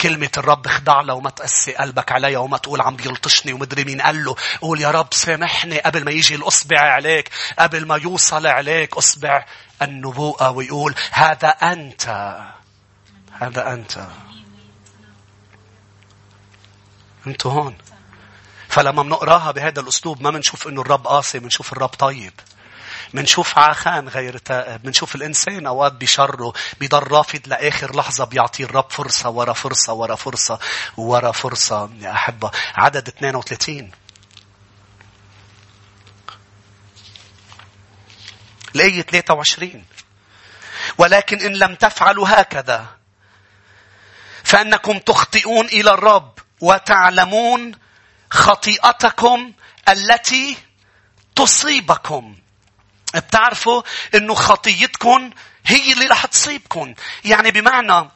كلمة 0.02 0.30
الرب 0.38 0.68
اخضع 0.68 1.02
له 1.02 1.14
وما 1.14 1.30
تقسي 1.30 1.74
قلبك 1.74 2.12
علي 2.12 2.36
وما 2.36 2.58
تقول 2.58 2.82
عم 2.82 2.96
بيلطشني 2.96 3.54
ومدري 3.54 3.84
مين 3.84 4.02
قال 4.02 4.26
له. 4.26 4.36
قول 4.62 4.82
يا 4.82 4.92
رب 4.92 5.14
سامحني 5.14 5.80
قبل 5.80 6.06
ما 6.06 6.12
يجي 6.12 6.36
الأصبع 6.36 6.80
عليك 6.80 7.30
قبل 7.60 7.88
ما 7.88 7.98
يوصل 7.98 8.48
عليك 8.48 8.98
أصبع 8.98 9.46
النبوءة 9.82 10.52
ويقول 10.52 10.96
هذا 11.12 11.48
أنت 11.48 12.36
هذا 13.32 13.74
أنت. 13.74 14.08
أنتوا 17.28 17.52
هون. 17.52 17.78
فلما 18.70 19.04
بنقراها 19.04 19.52
بهذا 19.52 19.80
الأسلوب 19.80 20.22
ما 20.22 20.30
بنشوف 20.30 20.68
إنه 20.68 20.82
الرب 20.82 21.08
قاسي 21.08 21.40
بنشوف 21.40 21.74
الرب 21.74 21.90
طيب. 21.90 22.34
منشوف 23.14 23.58
عاخان 23.58 24.08
غير 24.10 24.38
تائب 24.38 24.86
منشوف 24.86 25.16
الإنسان 25.16 25.68
أوقات 25.68 25.94
بشره 25.94 26.54
بيضل 26.80 27.12
رافض 27.12 27.42
لآخر 27.48 27.96
لحظة 27.96 28.26
بيعطي 28.26 28.64
الرب 28.64 28.92
فرصة 28.92 29.30
ورا 29.30 29.54
فرصة 29.54 29.94
ورا 29.94 30.16
فرصة 30.16 30.60
ورا 30.98 31.32
فرصة. 31.32 31.90
يا 32.00 32.12
أحبة 32.12 32.52
عدد 32.76 33.08
32 33.08 33.92
الآية 38.76 39.02
23 39.02 39.86
ولكن 40.98 41.42
إن 41.42 41.54
لم 41.54 41.76
تفعلوا 41.76 42.28
هكذا 42.30 42.88
فأنكم 44.44 45.00
تخطئون 45.00 45.66
إلى 45.66 45.92
الرب 45.92 46.40
وتعلمون 46.62 47.72
خطيئتكم 48.32 49.54
التي 49.90 50.58
تصيبكم. 51.36 52.38
بتعرفوا 53.20 53.82
إنه 54.16 54.34
خطيتكم 54.34 55.30
هي 55.66 55.94
اللي 55.94 56.06
رح 56.06 56.26
تصيبكم. 56.26 56.94
يعني 57.26 57.52
بمعنى 57.52 58.10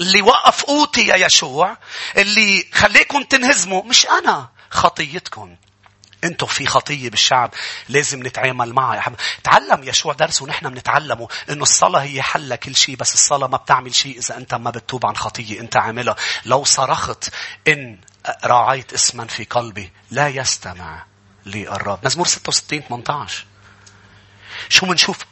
اللي 0.00 0.22
وقف 0.22 0.62
قوتي 0.64 1.06
يا 1.06 1.26
يشوع 1.26 1.76
اللي 2.16 2.68
خليكم 2.74 3.22
تنهزموا 3.22 3.82
مش 3.84 4.06
أنا 4.06 4.48
خطيتكم. 4.70 5.56
أنتم 6.24 6.46
في 6.46 6.66
خطية 6.66 7.10
بالشعب 7.10 7.54
لازم 7.88 8.26
نتعامل 8.26 8.72
معها 8.72 8.96
يا 8.96 9.00
حبيبي 9.00 9.22
تعلم 9.44 9.88
يشوع 9.88 10.12
درس 10.12 10.42
ونحن 10.42 10.68
بنتعلمه 10.70 11.28
إنه 11.50 11.62
الصلاة 11.62 12.00
هي 12.00 12.22
حل 12.22 12.54
كل 12.54 12.76
شيء 12.76 12.96
بس 12.96 13.14
الصلاة 13.14 13.46
ما 13.46 13.56
بتعمل 13.56 13.94
شيء 13.94 14.18
إذا 14.18 14.36
أنت 14.36 14.54
ما 14.54 14.70
بتتوب 14.70 15.06
عن 15.06 15.16
خطية 15.16 15.60
أنت 15.60 15.76
عاملها. 15.76 16.16
لو 16.44 16.64
صرخت 16.64 17.28
إن 17.68 17.98
راعيت 18.44 18.92
اسما 18.92 19.26
في 19.26 19.44
قلبي 19.44 19.92
لا 20.10 20.28
يستمع 20.28 21.04
لي 21.46 21.68
الرب. 21.68 21.98
مزمور 22.04 22.26
66 22.26 22.80
18 22.80 23.44
شو 24.70 24.86
منشوف؟ 24.86 25.29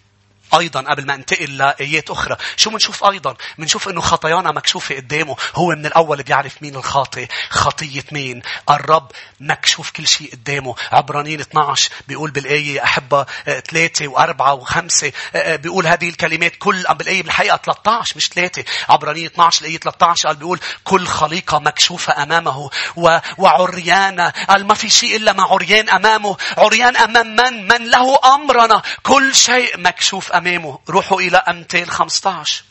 أيضا 0.54 0.80
قبل 0.80 1.06
ما 1.06 1.14
انتقل 1.14 1.56
لآيات 1.56 2.10
أخرى. 2.10 2.36
شو 2.56 2.70
منشوف 2.70 3.04
أيضا؟ 3.04 3.36
منشوف 3.58 3.88
أنه 3.88 4.00
خطايانا 4.00 4.52
مكشوفة 4.52 4.96
قدامه. 4.96 5.36
هو 5.54 5.68
من 5.68 5.86
الأول 5.86 6.22
بيعرف 6.22 6.62
مين 6.62 6.76
الخاطئ. 6.76 7.26
خطية 7.50 8.04
مين؟ 8.12 8.42
الرب 8.70 9.10
مكشوف 9.40 9.90
كل 9.90 10.06
شيء 10.06 10.32
قدامه. 10.32 10.74
عبرانيين 10.92 11.40
12 11.40 11.90
بيقول 12.08 12.30
بالآية 12.30 12.84
أحبة 12.84 13.26
آه، 13.48 13.60
ثلاثة 13.60 14.08
وأربعة 14.08 14.54
وخمسة. 14.54 15.12
آه، 15.34 15.38
آه، 15.38 15.56
بيقول 15.56 15.86
هذه 15.86 16.08
الكلمات 16.08 16.56
كل 16.58 16.84
بالآية 16.90 17.22
بالحقيقة 17.22 17.56
13 17.56 18.16
مش 18.16 18.28
ثلاثة. 18.28 18.64
عبرانيين 18.88 19.26
12 19.26 19.62
الآية 19.62 19.78
13 19.78 20.28
قال 20.28 20.36
بيقول 20.36 20.60
كل 20.84 21.06
خليقة 21.06 21.58
مكشوفة 21.58 22.22
أمامه. 22.22 22.70
وعريانة 23.38 24.32
قال 24.48 24.66
ما 24.66 24.74
في 24.74 24.88
شيء 24.88 25.16
إلا 25.16 25.32
ما 25.32 25.42
عريان 25.42 25.88
أمامه. 25.88 26.36
عريان 26.56 26.96
أمام 26.96 27.26
من؟ 27.36 27.68
من 27.68 27.90
له 27.90 28.34
أمرنا. 28.34 28.82
كل 29.02 29.34
شيء 29.34 29.78
مكشوف 29.78 30.32
روحوا 30.88 31.20
إلى 31.20 31.36
أمثال 31.36 31.90
15 31.90 32.64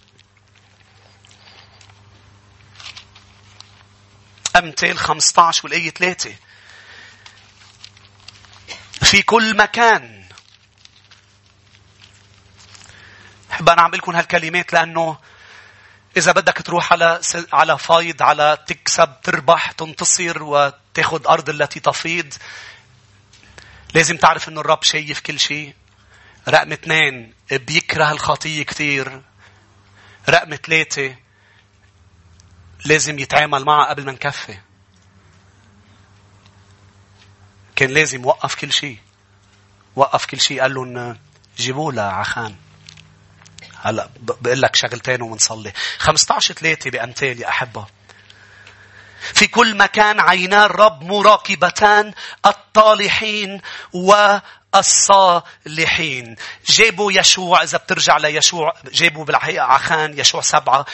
أمثال 4.55 4.97
15 4.97 5.61
والآية 5.63 5.89
3 5.89 6.35
في 9.03 9.21
كل 9.21 9.57
مكان. 9.57 10.23
بحب 13.49 13.69
أنا 13.69 13.81
أعمل 13.81 13.97
لكم 13.97 14.15
هالكلمات 14.15 14.73
لأنه 14.73 15.17
إذا 16.17 16.31
بدك 16.31 16.61
تروح 16.61 16.93
على 16.93 17.21
على 17.53 17.77
فايض 17.77 18.21
على 18.21 18.57
تكسب 18.67 19.21
تربح 19.23 19.71
تنتصر 19.71 20.43
وتاخذ 20.43 21.27
أرض 21.27 21.49
التي 21.49 21.79
تفيض 21.79 22.33
لازم 23.93 24.17
تعرف 24.17 24.49
إنه 24.49 24.61
الرب 24.61 24.83
شايف 24.83 25.19
كل 25.19 25.39
شيء. 25.39 25.73
رقم 26.47 26.71
اثنين 26.71 27.36
بيكره 27.51 28.11
الخطية 28.11 28.63
كثير. 28.63 29.21
رقم 30.29 30.55
ثلاثة 30.55 31.15
لازم 32.85 33.19
يتعامل 33.19 33.65
معها 33.65 33.89
قبل 33.89 34.05
ما 34.05 34.11
نكفي. 34.11 34.57
كان 37.75 37.89
لازم 37.89 38.25
وقف 38.25 38.55
كل 38.55 38.71
شيء. 38.71 38.97
وقف 39.95 40.25
كل 40.25 40.41
شيء 40.41 40.61
قال 40.61 40.73
لهم 40.73 41.17
جيبوا 41.57 41.91
لها 41.91 42.11
عخان 42.11 42.55
هلا 43.81 44.09
بقول 44.19 44.61
لك 44.61 44.75
شغلتين 44.75 45.21
ومنصلي. 45.21 45.73
15 45.97 46.53
3 46.53 46.89
بأمثال 46.89 47.41
يا 47.41 47.49
أحبة. 47.49 47.87
في 49.33 49.47
كل 49.47 49.77
مكان 49.77 50.19
عينا 50.19 50.65
الرب 50.65 51.03
مراقبتان 51.03 52.13
الطالحين 52.45 53.61
و 53.93 54.37
الصالحين. 54.79 56.35
جابوا 56.65 57.11
يشوع 57.11 57.63
إذا 57.63 57.77
بترجع 57.77 58.17
ليشوع. 58.17 58.73
جابوا 58.93 59.25
بالحقيقة 59.25 59.63
عخان 59.65 60.19
يشوع 60.19 60.41
سبعة. 60.41 60.85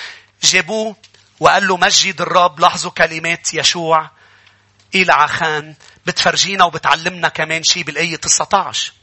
جابوه 0.44 0.96
وقال 1.40 1.68
له 1.68 1.78
مجد 1.78 2.22
الرب 2.22 2.60
لاحظوا 2.60 2.92
كلمات 2.92 3.54
يشوع 3.54 4.10
إلى 4.96 5.14
عخان 5.14 5.76
بتفرجينا 6.06 6.64
وبتعلمنا 6.64 7.28
كمان 7.30 7.64
شيء 7.64 7.84
بالآية 7.84 8.16
19 8.16 8.94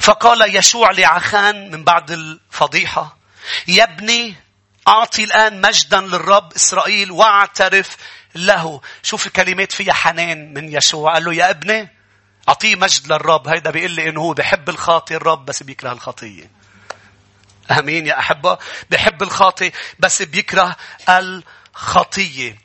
فقال 0.00 0.56
يشوع 0.56 0.90
لعخان 0.90 1.70
من 1.70 1.84
بعد 1.84 2.10
الفضيحة 2.10 3.16
يا 3.68 3.84
ابني 3.84 4.34
أعطي 4.88 5.24
الآن 5.24 5.60
مجدا 5.60 6.00
للرب 6.00 6.52
إسرائيل 6.52 7.10
واعترف 7.10 7.96
له. 8.34 8.80
شوف 9.02 9.26
الكلمات 9.26 9.72
فيها 9.72 9.92
حنان 9.92 10.54
من 10.54 10.72
يسوع. 10.72 11.12
قال 11.12 11.24
له 11.24 11.34
يا 11.34 11.50
ابني 11.50 11.88
أعطيه 12.48 12.76
مجد 12.76 13.12
للرب. 13.12 13.48
هيدا 13.48 13.70
بيقول 13.70 13.90
لي 13.90 14.08
إنه 14.08 14.20
هو 14.20 14.34
بحب 14.34 14.68
الخاطي 14.68 15.16
الرب 15.16 15.44
بس 15.44 15.62
بيكره 15.62 15.92
الخطية. 15.92 16.50
أمين 17.70 18.06
يا 18.06 18.18
أحبة. 18.18 18.58
بحب 18.90 19.22
الخاطي 19.22 19.72
بس 19.98 20.22
بيكره 20.22 20.76
الخطية. 21.08 22.58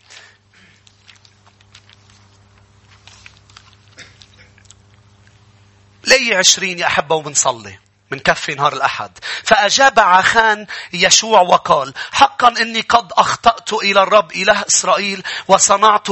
لي 6.03 6.35
عشرين 6.35 6.79
يا 6.79 6.87
أحبة 6.87 7.15
وبنصلي؟ 7.15 7.79
من 8.11 8.19
كفي 8.19 8.55
نهار 8.55 8.73
الأحد. 8.73 9.11
فأجاب 9.43 9.99
عخان 9.99 10.67
يشوع 10.93 11.41
وقال 11.41 11.93
حقا 12.11 12.47
إني 12.47 12.81
قد 12.81 13.11
أخطأت 13.11 13.73
إلى 13.73 14.03
الرب 14.03 14.31
إله 14.31 14.65
إسرائيل 14.67 15.23
وصنعت 15.47 16.07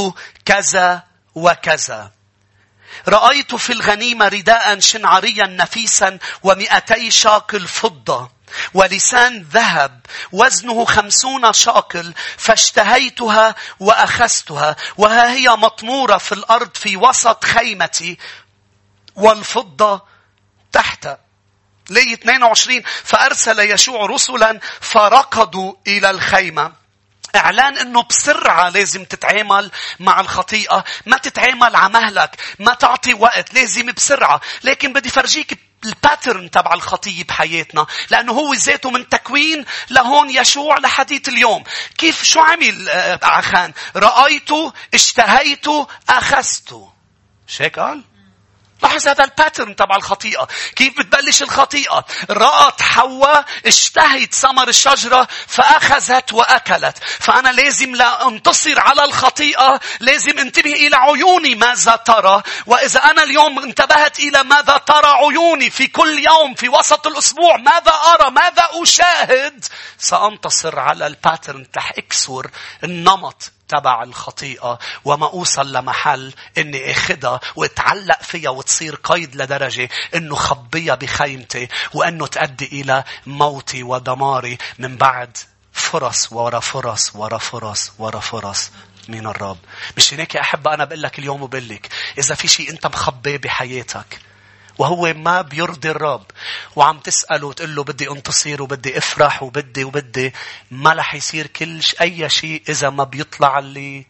كذا 0.46 1.04
وكذا. 1.36 2.12
رأيت 3.08 3.56
في 3.56 3.74
الغنيمة 3.74 4.28
رداء 4.28 4.80
شنعريا 4.80 5.46
نفيسا 5.46 6.20
ومئتي 6.44 7.12
شاكل 7.12 7.68
فضة 7.68 8.30
ولسان 8.74 9.42
ذهب 9.52 10.06
وزنه 10.32 10.86
خمسون 10.86 11.54
شاكل 11.54 12.14
فاشتهيتها 12.38 13.56
وأخذتها 13.80 14.76
وها 14.98 15.34
هي 15.34 15.50
مطمورة 15.50 16.18
في 16.18 16.32
الأرض 16.32 16.70
في 16.76 16.98
وسط 16.98 17.44
خيمتي 17.44 18.18
والفضة 19.16 20.02
لي 21.90 22.14
22 22.14 22.82
فأرسل 23.04 23.60
يشوع 23.60 24.06
رسلا 24.06 24.60
فركضوا 24.82 25.74
إلى 25.88 26.10
الخيمة. 26.10 26.72
إعلان 27.36 27.78
إنه 27.78 28.04
بسرعة 28.04 28.70
لازم 28.70 29.06
تتعامل 29.06 29.72
مع 30.00 30.20
الخطيئة. 30.20 30.84
ما 31.06 31.18
تتعامل 31.18 31.76
على 31.76 31.94
مهلك 31.94 32.36
ما 32.60 32.74
تعطي 32.74 33.14
وقت 33.14 33.54
لازم 33.54 33.86
بسرعة. 33.86 34.42
لكن 34.64 34.94
بدي 34.94 35.10
فرجيك 35.10 35.60
ال 35.86 35.94
pattern 35.94 36.52
تبع 36.52 36.74
الخطية 36.74 37.24
بحياتنا. 37.24 37.86
لأنه 38.10 38.34
هو 38.34 38.54
ذاته 38.54 38.90
من 38.90 39.10
تكوين 39.10 39.66
لهون 39.90 40.30
يشوع 40.30 40.78
لحديث 40.78 41.30
اليوم. 41.30 41.64
كيف 41.98 42.24
شو 42.24 42.40
عمل 42.40 42.90
آه، 42.90 43.20
عخان 43.24 43.74
رأيته 43.96 44.74
اشتهيته 44.94 45.88
أخذته. 46.10 46.92
مش 47.48 47.62
هيك 47.62 47.80
قال؟ 47.80 48.04
لاحظ 48.84 49.08
هذا 49.08 49.24
ال 49.24 49.30
pattern 49.30 49.76
تبع 49.76 49.96
الخطيئة. 49.96 50.48
كيف 50.76 50.98
بتبلش 51.00 51.42
الخطيئة؟ 51.42 52.06
رأت 52.30 52.82
حواء 52.82 53.46
اشتهت 53.66 54.34
ثمر 54.34 54.68
الشجرة 54.68 55.28
فأخذت 55.48 56.34
وأكلت. 56.34 56.98
فأنا 57.20 57.50
لازم 57.50 57.96
لا 57.96 58.28
انتصر 58.28 58.80
على 58.80 59.04
الخطيئة 59.04 59.80
لازم 60.00 60.40
انتبه 60.40 60.74
إلى 60.74 60.96
عيوني 60.96 61.56
ماذا 61.56 61.96
ترى. 61.96 62.44
وإذا 62.66 63.00
أنا 63.00 63.24
اليوم 63.24 63.60
انتبهت 63.60 64.20
إلى 64.20 64.44
ماذا 64.44 64.78
ترى 64.78 65.08
عيوني 65.08 65.70
في 65.70 65.88
كل 65.88 66.20
يوم 66.20 66.54
في 66.56 66.70
وسط 66.70 67.08
الأسبوع 67.08 67.58
ماذا 67.58 67.92
أرى 67.92 68.32
ماذا 68.32 68.68
أشاهد 68.84 69.66
سأنتصر 69.98 70.80
على 70.80 71.08
الباترن 71.08 71.66
رح 71.78 71.92
أكسر 71.98 72.48
النمط 72.84 73.52
تبع 73.70 74.04
الخطيئة 74.04 74.80
وما 75.06 75.26
أوصل 75.28 75.74
لمحل 75.74 76.34
إني 76.58 76.92
أخدها 76.92 77.40
وأتعلق 77.56 78.24
فيها 78.24 78.50
وتصير 78.50 78.96
قيد 78.96 79.36
لدرجة 79.36 79.90
إنه 80.16 80.36
خبيها 80.36 80.96
بخيمتي 80.96 81.68
وإنه 81.94 82.28
تؤدي 82.28 82.66
إلى 82.82 83.04
موتي 83.26 83.84
ودماري 83.84 84.58
من 84.80 84.98
بعد 84.98 85.38
فرص 85.74 86.32
ورا 86.34 86.60
فرص 86.60 87.16
ورا 87.16 87.38
فرص 87.38 87.92
ورا 88.00 88.20
فرص 88.20 88.72
من 89.08 89.28
الرب. 89.28 89.58
مش 89.98 90.14
هيك 90.14 90.36
يا 90.36 90.42
أحبة 90.42 90.74
أنا 90.74 90.86
بقول 90.86 91.02
لك 91.04 91.20
اليوم 91.20 91.42
وبقول 91.42 91.70
لك 91.70 91.90
إذا 92.18 92.36
في 92.36 92.48
شيء 92.48 92.70
أنت 92.70 92.88
مخبيه 92.88 93.38
بحياتك 93.38 94.20
وهو 94.80 95.14
ما 95.14 95.42
بيرضي 95.42 95.92
الرب. 95.92 96.26
وعم 96.76 97.00
تسأله 97.00 97.48
وتقول 97.48 97.76
له 97.76 97.84
بدي 97.84 98.10
انتصر 98.10 98.62
وبدي 98.62 98.98
افرح 98.98 99.44
وبدي 99.44 99.84
وبدي 99.84 100.34
ما 100.72 100.94
رح 100.94 101.16
يصير 101.16 101.48
كل 101.48 101.82
أي 102.02 102.30
شيء 102.30 102.64
إذا 102.70 102.90
ما 102.90 103.04
بيطلع 103.04 103.60
اللي 103.60 104.06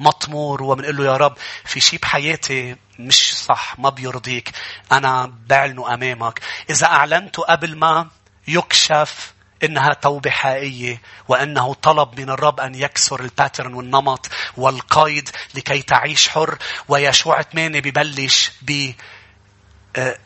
مطمور. 0.00 0.62
وبنقول 0.62 0.96
له 0.96 1.04
يا 1.04 1.16
رب 1.16 1.36
في 1.64 1.80
شيء 1.80 1.98
بحياتي 1.98 2.76
مش 2.98 3.36
صح 3.36 3.78
ما 3.78 3.88
بيرضيك. 3.90 4.50
أنا 4.92 5.32
بعلنه 5.46 5.94
أمامك. 5.94 6.40
إذا 6.70 6.86
أعلنته 6.86 7.42
قبل 7.42 7.76
ما 7.76 8.08
يكشف 8.48 9.32
إنها 9.64 9.92
توبة 9.92 10.30
حقيقية 10.30 11.02
وأنه 11.28 11.74
طلب 11.74 12.20
من 12.20 12.30
الرب 12.30 12.60
أن 12.60 12.74
يكسر 12.74 13.20
الباترن 13.20 13.74
والنمط 13.74 14.28
والقيد 14.56 15.30
لكي 15.54 15.82
تعيش 15.82 16.28
حر. 16.28 16.58
ويشوع 16.88 17.42
ثمانية 17.42 17.80
ببلش 17.80 18.52
ب 18.62 18.92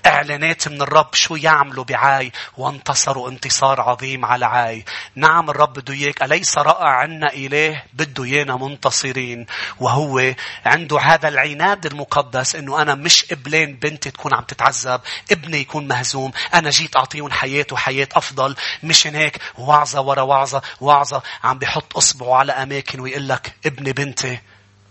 إعلانات 0.07 0.69
من 0.69 0.83
الرب 0.83 1.15
شو 1.15 1.37
يعملوا 1.37 1.85
بعاي 1.85 2.33
وانتصروا 2.57 3.31
انتصار 3.31 3.81
عظيم 3.81 4.25
على 4.25 4.47
عاي. 4.47 4.85
نعم 5.15 5.51
الرب 5.51 5.73
بده 5.73 5.95
إياك. 5.95 6.23
أليس 6.23 6.59
رأى 6.59 6.89
عنا 6.89 7.33
إله 7.33 7.83
بده 7.93 8.25
إيانا 8.25 8.57
منتصرين؟ 8.57 9.47
وهو 9.81 10.35
عنده 10.65 11.01
هذا 11.01 11.29
العناد 11.29 11.87
المقدس 11.87 12.57
إنه 12.57 12.83
أنا 12.83 12.95
مش 12.95 13.25
قبلان 13.25 13.75
بنتي 13.75 14.11
تكون 14.11 14.35
عم 14.35 14.45
تتعذب 14.45 15.01
ابني 15.31 15.59
يكون 15.59 15.89
مهزوم 15.89 16.33
أنا 16.55 16.71
جيت 16.71 16.97
أعطيهم 16.97 17.31
حياة 17.31 17.67
وحياه 17.73 18.09
أفضل. 18.13 18.57
مشان 18.83 19.15
هيك 19.15 19.39
وعظة 19.59 20.01
ورا 20.01 20.23
وعظة. 20.23 20.63
وعظة 20.81 21.23
عم 21.45 21.59
بحط 21.59 21.97
أصبعه 21.97 22.35
على 22.35 22.53
أماكن 22.53 23.01
ويقول 23.01 23.29
لك 23.29 23.55
ابني 23.67 23.93
بنتي 23.93 24.41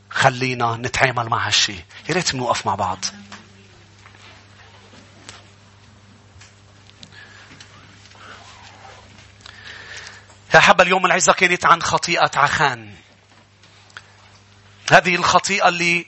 خلينا 0.09 0.77
نتعامل 0.77 1.29
مع 1.29 1.47
هالشيء 1.47 1.79
يا 2.09 2.13
ريت 2.13 2.35
نوقف 2.35 2.65
مع 2.65 2.75
بعض. 2.75 3.05
يا 10.53 10.59
حبا 10.59 10.83
اليوم 10.83 11.05
العزة 11.05 11.33
كانت 11.33 11.65
عن 11.65 11.81
خطيئة 11.81 12.31
عخان. 12.35 12.95
هذه 14.91 15.15
الخطيئة 15.15 15.67
اللي 15.67 16.05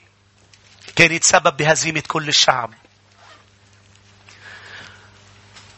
كانت 0.96 1.24
سبب 1.24 1.56
بهزيمة 1.56 2.02
كل 2.08 2.28
الشعب. 2.28 2.74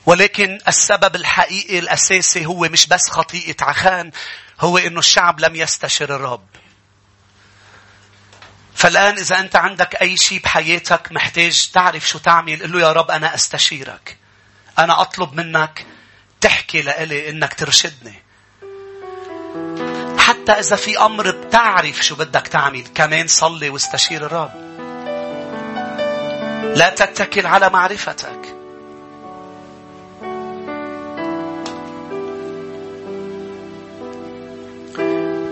ولكن 0.07 0.59
السبب 0.69 1.17
الحقيقي 1.17 1.79
الأساسي 1.79 2.47
هو 2.47 2.61
مش 2.61 2.87
بس 2.87 3.11
خطيئة 3.11 3.57
عخان 3.61 4.11
هو 4.61 4.79
إنه 4.79 4.99
الشعب 4.99 5.41
لم 5.41 5.57
يستشر 5.57 6.17
الرب. 6.17 6.47
فالآن 8.75 9.19
إذا 9.19 9.41
أنت 9.41 9.57
عندك 9.57 9.97
أي 9.97 10.17
شيء 10.17 10.41
بحياتك 10.41 11.13
محتاج 11.13 11.71
تعرف 11.73 12.09
شو 12.09 12.19
تعمل 12.19 12.63
قل 12.63 12.73
له 12.73 12.81
يا 12.81 12.93
رب 12.93 13.11
أنا 13.11 13.35
أستشيرك. 13.35 14.19
أنا 14.79 15.01
أطلب 15.01 15.35
منك 15.35 15.87
تحكي 16.41 16.83
لإلي 16.83 17.31
إنك 17.31 17.55
ترشدني. 17.55 18.24
حتى 20.45 20.53
إذا 20.53 20.77
في 20.77 20.99
أمر 20.99 21.31
بتعرف 21.31 22.03
شو 22.03 22.15
بدك 22.15 22.49
تعمل 22.49 22.85
كمان 22.95 23.27
صلي 23.27 23.71
واستشير 23.71 24.27
الرب. 24.27 24.51
لا 26.77 26.91
تتكل 26.91 27.47
على 27.47 27.71
معرفتك. 27.71 28.55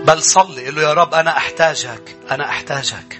بل 0.07 0.21
صلي 0.21 0.67
قل 0.67 0.75
له 0.75 0.81
يا 0.81 0.93
رب 0.93 1.13
أنا 1.13 1.37
أحتاجك 1.37 2.15
أنا 2.31 2.49
أحتاجك. 2.49 3.19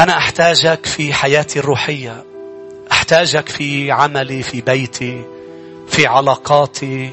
أنا 0.00 0.18
أحتاجك 0.18 0.86
في 0.86 1.14
حياتي 1.14 1.58
الروحية 1.58 2.24
أحتاجك 2.92 3.48
في 3.48 3.90
عملي 3.90 4.42
في 4.42 4.60
بيتي. 4.60 5.39
في 5.90 6.06
علاقاتي 6.06 7.10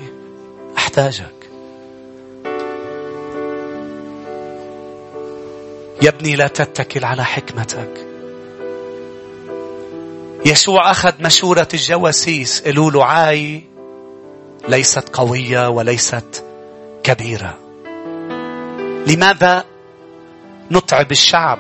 أحتاجك. 0.78 1.50
يا 6.02 6.10
ابني 6.10 6.36
لا 6.36 6.48
تتكل 6.48 7.06
على 7.06 7.26
حكمتك. 7.26 8.08
يسوع 10.46 10.92
أخذ 10.92 11.14
مشورة 11.20 11.68
الجواسيس. 11.74 12.62
قالوا 12.62 12.92
له 12.92 13.06
عاي 13.06 13.64
ليست 14.68 15.10
قوية 15.10 15.70
وليست 15.70 16.44
كبيرة. 17.04 17.58
لماذا 19.08 19.64
نتعب 20.72 21.12
الشعب؟ 21.12 21.60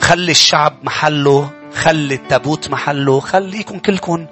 خلي 0.00 0.30
الشعب 0.30 0.76
محله 0.82 1.50
خلي 1.74 2.14
التابوت 2.14 2.70
محله 2.70 3.20
خليكم 3.20 3.78
كلكم 3.78 4.26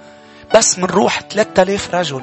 بس 0.55 0.79
منروح 0.79 1.21
3000 1.21 1.95
رجل. 1.95 2.23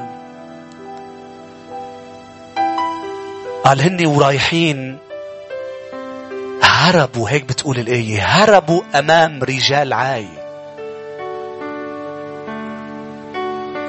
قال 3.63 3.82
هني 3.82 4.05
ورايحين. 4.05 4.97
هربوا 6.63 7.30
هيك 7.30 7.43
بتقول 7.43 7.80
الآية. 7.80 8.26
هربوا 8.26 8.82
أمام 8.95 9.43
رجال 9.43 9.93
عاي. 9.93 10.28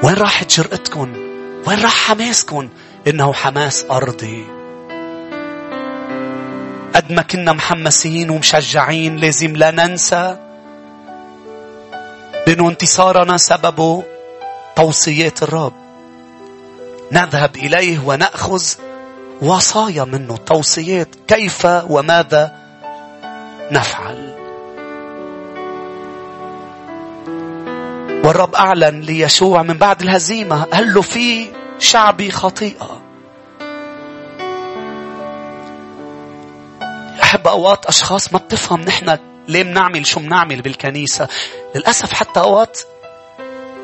وين 0.02 0.14
راحت 0.14 0.60
جرأتكم 0.60 1.12
وين 1.66 1.82
راح 1.82 2.08
حماسكم 2.08 2.68
إنه 3.06 3.32
حماس 3.32 3.84
أرضي. 3.90 4.44
قد 6.94 7.12
ما 7.12 7.22
كنا 7.22 7.52
محمسين 7.52 8.30
ومشجعين 8.30 9.16
لازم 9.16 9.56
لا 9.56 9.70
ننسى. 9.70 10.36
لأنه 12.46 12.68
انتصارنا 12.68 13.36
سببه 13.36 14.02
توصيات 14.76 15.42
الرب. 15.42 15.72
نذهب 17.12 17.56
إليه 17.56 17.98
ونأخذ 17.98 18.62
وصايا 19.42 20.04
منه 20.04 20.36
توصيات 20.36 21.08
كيف 21.28 21.66
وماذا 21.66 22.52
نفعل. 23.70 24.34
والرب 28.24 28.54
أعلن 28.54 29.00
ليشوع 29.00 29.62
من 29.62 29.74
بعد 29.74 30.02
الهزيمة 30.02 30.62
قال 30.62 30.94
له 30.94 31.02
في 31.02 31.48
شعبي 31.78 32.30
خطيئة؟ 32.30 33.00
أحب 37.22 37.46
أوقات 37.46 37.86
أشخاص 37.86 38.32
ما 38.32 38.38
بتفهم 38.38 38.80
نحن 38.80 39.18
ليه 39.48 39.62
بنعمل 39.62 40.06
شو 40.06 40.20
بنعمل 40.20 40.62
بالكنيسة. 40.62 41.28
للأسف 41.74 42.12
حتى 42.12 42.40
أوقات 42.40 42.80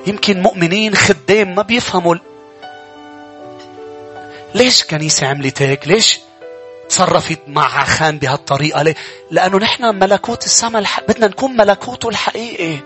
يمكن 0.07 0.43
مؤمنين 0.43 0.95
خدام 0.95 1.55
ما 1.55 1.63
بيفهموا 1.63 2.17
ليش 4.55 4.85
كنيسة 4.85 5.27
عملت 5.27 5.63
هيك 5.63 5.89
ليش 5.89 6.21
تصرفت 6.89 7.39
مع 7.47 7.85
خان 7.85 8.19
بهالطريقة؟ 8.19 8.83
ليه؟ 8.83 8.95
لأنه 9.31 9.59
نحن 9.59 9.85
ملكوت 9.85 10.45
السماء 10.45 10.81
الح... 10.83 11.01
بدنا 11.01 11.27
نكون 11.27 11.57
ملكوته 11.57 12.09
الحقيقي. 12.09 12.79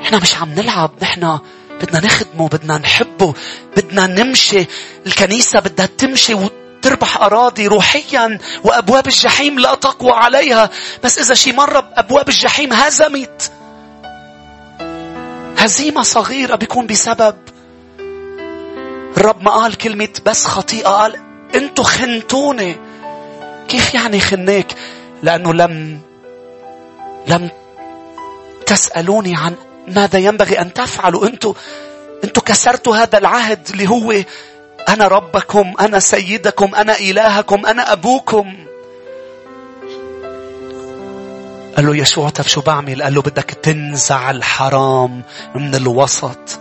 نحن 0.00 0.16
مش 0.22 0.36
عم 0.36 0.54
نلعب 0.54 0.90
نحن 1.02 1.38
بدنا 1.82 2.06
نخدمه 2.06 2.48
بدنا 2.48 2.78
نحبه 2.78 3.34
بدنا 3.76 4.06
نمشي. 4.06 4.66
الكنيسة 5.06 5.60
بدها 5.60 5.86
تمشي 5.86 6.34
وتربح 6.34 7.16
أراضي 7.16 7.66
روحيا 7.66 8.38
وأبواب 8.64 9.06
الجحيم 9.06 9.58
لا 9.58 9.74
تقوى 9.74 10.12
عليها. 10.12 10.70
بس 11.04 11.18
إذا 11.18 11.34
شي 11.34 11.52
مرة 11.52 11.90
أبواب 11.96 12.28
الجحيم 12.28 12.72
هزمت 12.72 13.52
هزيمة 15.62 16.02
صغيرة 16.02 16.56
بيكون 16.56 16.86
بسبب. 16.86 17.36
الرب 19.16 19.42
ما 19.42 19.50
قال 19.50 19.78
كلمة 19.78 20.08
بس 20.26 20.46
خطيئة 20.46 20.88
قال 20.88 21.16
أنتوا 21.54 21.84
خنتوني. 21.84 22.76
كيف 23.68 23.94
يعني 23.94 24.20
خنيك؟ 24.20 24.66
لأنه 25.22 25.54
لم 25.54 26.00
لم 27.26 27.50
تسألوني 28.66 29.36
عن 29.36 29.54
ماذا 29.88 30.18
ينبغي 30.18 30.60
أن 30.60 30.72
تفعلوا. 30.72 31.26
أنتوا 31.26 31.54
أنتوا 32.24 32.42
كسرتوا 32.42 32.96
هذا 32.96 33.18
العهد 33.18 33.68
اللي 33.70 33.88
هو 33.88 34.14
أنا 34.88 35.08
ربكم 35.08 35.74
أنا 35.80 35.98
سيدكم 35.98 36.74
أنا 36.74 36.98
إلهكم 36.98 37.66
أنا 37.66 37.92
أبوكم. 37.92 38.54
قال 41.76 41.86
له 41.86 41.96
يسوع 41.96 42.28
طب 42.28 42.46
شو 42.46 42.60
بعمل? 42.60 43.02
قال 43.02 43.14
له 43.14 43.22
بدك 43.22 43.50
تنزع 43.62 44.30
الحرام 44.30 45.22
من 45.54 45.74
الوسط. 45.74 46.58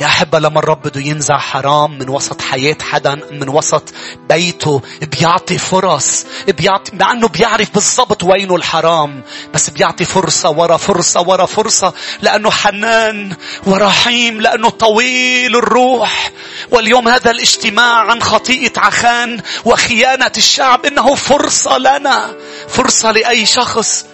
يا 0.00 0.06
أحبة 0.06 0.38
لما 0.38 0.58
الرب 0.58 0.82
بده 0.82 1.00
ينزع 1.00 1.38
حرام 1.38 1.98
من 1.98 2.08
وسط 2.08 2.42
حياة 2.42 2.76
حدا 2.80 3.14
من 3.30 3.48
وسط 3.48 3.82
بيته 4.28 4.82
بيعطي 5.02 5.58
فرص 5.58 6.26
بيعطي 6.48 6.96
مع 6.96 7.12
أنه 7.12 7.28
بيعرف 7.28 7.74
بالضبط 7.74 8.24
وينه 8.24 8.56
الحرام 8.56 9.22
بس 9.54 9.70
بيعطي 9.70 10.04
فرصة 10.04 10.50
ورا 10.50 10.76
فرصة 10.76 11.20
ورا 11.20 11.46
فرصة 11.46 11.92
لأنه 12.22 12.50
حنان 12.50 13.36
ورحيم 13.66 14.40
لأنه 14.40 14.70
طويل 14.70 15.56
الروح. 15.56 16.30
واليوم 16.70 17.08
هذا 17.08 17.30
الاجتماع 17.30 18.10
عن 18.10 18.22
خطيئة 18.22 18.80
عخان 18.80 19.40
وخيانة 19.64 20.32
الشعب 20.36 20.86
إنه 20.86 21.14
فرصة 21.14 21.78
لنا 21.78 22.34
فرصة 22.68 23.12
لأي 23.12 23.46
شخص 23.46 24.06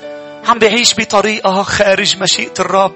عم 0.49 0.59
بيعيش 0.59 0.95
بطريقة 0.99 1.63
خارج 1.63 2.17
مشيئة 2.17 2.55
الرب. 2.61 2.93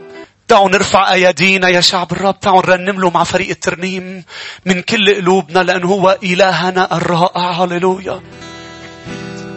تعالوا 0.49 0.69
نرفع 0.69 1.13
أيدينا 1.13 1.69
يا 1.69 1.81
شعب 1.81 2.13
الرب. 2.13 2.41
تعالوا 2.41 2.63
نرنم 2.67 3.01
له 3.01 3.11
مع 3.11 3.25
فريق 3.25 3.49
الترنيم 3.49 4.25
من 4.67 4.83
كل 4.83 5.15
قلوبنا 5.15 5.59
لأنه 5.59 5.89
هو 5.89 6.19
إلهنا 6.23 6.97
الرائع. 6.97 7.51
هللويا. 7.51 8.21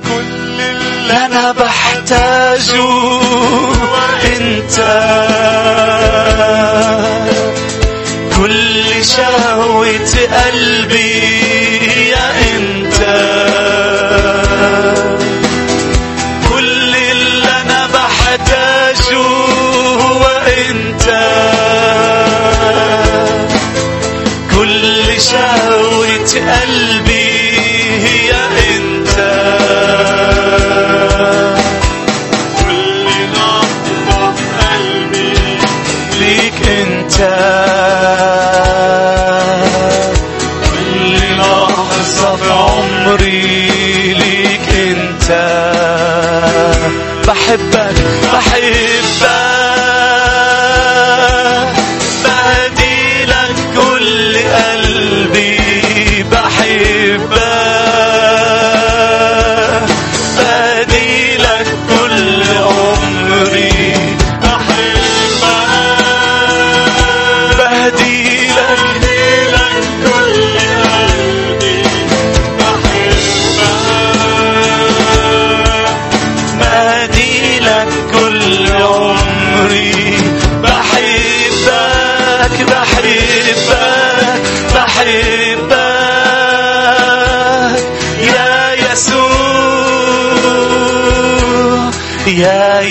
كل 0.03 0.61
اللي 0.61 1.13
أنا 1.25 1.51
بحتاجه 1.51 2.89
أنت. 4.25 4.77
كل 8.37 9.05
شهوة 9.05 9.99
قلبي 10.43 11.29
يا 12.09 12.55
أنت. 12.55 13.48
قلبي 26.35 27.08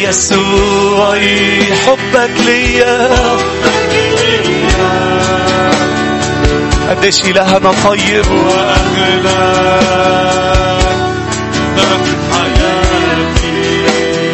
يا 0.09 0.13
يسوع 0.13 1.19
حبك 1.87 2.31
ليا. 2.47 3.09
قديش 6.91 7.25
إلهنا 7.25 7.73
طيب. 7.85 8.25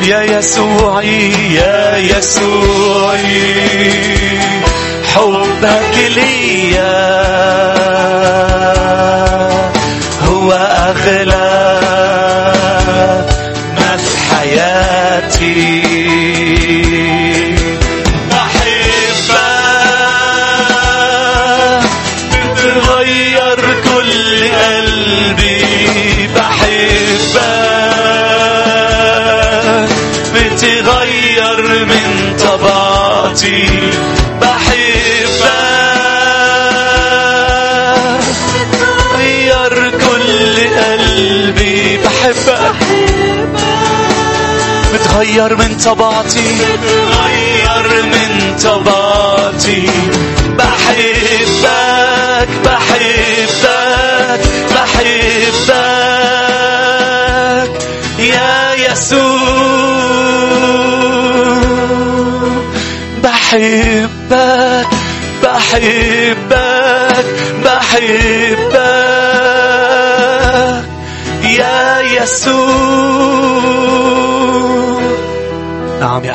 يا 0.03 0.39
يسوعي 0.39 1.33
يا 1.55 1.97
يسوعي 1.97 3.55
حبك 5.15 5.95
ليا. 6.17 7.25
هو 10.23 10.53
أغلى 10.53 11.44
بتغير 45.15 45.57
من 45.57 45.77
طبيعتي 45.85 46.55
بتغير 46.59 48.03
من 48.03 48.57
طبيعتي 48.65 49.87
بحبك 50.59 52.49
بحبك 52.65 54.41
بحبك 54.75 55.75
يا 58.19 58.75
يسوع. 58.75 59.45
بحبك 63.23 64.89
بحبك 65.43 67.27
بحبك 67.65 68.85
يا 71.45 72.01
يسوع. 72.01 72.94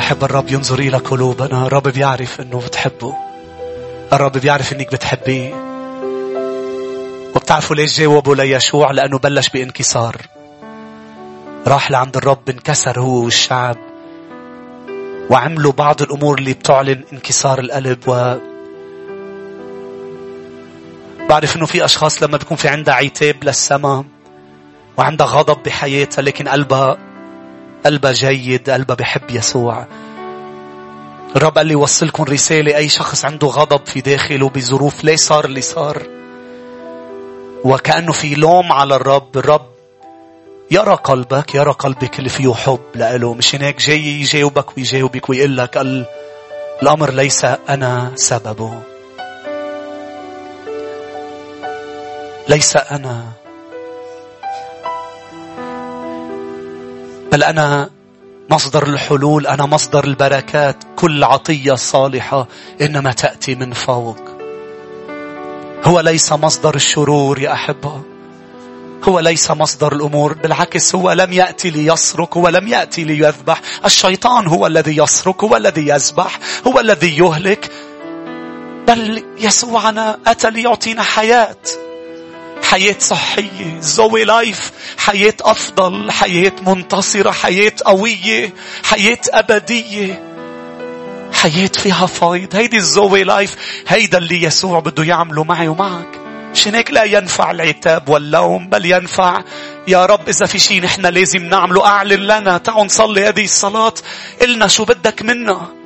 أحب 0.00 0.24
الرب 0.24 0.50
ينظر 0.50 0.78
إلى 0.78 0.96
قلوبنا. 0.96 1.66
الرب 1.66 1.88
بيعرف 1.88 2.40
أنه 2.40 2.58
بتحبه. 2.58 3.14
الرب 4.12 4.32
بيعرف 4.32 4.72
أنك 4.72 4.92
بتحبيه. 4.92 5.54
وبتعرفوا 7.36 7.76
ليش 7.76 7.98
جاوبوا 8.00 8.34
ليشوع 8.34 8.90
لأنه 8.90 9.18
بلش 9.18 9.48
بانكسار. 9.48 10.16
راح 11.66 11.90
لعند 11.90 12.16
الرب 12.16 12.50
انكسر 12.50 13.00
هو 13.00 13.24
والشعب. 13.24 13.76
وعملوا 15.30 15.72
بعض 15.72 16.02
الأمور 16.02 16.38
اللي 16.38 16.52
بتعلن 16.52 17.04
انكسار 17.12 17.58
القلب. 17.58 17.98
و 18.08 18.34
بعرف 21.28 21.56
إنه 21.56 21.66
في 21.66 21.84
أشخاص 21.84 22.22
لما 22.22 22.36
بيكون 22.36 22.56
في 22.56 22.68
عندها 22.68 22.94
عتاب 22.94 23.44
للسماء 23.44 24.04
وعندها 24.96 25.26
غضب 25.26 25.62
بحياتها 25.62 26.22
لكن 26.22 26.48
قلبها 26.48 27.09
قلبها 27.86 28.12
جيد 28.12 28.70
قلبها 28.70 28.96
بحب 28.96 29.30
يسوع. 29.30 29.86
الرب 31.36 31.58
قال 31.58 31.66
لي 31.66 31.74
وصلكم 31.74 32.24
رسالة 32.24 32.76
أي 32.76 32.88
شخص 32.88 33.24
عنده 33.24 33.48
غضب 33.48 33.86
في 33.86 34.00
داخله 34.00 34.48
بظروف 34.48 35.04
ليه 35.04 35.16
صار 35.16 35.44
اللي 35.44 35.60
صار؟ 35.60 36.02
وكأنه 37.64 38.12
في 38.12 38.34
لوم 38.34 38.72
على 38.72 38.96
الرب 38.96 39.36
الرب 39.36 39.66
يرى 40.70 40.94
قلبك 40.94 41.54
يرى 41.54 41.72
قلبك 41.72 42.18
اللي 42.18 42.28
فيه 42.28 42.54
حب 42.54 42.80
لإله. 42.94 43.34
مش 43.34 43.54
هناك 43.54 43.80
جاي 43.82 44.20
يجاوبك 44.20 44.76
ويجاوبك 44.76 45.30
ويقول 45.30 45.56
لك 45.56 45.76
الأمر 46.82 47.10
ليس 47.10 47.44
أنا 47.44 48.12
سببه. 48.14 48.82
ليس 52.48 52.76
أنا 52.76 53.39
بل 57.32 57.42
أنا 57.42 57.90
مصدر 58.50 58.86
الحلول 58.86 59.46
أنا 59.46 59.66
مصدر 59.66 60.04
البركات. 60.04 60.76
كل 60.96 61.24
عطية 61.24 61.74
صالحة 61.74 62.48
إنما 62.80 63.12
تأتي 63.12 63.54
من 63.54 63.72
فوق. 63.72 64.18
هو 65.84 66.00
ليس 66.00 66.32
مصدر 66.32 66.74
الشرور 66.74 67.38
يا 67.38 67.52
أحبة. 67.52 68.02
هو 69.08 69.20
ليس 69.20 69.50
مصدر 69.50 69.92
الأمور 69.92 70.32
بالعكس 70.32 70.94
هو 70.94 71.12
لم 71.12 71.32
يأتي 71.32 71.70
ليسرق 71.70 72.36
هو 72.36 72.48
لم 72.48 72.68
يأتي 72.68 73.04
ليذبح. 73.04 73.60
الشيطان 73.84 74.46
هو 74.46 74.66
الذي 74.66 74.96
يسرق 74.96 75.44
هو 75.44 75.56
الذي 75.56 75.88
يذبح 75.88 76.38
هو 76.66 76.80
الذي 76.80 77.18
يهلك. 77.18 77.70
بل 78.88 79.24
يسوعنا 79.38 80.18
أتى 80.26 80.50
ليعطينا 80.50 81.02
حياة. 81.02 81.56
حياة 82.70 82.96
صحية 82.98 83.80
zoe 83.80 84.24
life 84.24 84.72
حياة 84.98 85.34
أفضل 85.40 86.10
حياة 86.10 86.52
منتصرة 86.66 87.30
حياة 87.30 87.72
قوية 87.84 88.54
حياة 88.84 89.18
أبدية. 89.28 90.22
حياة 91.32 91.70
فيها 91.82 92.06
فايض. 92.06 92.56
هيدي 92.56 92.76
ال 92.76 92.88
zoe 92.88 93.24
life 93.24 93.56
هيدا 93.88 94.18
اللي 94.18 94.42
يسوع 94.42 94.80
بده 94.80 95.04
يعمله 95.04 95.44
معي 95.44 95.68
ومعك. 95.68 96.18
مشان 96.52 96.74
هيك؟ 96.74 96.90
لا 96.90 97.04
ينفع 97.04 97.50
العتاب 97.50 98.08
واللوم 98.08 98.68
بل 98.68 98.86
ينفع. 98.86 99.42
يا 99.88 100.06
رب 100.06 100.28
إذا 100.28 100.46
في 100.46 100.58
شيء 100.58 100.82
نحن 100.82 101.06
لازم 101.06 101.44
نعمله 101.44 101.86
أعلن 101.86 102.20
لنا. 102.20 102.58
تعالوا 102.58 102.84
نصلي 102.84 103.28
هذه 103.28 103.44
الصلاة. 103.44 103.94
إلنا 104.42 104.66
شو 104.66 104.84
بدك 104.84 105.22
منا؟ 105.22 105.79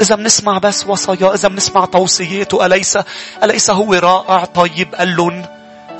إذا 0.00 0.16
بنسمع 0.16 0.58
بس 0.58 0.86
وصايا 0.86 1.34
إذا 1.34 1.48
بنسمع 1.48 1.84
توصياته 1.84 2.66
أليس 2.66 2.98
أليس 3.42 3.70
هو 3.70 3.94
رائع؟ 3.94 4.44
طيب 4.44 4.94
قال 4.94 5.16
لهم 5.16 5.46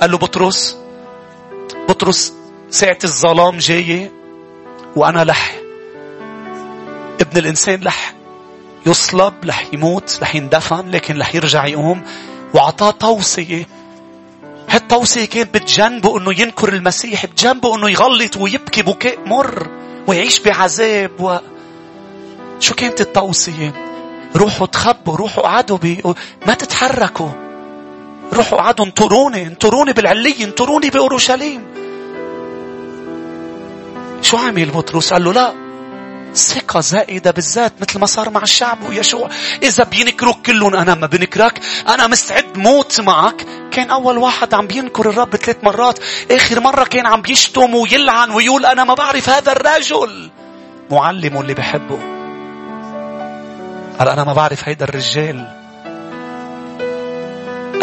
قال 0.01 0.11
له 0.11 0.17
بطرس 0.17 0.77
بطرس 1.89 2.33
ساعة 2.69 2.97
الظلام 3.03 3.57
جاية 3.57 4.11
وأنا 4.95 5.23
لح 5.23 5.55
ابن 7.21 7.37
الإنسان 7.37 7.81
لح 7.81 8.13
يصلب 8.85 9.33
لح 9.45 9.67
يموت 9.73 10.19
لح 10.21 10.35
يندفن 10.35 10.89
لكن 10.89 11.15
لح 11.15 11.35
يرجع 11.35 11.65
يقوم 11.65 12.03
وعطاه 12.53 12.91
توصية. 12.91 13.67
هالتوصية 14.69 15.25
كانت 15.25 15.53
بتجنبه 15.53 16.17
إنه 16.17 16.41
ينكر 16.41 16.73
المسيح 16.73 17.25
بتجنبه 17.25 17.75
إنه 17.75 17.89
يغلط 17.89 18.37
ويبكي 18.37 18.81
بكاء 18.81 19.19
مر 19.25 19.67
ويعيش 20.07 20.39
بعذاب 20.39 21.11
و... 21.19 21.37
شو 22.61 22.75
كانت 22.75 23.01
التوصية 23.01 23.73
روحوا 24.35 24.67
تخبوا 24.67 25.15
روحوا 25.15 25.43
قعدوا 25.43 25.77
بي... 25.77 26.01
ما 26.47 26.53
تتحركوا. 26.53 27.29
روحوا 28.33 28.57
قعدوا 28.57 28.85
انطروني 28.85 29.47
انطروني 29.47 29.93
بالعلية 29.93 30.45
انطروني 30.45 30.89
بأورشليم. 30.89 31.61
شو 34.21 34.37
عمل 34.37 34.69
بطرس؟ 34.69 35.13
قال 35.13 35.23
له 35.23 35.33
لا. 35.33 35.53
ثقة 36.35 36.79
زائدة 36.79 37.31
بالذات 37.31 37.73
مثل 37.81 37.99
ما 37.99 38.05
صار 38.05 38.29
مع 38.29 38.41
الشعب 38.41 38.77
ويشوع. 38.89 39.29
إذا 39.63 39.83
بينكروك 39.83 40.45
كلهم 40.45 40.75
أنا 40.75 40.95
ما 40.95 41.07
بنكرك. 41.07 41.59
أنا 41.87 42.07
مستعد 42.07 42.57
موت 42.57 43.01
معك. 43.01 43.45
كان 43.71 43.89
أول 43.89 44.17
واحد 44.17 44.53
عم 44.53 44.67
بينكر 44.67 45.09
الرب 45.09 45.35
ثلاث 45.35 45.57
مرات. 45.63 45.99
آخر 46.31 46.59
مرة 46.59 46.83
كان 46.83 47.05
عم 47.05 47.21
بيشتم 47.21 47.75
ويلعن 47.75 48.31
ويقول 48.31 48.65
أنا 48.65 48.83
ما 48.83 48.93
بعرف 48.93 49.29
هذا 49.29 49.51
الرجل. 49.51 50.29
معلمه 50.91 51.41
اللي 51.41 51.53
بحبه. 51.53 52.20
قال 54.01 54.09
أنا 54.09 54.23
ما 54.23 54.33
بعرف 54.33 54.69
هيدا 54.69 54.85
الرجال. 54.85 55.47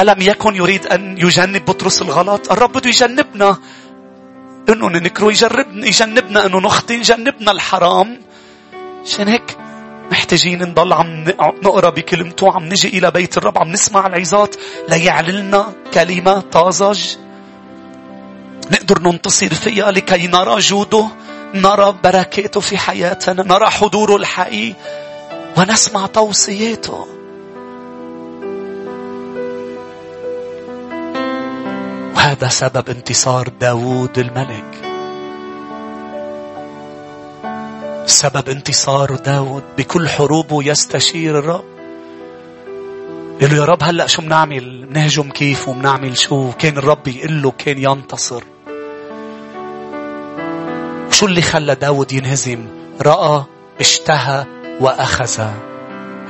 ألم 0.00 0.20
يكن 0.20 0.54
يريد 0.54 0.86
أن 0.86 1.18
يجنب 1.18 1.64
بطرس 1.64 2.02
الغلط؟ 2.02 2.52
الرب 2.52 2.72
بده 2.72 2.88
يجنبنا. 2.88 3.56
إنه 4.68 4.88
ننكره 4.88 5.26
يجربنا 5.26 5.86
يجنبنا. 5.86 6.46
إنه 6.46 6.60
نخطي 6.60 6.94
يجنبنا 6.94 7.52
الحرام. 7.52 8.20
عشان 9.04 9.28
هيك 9.28 9.56
محتاجين 10.10 10.62
نضل 10.62 10.92
عم 10.92 11.24
نقرأ 11.40 11.90
بكلمته. 11.90 12.52
عم 12.52 12.64
نجي 12.64 12.98
إلى 12.98 13.10
بيت 13.10 13.38
الرب. 13.38 13.58
عم 13.58 13.72
نسمع 13.72 14.06
العظات. 14.06 14.56
ليعللنا 14.88 15.72
كلمة 15.94 16.40
طازج. 16.40 17.16
نقدر 18.70 19.02
ننتصر 19.02 19.54
فيها 19.54 19.90
لكي 19.90 20.26
نرى 20.26 20.58
جوده. 20.58 21.08
نرى 21.54 21.94
بركاته 22.04 22.60
في 22.60 22.78
حياتنا. 22.78 23.42
نرى 23.42 23.66
حضوره 23.66 24.16
الحقيقي. 24.16 24.74
ونسمع 25.58 26.06
توصياته 26.06 27.06
وهذا 32.14 32.48
سبب 32.48 32.90
انتصار 32.90 33.48
داوود 33.60 34.18
الملك. 34.18 34.74
سبب 38.06 38.48
انتصار 38.48 39.14
داود 39.14 39.62
بكل 39.78 40.08
حروبه 40.08 40.62
يستشير 40.62 41.38
الرب. 41.38 41.64
يقول 43.40 43.50
له 43.50 43.56
يا 43.56 43.64
رب 43.64 43.82
هلأ 43.82 44.06
شو 44.06 44.22
بنعمل 44.22 44.86
بنهجم 44.86 45.30
كيف 45.30 45.68
وبنعمل 45.68 46.18
شو؟ 46.18 46.52
كان 46.52 46.78
الرب 46.78 47.08
يقول 47.08 47.42
له 47.42 47.50
كان 47.50 47.78
ينتصر. 47.78 48.42
شو 51.10 51.26
اللي 51.26 51.42
خلى 51.42 51.74
داود 51.74 52.12
ينهزم؟ 52.12 52.66
رأى 53.02 53.44
اشتهى 53.80 54.57
وأخذ 54.80 55.40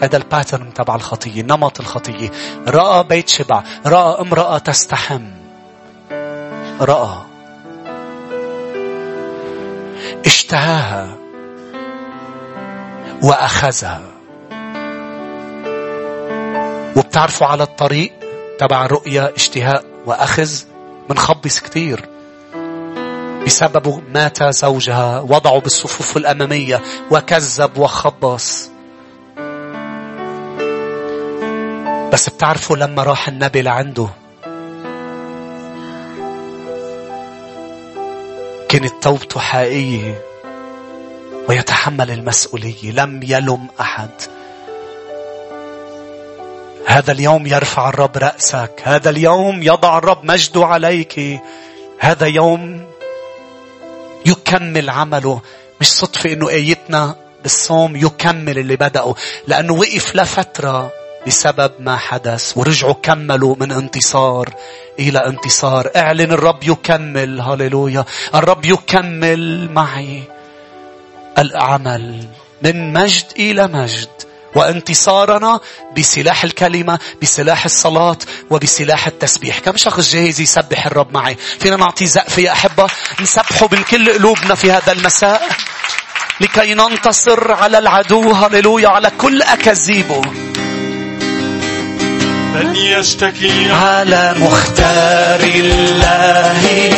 هذا 0.03 0.16
الباترن 0.16 0.74
تبع 0.74 0.94
الخطية 0.94 1.42
نمط 1.42 1.80
الخطية 1.80 2.30
رأى 2.68 3.05
بيت 3.05 3.28
شبع 3.28 3.62
رأى 3.86 4.20
امرأة 4.20 4.59
تستحم. 4.59 5.22
رأى. 6.80 7.18
اشتهاها. 10.26 11.16
وأخذها 13.22 14.03
وبتعرفوا 16.96 17.46
على 17.46 17.62
الطريق 17.62 18.12
تبع 18.59 18.84
الرؤية 18.84 19.32
اشتهاء 19.36 19.84
وأخذ؟ 20.07 20.51
منخبص 21.11 21.61
كتير. 21.61 22.17
بسببه 23.47 24.03
مات 24.12 24.43
زوجها 24.43 25.20
وضعه 25.20 25.61
بالصفوف 25.61 26.16
الأمامية 26.16 26.82
وكذب 27.11 27.78
وخبص. 27.78 28.70
بس 32.12 32.28
بتعرفوا 32.28 32.76
لما 32.76 33.03
راح 33.03 33.28
النبي 33.28 33.62
لعنده؟ 33.62 34.09
كانت 38.68 38.93
توبته 39.03 39.41
حقيقية 39.41 40.22
ويتحمل 41.49 42.11
المسؤولية. 42.11 42.93
لم 42.93 43.20
يلم 43.22 43.66
أحد. 43.80 44.11
هذا 46.86 47.12
اليوم 47.12 47.47
يرفع 47.47 47.89
الرب 47.89 48.16
رأسك. 48.16 48.82
هذا 48.82 49.11
اليوم 49.11 49.62
يضع 49.62 49.99
الرب 49.99 50.24
مجده 50.24 50.66
عليك. 50.66 51.41
هذا 51.99 52.26
يوم 52.26 52.88
يكمل 54.29 54.91
عمله. 54.91 55.41
مش 55.81 55.91
صدفة 55.93 56.33
إنه 56.33 56.49
آيتنا 56.49 57.16
بالصوم 57.43 57.97
يكمل 57.97 58.59
اللي 58.59 58.76
بدأه 58.76 59.14
لأنه 59.47 59.72
وقف 59.72 60.16
لفترة 60.16 60.93
بسبب 61.26 61.72
ما 61.79 61.97
حدث 61.97 62.53
ورجعوا 62.57 62.95
كملوا 63.03 63.57
من 63.61 63.72
انتصار 63.72 64.55
إلى 64.99 65.18
انتصار. 65.18 65.91
اعلن 65.97 66.33
الرب 66.33 66.64
يكمل 66.64 67.41
هللويا. 67.41 68.05
الرب 68.35 68.64
يكمل 68.64 69.70
معي 69.72 70.22
العمل 71.39 72.24
من 72.62 72.93
مجد 72.93 73.24
إلى 73.39 73.66
مجد. 73.68 74.28
وانتصارنا 74.59 75.61
بسلاح 75.96 76.44
الكلمة 76.44 76.98
بسلاح 77.22 77.64
الصلاة 77.64 78.18
وبسلاح 78.50 79.06
التسبيح. 79.06 79.59
كم 79.59 79.76
شخص 79.76 80.12
جاهز 80.12 80.40
يسبح 80.40 80.86
الرب 80.86 81.12
معي؟ 81.14 81.36
فينا 81.61 81.76
نعطي 81.76 82.06
زقف 82.06 82.38
يا 82.38 82.52
أحبة. 82.52 82.86
نسبحه 83.20 83.68
من 83.72 83.82
كل 83.82 84.12
قلوبنا 84.12 84.54
في 84.54 84.72
هذا 84.72 84.92
المساء. 84.92 85.48
لكي 86.40 86.74
ننتصر 86.74 87.52
على 87.52 87.78
العدو. 87.78 88.32
هللويا. 88.32 88.88
على 88.88 89.11
كل 89.18 89.42
أكاذيبه. 89.42 90.20
من 92.54 92.76
يشتكي 92.76 93.72
على 93.72 94.34
مختار 94.38 95.40
الله 95.40 96.92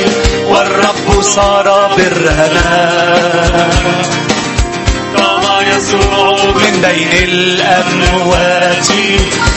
والرب 0.48 1.22
صار 1.22 1.94
برنا 1.96 3.70
يسوع. 5.62 6.44
من 6.44 6.80
بين 6.82 7.12
الأموات 7.28 8.88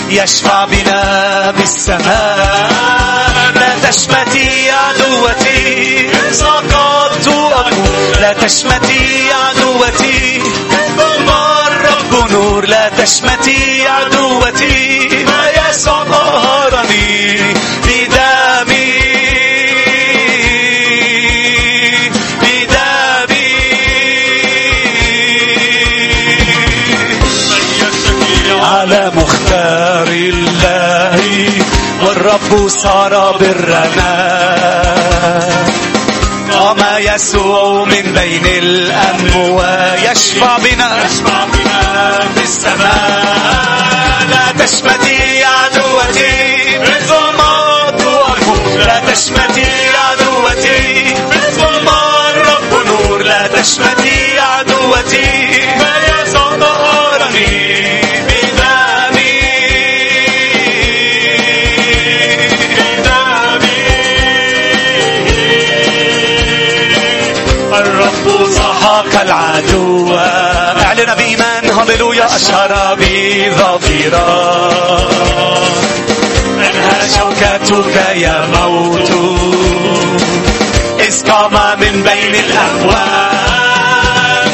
يشفع 0.10 0.66
بنا 0.66 1.52
بالسماء. 1.52 2.72
لا 3.56 3.90
تشمتي 3.90 4.72
عدوتي 4.72 6.10
سقطت 6.32 7.28
أكون 7.28 8.22
لا 8.22 8.34
تشمتي 8.34 9.30
عدوتي 9.34 10.42
الرب 11.68 12.32
نور. 12.32 12.66
لا 12.66 12.90
تشمتي 12.90 13.88
عدوتي 13.88 15.10
ما 15.26 15.70
يسوع 15.70 16.04
ظهرني 16.04 17.14
على 17.94 18.03
مختار 29.64 30.08
الله 30.08 31.20
والرب 32.04 32.68
صار 32.68 33.38
برنا. 33.40 34.14
قام 36.52 36.82
يسوع 37.00 37.86
من 37.86 38.14
بين 38.14 38.46
الأموات 38.46 40.00
يشفع 40.12 40.58
بنا. 40.58 41.06
يشفع 41.06 41.46
بنا 41.46 42.20
في 42.36 42.44
السماء. 42.44 44.28
لا 44.32 44.66
تشمتي 44.66 45.44
عدوتي 45.44 46.78
بالظلمات 46.80 48.02
لا 48.88 49.00
تشمتي 49.12 49.72
عدوتي 50.04 51.14
بالظلمات 51.30 52.36
رب 52.36 52.72
نور. 52.88 53.24
لا 53.24 53.48
تشمتي 53.48 54.40
عدوتي 54.40 55.54
العدو. 69.02 70.18
أعلن 70.86 71.16
بإيمان. 71.18 71.72
هللويا. 71.80 72.26
أشهر 72.36 72.98
بظفيرا. 73.00 74.28
انها 76.58 77.08
شوكتك 77.18 77.96
يا 78.16 78.48
موت؟ 78.56 79.12
إذ 81.00 81.32
قام 81.32 81.80
من 81.80 82.04
بين 82.04 82.36
الأهوال. 82.36 83.34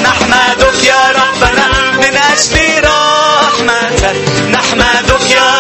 نحمدك 0.04 0.84
يا 0.84 1.12
ربنا. 1.12 1.68
من 1.98 2.18
أجل 2.18 2.84
رحمتك. 2.84 4.16
نحمدك 4.52 5.32
يا 5.32 5.59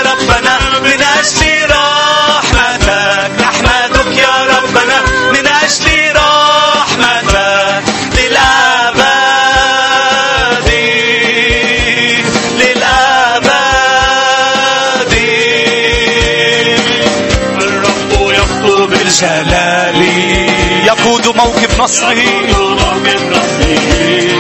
جلالي 19.19 20.47
يقود 20.85 21.27
موكب 21.27 21.69
نصره. 21.79 22.15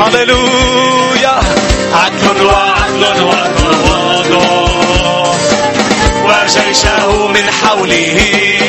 هللويا. 0.01 1.39
عدل 1.93 2.45
وعدل 2.45 3.21
وتواضع 3.23 4.49
وجيشه 6.25 7.27
من 7.27 7.49
حوله. 7.51 8.68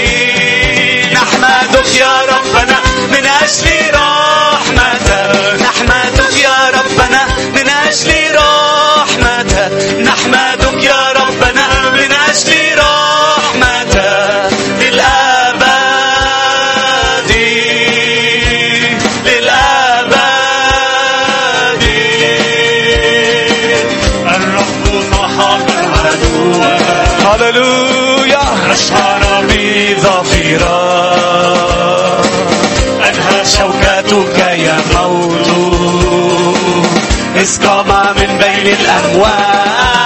أنهى 33.09 33.45
شوكتك 33.45 34.39
يا 34.39 34.77
موت. 34.95 35.49
إذ 37.37 37.67
قام 37.67 38.17
من 38.17 38.39
بين 38.39 38.67
الأموات 38.81 40.00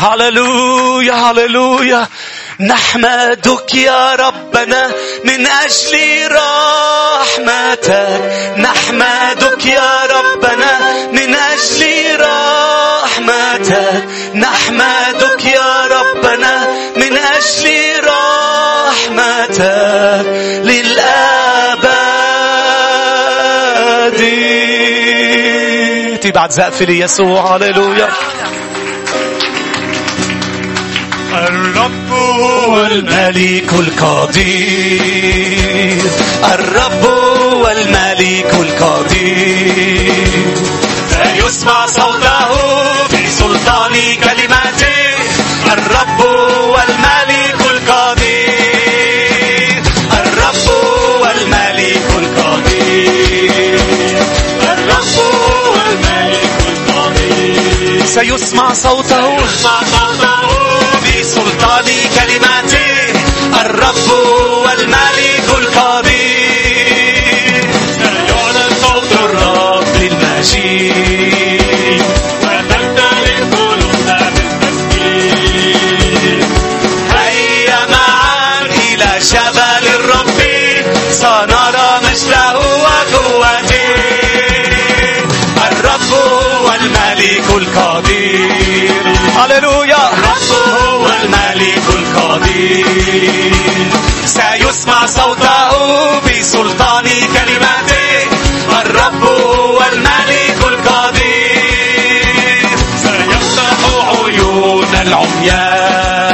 هللويا 0.00 1.12
هللويا 1.12 2.08
نحمدك 2.60 3.74
يا 3.74 4.14
ربنا 4.14 4.90
من 5.24 5.46
أجل 5.46 6.28
رحمتك. 6.32 8.20
نحمدك 8.56 9.66
يا 9.66 10.06
ربنا 10.06 10.78
من 11.12 11.34
أجل 11.34 12.20
رحمتك. 12.20 14.08
نحمدك 14.34 15.44
يا 15.44 15.86
ربنا 15.86 16.66
من 16.96 17.18
أجل 17.18 18.00
رحمتك. 18.04 19.60
للأبد. 20.64 21.10
بعد 26.34 26.50
زقف 26.50 26.82
ليسوع. 26.82 27.56
هللويا 27.56 28.08
هو 32.70 32.86
الملك 32.86 33.72
القدير 33.72 35.20
الرب 36.54 37.04
هو 37.04 37.68
الملك 37.68 38.54
القدير 38.60 40.24
لا 41.12 41.34
يسمع 41.46 41.86
صوته 41.86 42.52
في 43.08 43.30
سلطان 43.30 43.92
كلماته. 44.24 44.86
الرب 45.72 46.20
هو 46.20 46.76
الملك 46.88 47.60
القدير 47.70 49.02
الرب 50.12 50.68
هو 50.68 51.24
الملك 51.26 52.08
القدير 52.18 53.80
الرب 54.62 55.14
هو 55.18 55.74
الملك 55.90 56.62
القدير 56.68 58.06
سيسمع 58.06 58.72
صوته. 58.72 59.44
يسمع 59.44 59.82
صوته 59.82 60.40
بسلطان 61.20 61.88
كلماته. 62.14 62.59
الرب 63.90 64.29
سيسمع 94.26 95.06
صوته 95.06 95.72
بسلطان 96.20 97.04
كلماته 97.04 98.28
الرب 98.82 99.22
والملك 99.78 100.58
القدير 100.66 102.26
سيفتح 102.96 103.78
عيون 104.24 104.94
العميان 105.02 106.30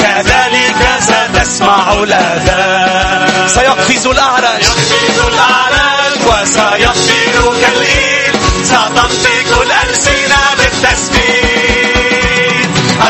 كذلك 0.00 0.80
ستسمع 1.00 1.92
الأذان. 1.92 3.48
سيقفز 3.48 4.06
الأعرج 4.06 4.62
يقفز 4.62 5.18
الأعلى 5.28 5.90
وسيصير 6.26 7.42
كالإيل 7.62 8.34
ستنطق 8.64 9.50
الألسنة 9.62 10.40
بالتسبيح 10.58 11.22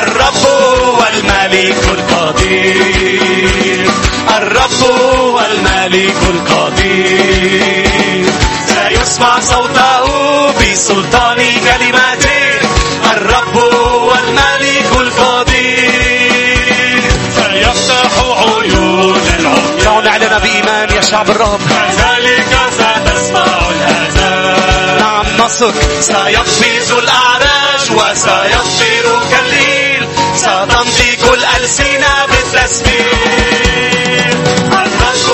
الرب 0.02 0.44
والملك 0.98 1.76
القدير 1.84 2.11
الرب 4.36 4.80
والملك 5.34 6.20
القدير. 6.30 8.26
سيسمع 8.66 9.40
صوته 9.40 10.04
بسلطان 10.52 11.36
كلماته 11.36 12.60
الرب 13.12 13.56
والملك 14.08 14.90
القدير. 15.00 16.22
سيفتح 17.36 18.12
عيون 18.18 19.22
العميان 19.38 19.78
دعوا 19.84 20.02
نعلن 20.02 20.38
بإيمان 20.38 20.88
يا 20.96 21.00
شعب 21.00 21.30
الرب. 21.30 21.60
كذلك 21.68 22.52
ستسمع 22.70 23.46
الأذان. 23.70 24.98
نعم 24.98 25.26
نثق 25.38 25.74
سيقفز 26.00 26.92
الأعراج 26.92 27.84
وسيصير 27.90 29.06
كالليل 29.30 30.02
ستنطق 30.36 31.11
الرب 34.72 35.28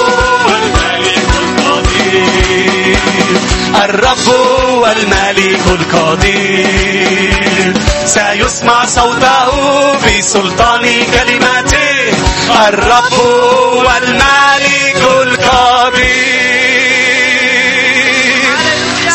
والملك 0.46 1.28
القدير 1.42 2.98
الرب 3.84 4.28
والملك 4.82 5.60
القدير 5.66 7.72
سيسمع 8.06 8.84
صوته 8.84 9.50
بسلطان 10.06 10.84
كلماته 11.14 12.12
الرب 12.68 13.12
والملك 13.76 15.02
القدير 15.22 16.08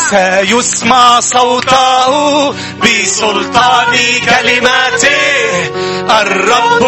سيسمع 0.09 1.19
صوته 1.19 2.49
بسلطان 2.83 3.93
كلماته 4.29 5.82
الرب 6.09 6.81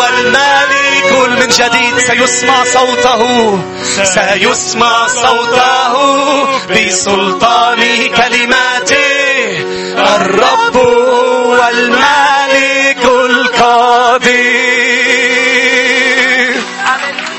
والملك 0.00 1.12
من 1.28 1.48
جديد. 1.48 1.98
سيسمع 1.98 2.64
صوته. 2.64 3.62
سيسمع 4.04 5.06
صوته 5.06 5.94
بسلطان 6.68 7.80
كلماته. 8.16 9.58
الرب 10.16 10.76
والملك 11.46 13.04
القدير 13.04 14.58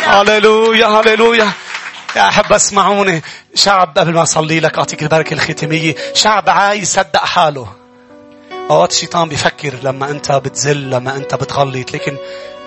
هللويا 0.05 0.87
هللويا. 0.87 1.51
يا 2.15 2.27
أحب 2.27 2.53
اسمعوني. 2.53 3.23
شعب 3.55 3.97
قبل 3.97 4.13
ما 4.13 4.23
أصلي 4.23 4.59
لك 4.59 4.77
أعطيك 4.77 5.03
البركة 5.03 5.33
الختامية. 5.33 5.95
شعب 6.13 6.49
عايز 6.49 6.83
يصدق 6.83 7.25
حاله. 7.25 7.78
أوقات 8.69 8.91
الشيطان 8.91 9.29
بيفكر 9.29 9.73
لما 9.83 10.11
أنت 10.11 10.31
بتزل 10.31 10.89
لما 10.89 11.15
أنت 11.15 11.35
بتغلط 11.35 11.93
لكن 11.93 12.17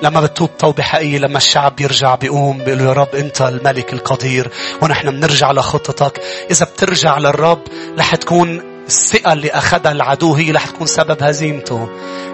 لما 0.03 0.21
بتتوب 0.21 0.57
توبة 0.59 0.83
حقيقية 0.83 1.19
لما 1.19 1.37
الشعب 1.37 1.77
بيرجع 1.77 2.15
بيقوم 2.15 2.59
بيقول 2.59 2.81
يا 2.81 2.93
رب 2.93 3.15
أنت 3.15 3.43
الملك 3.43 3.93
القدير 3.93 4.51
ونحن 4.83 5.11
بنرجع 5.11 5.53
لخطتك. 5.53 6.21
إذا 6.51 6.67
بترجع 6.67 7.19
للرب 7.19 7.61
رح 7.99 8.15
تكون 8.15 8.63
الثقة 8.87 9.33
اللي 9.33 9.51
أخذها 9.51 9.93
العدو 9.93 10.35
هي 10.35 10.51
رح 10.51 10.67
تكون 10.67 10.87
سبب 10.87 11.23
هزيمته. 11.23 11.89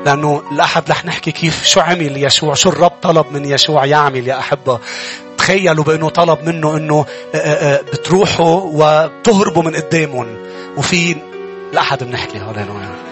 لأنه 0.06 0.42
الأحد 0.52 0.90
رح 0.90 1.04
نحكي 1.04 1.32
كيف 1.32 1.66
شو 1.66 1.80
عمل 1.80 2.24
يشوع 2.24 2.54
شو 2.54 2.68
الرب 2.68 2.92
طلب 3.02 3.26
من 3.32 3.44
يشوع 3.44 3.84
يعمل 3.84 4.28
يا 4.28 4.38
أحبة. 4.38 4.78
تخيلوا 5.38 5.84
بأنه 5.84 6.08
طلب 6.08 6.38
منه 6.44 6.76
أنه 6.76 7.06
بتروحوا 7.92 8.60
وبتهربوا 8.64 9.62
من 9.62 9.76
قدامهم. 9.76 10.36
وفي 10.76 11.16
الأحد 11.72 12.04
بنحكي 12.04 12.38
هللويا. 12.38 13.07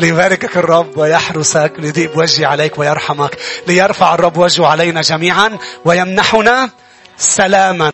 ليباركك 0.00 0.56
الرب 0.56 0.98
ويحرسك 0.98 1.72
ليضيء 1.78 2.18
وجهي 2.18 2.44
عليك 2.44 2.78
ويرحمك 2.78 3.38
ليرفع 3.66 4.14
الرب 4.14 4.36
وجهه 4.36 4.66
علينا 4.66 5.00
جميعا 5.00 5.58
ويمنحنا 5.84 6.70
سلاما. 7.18 7.92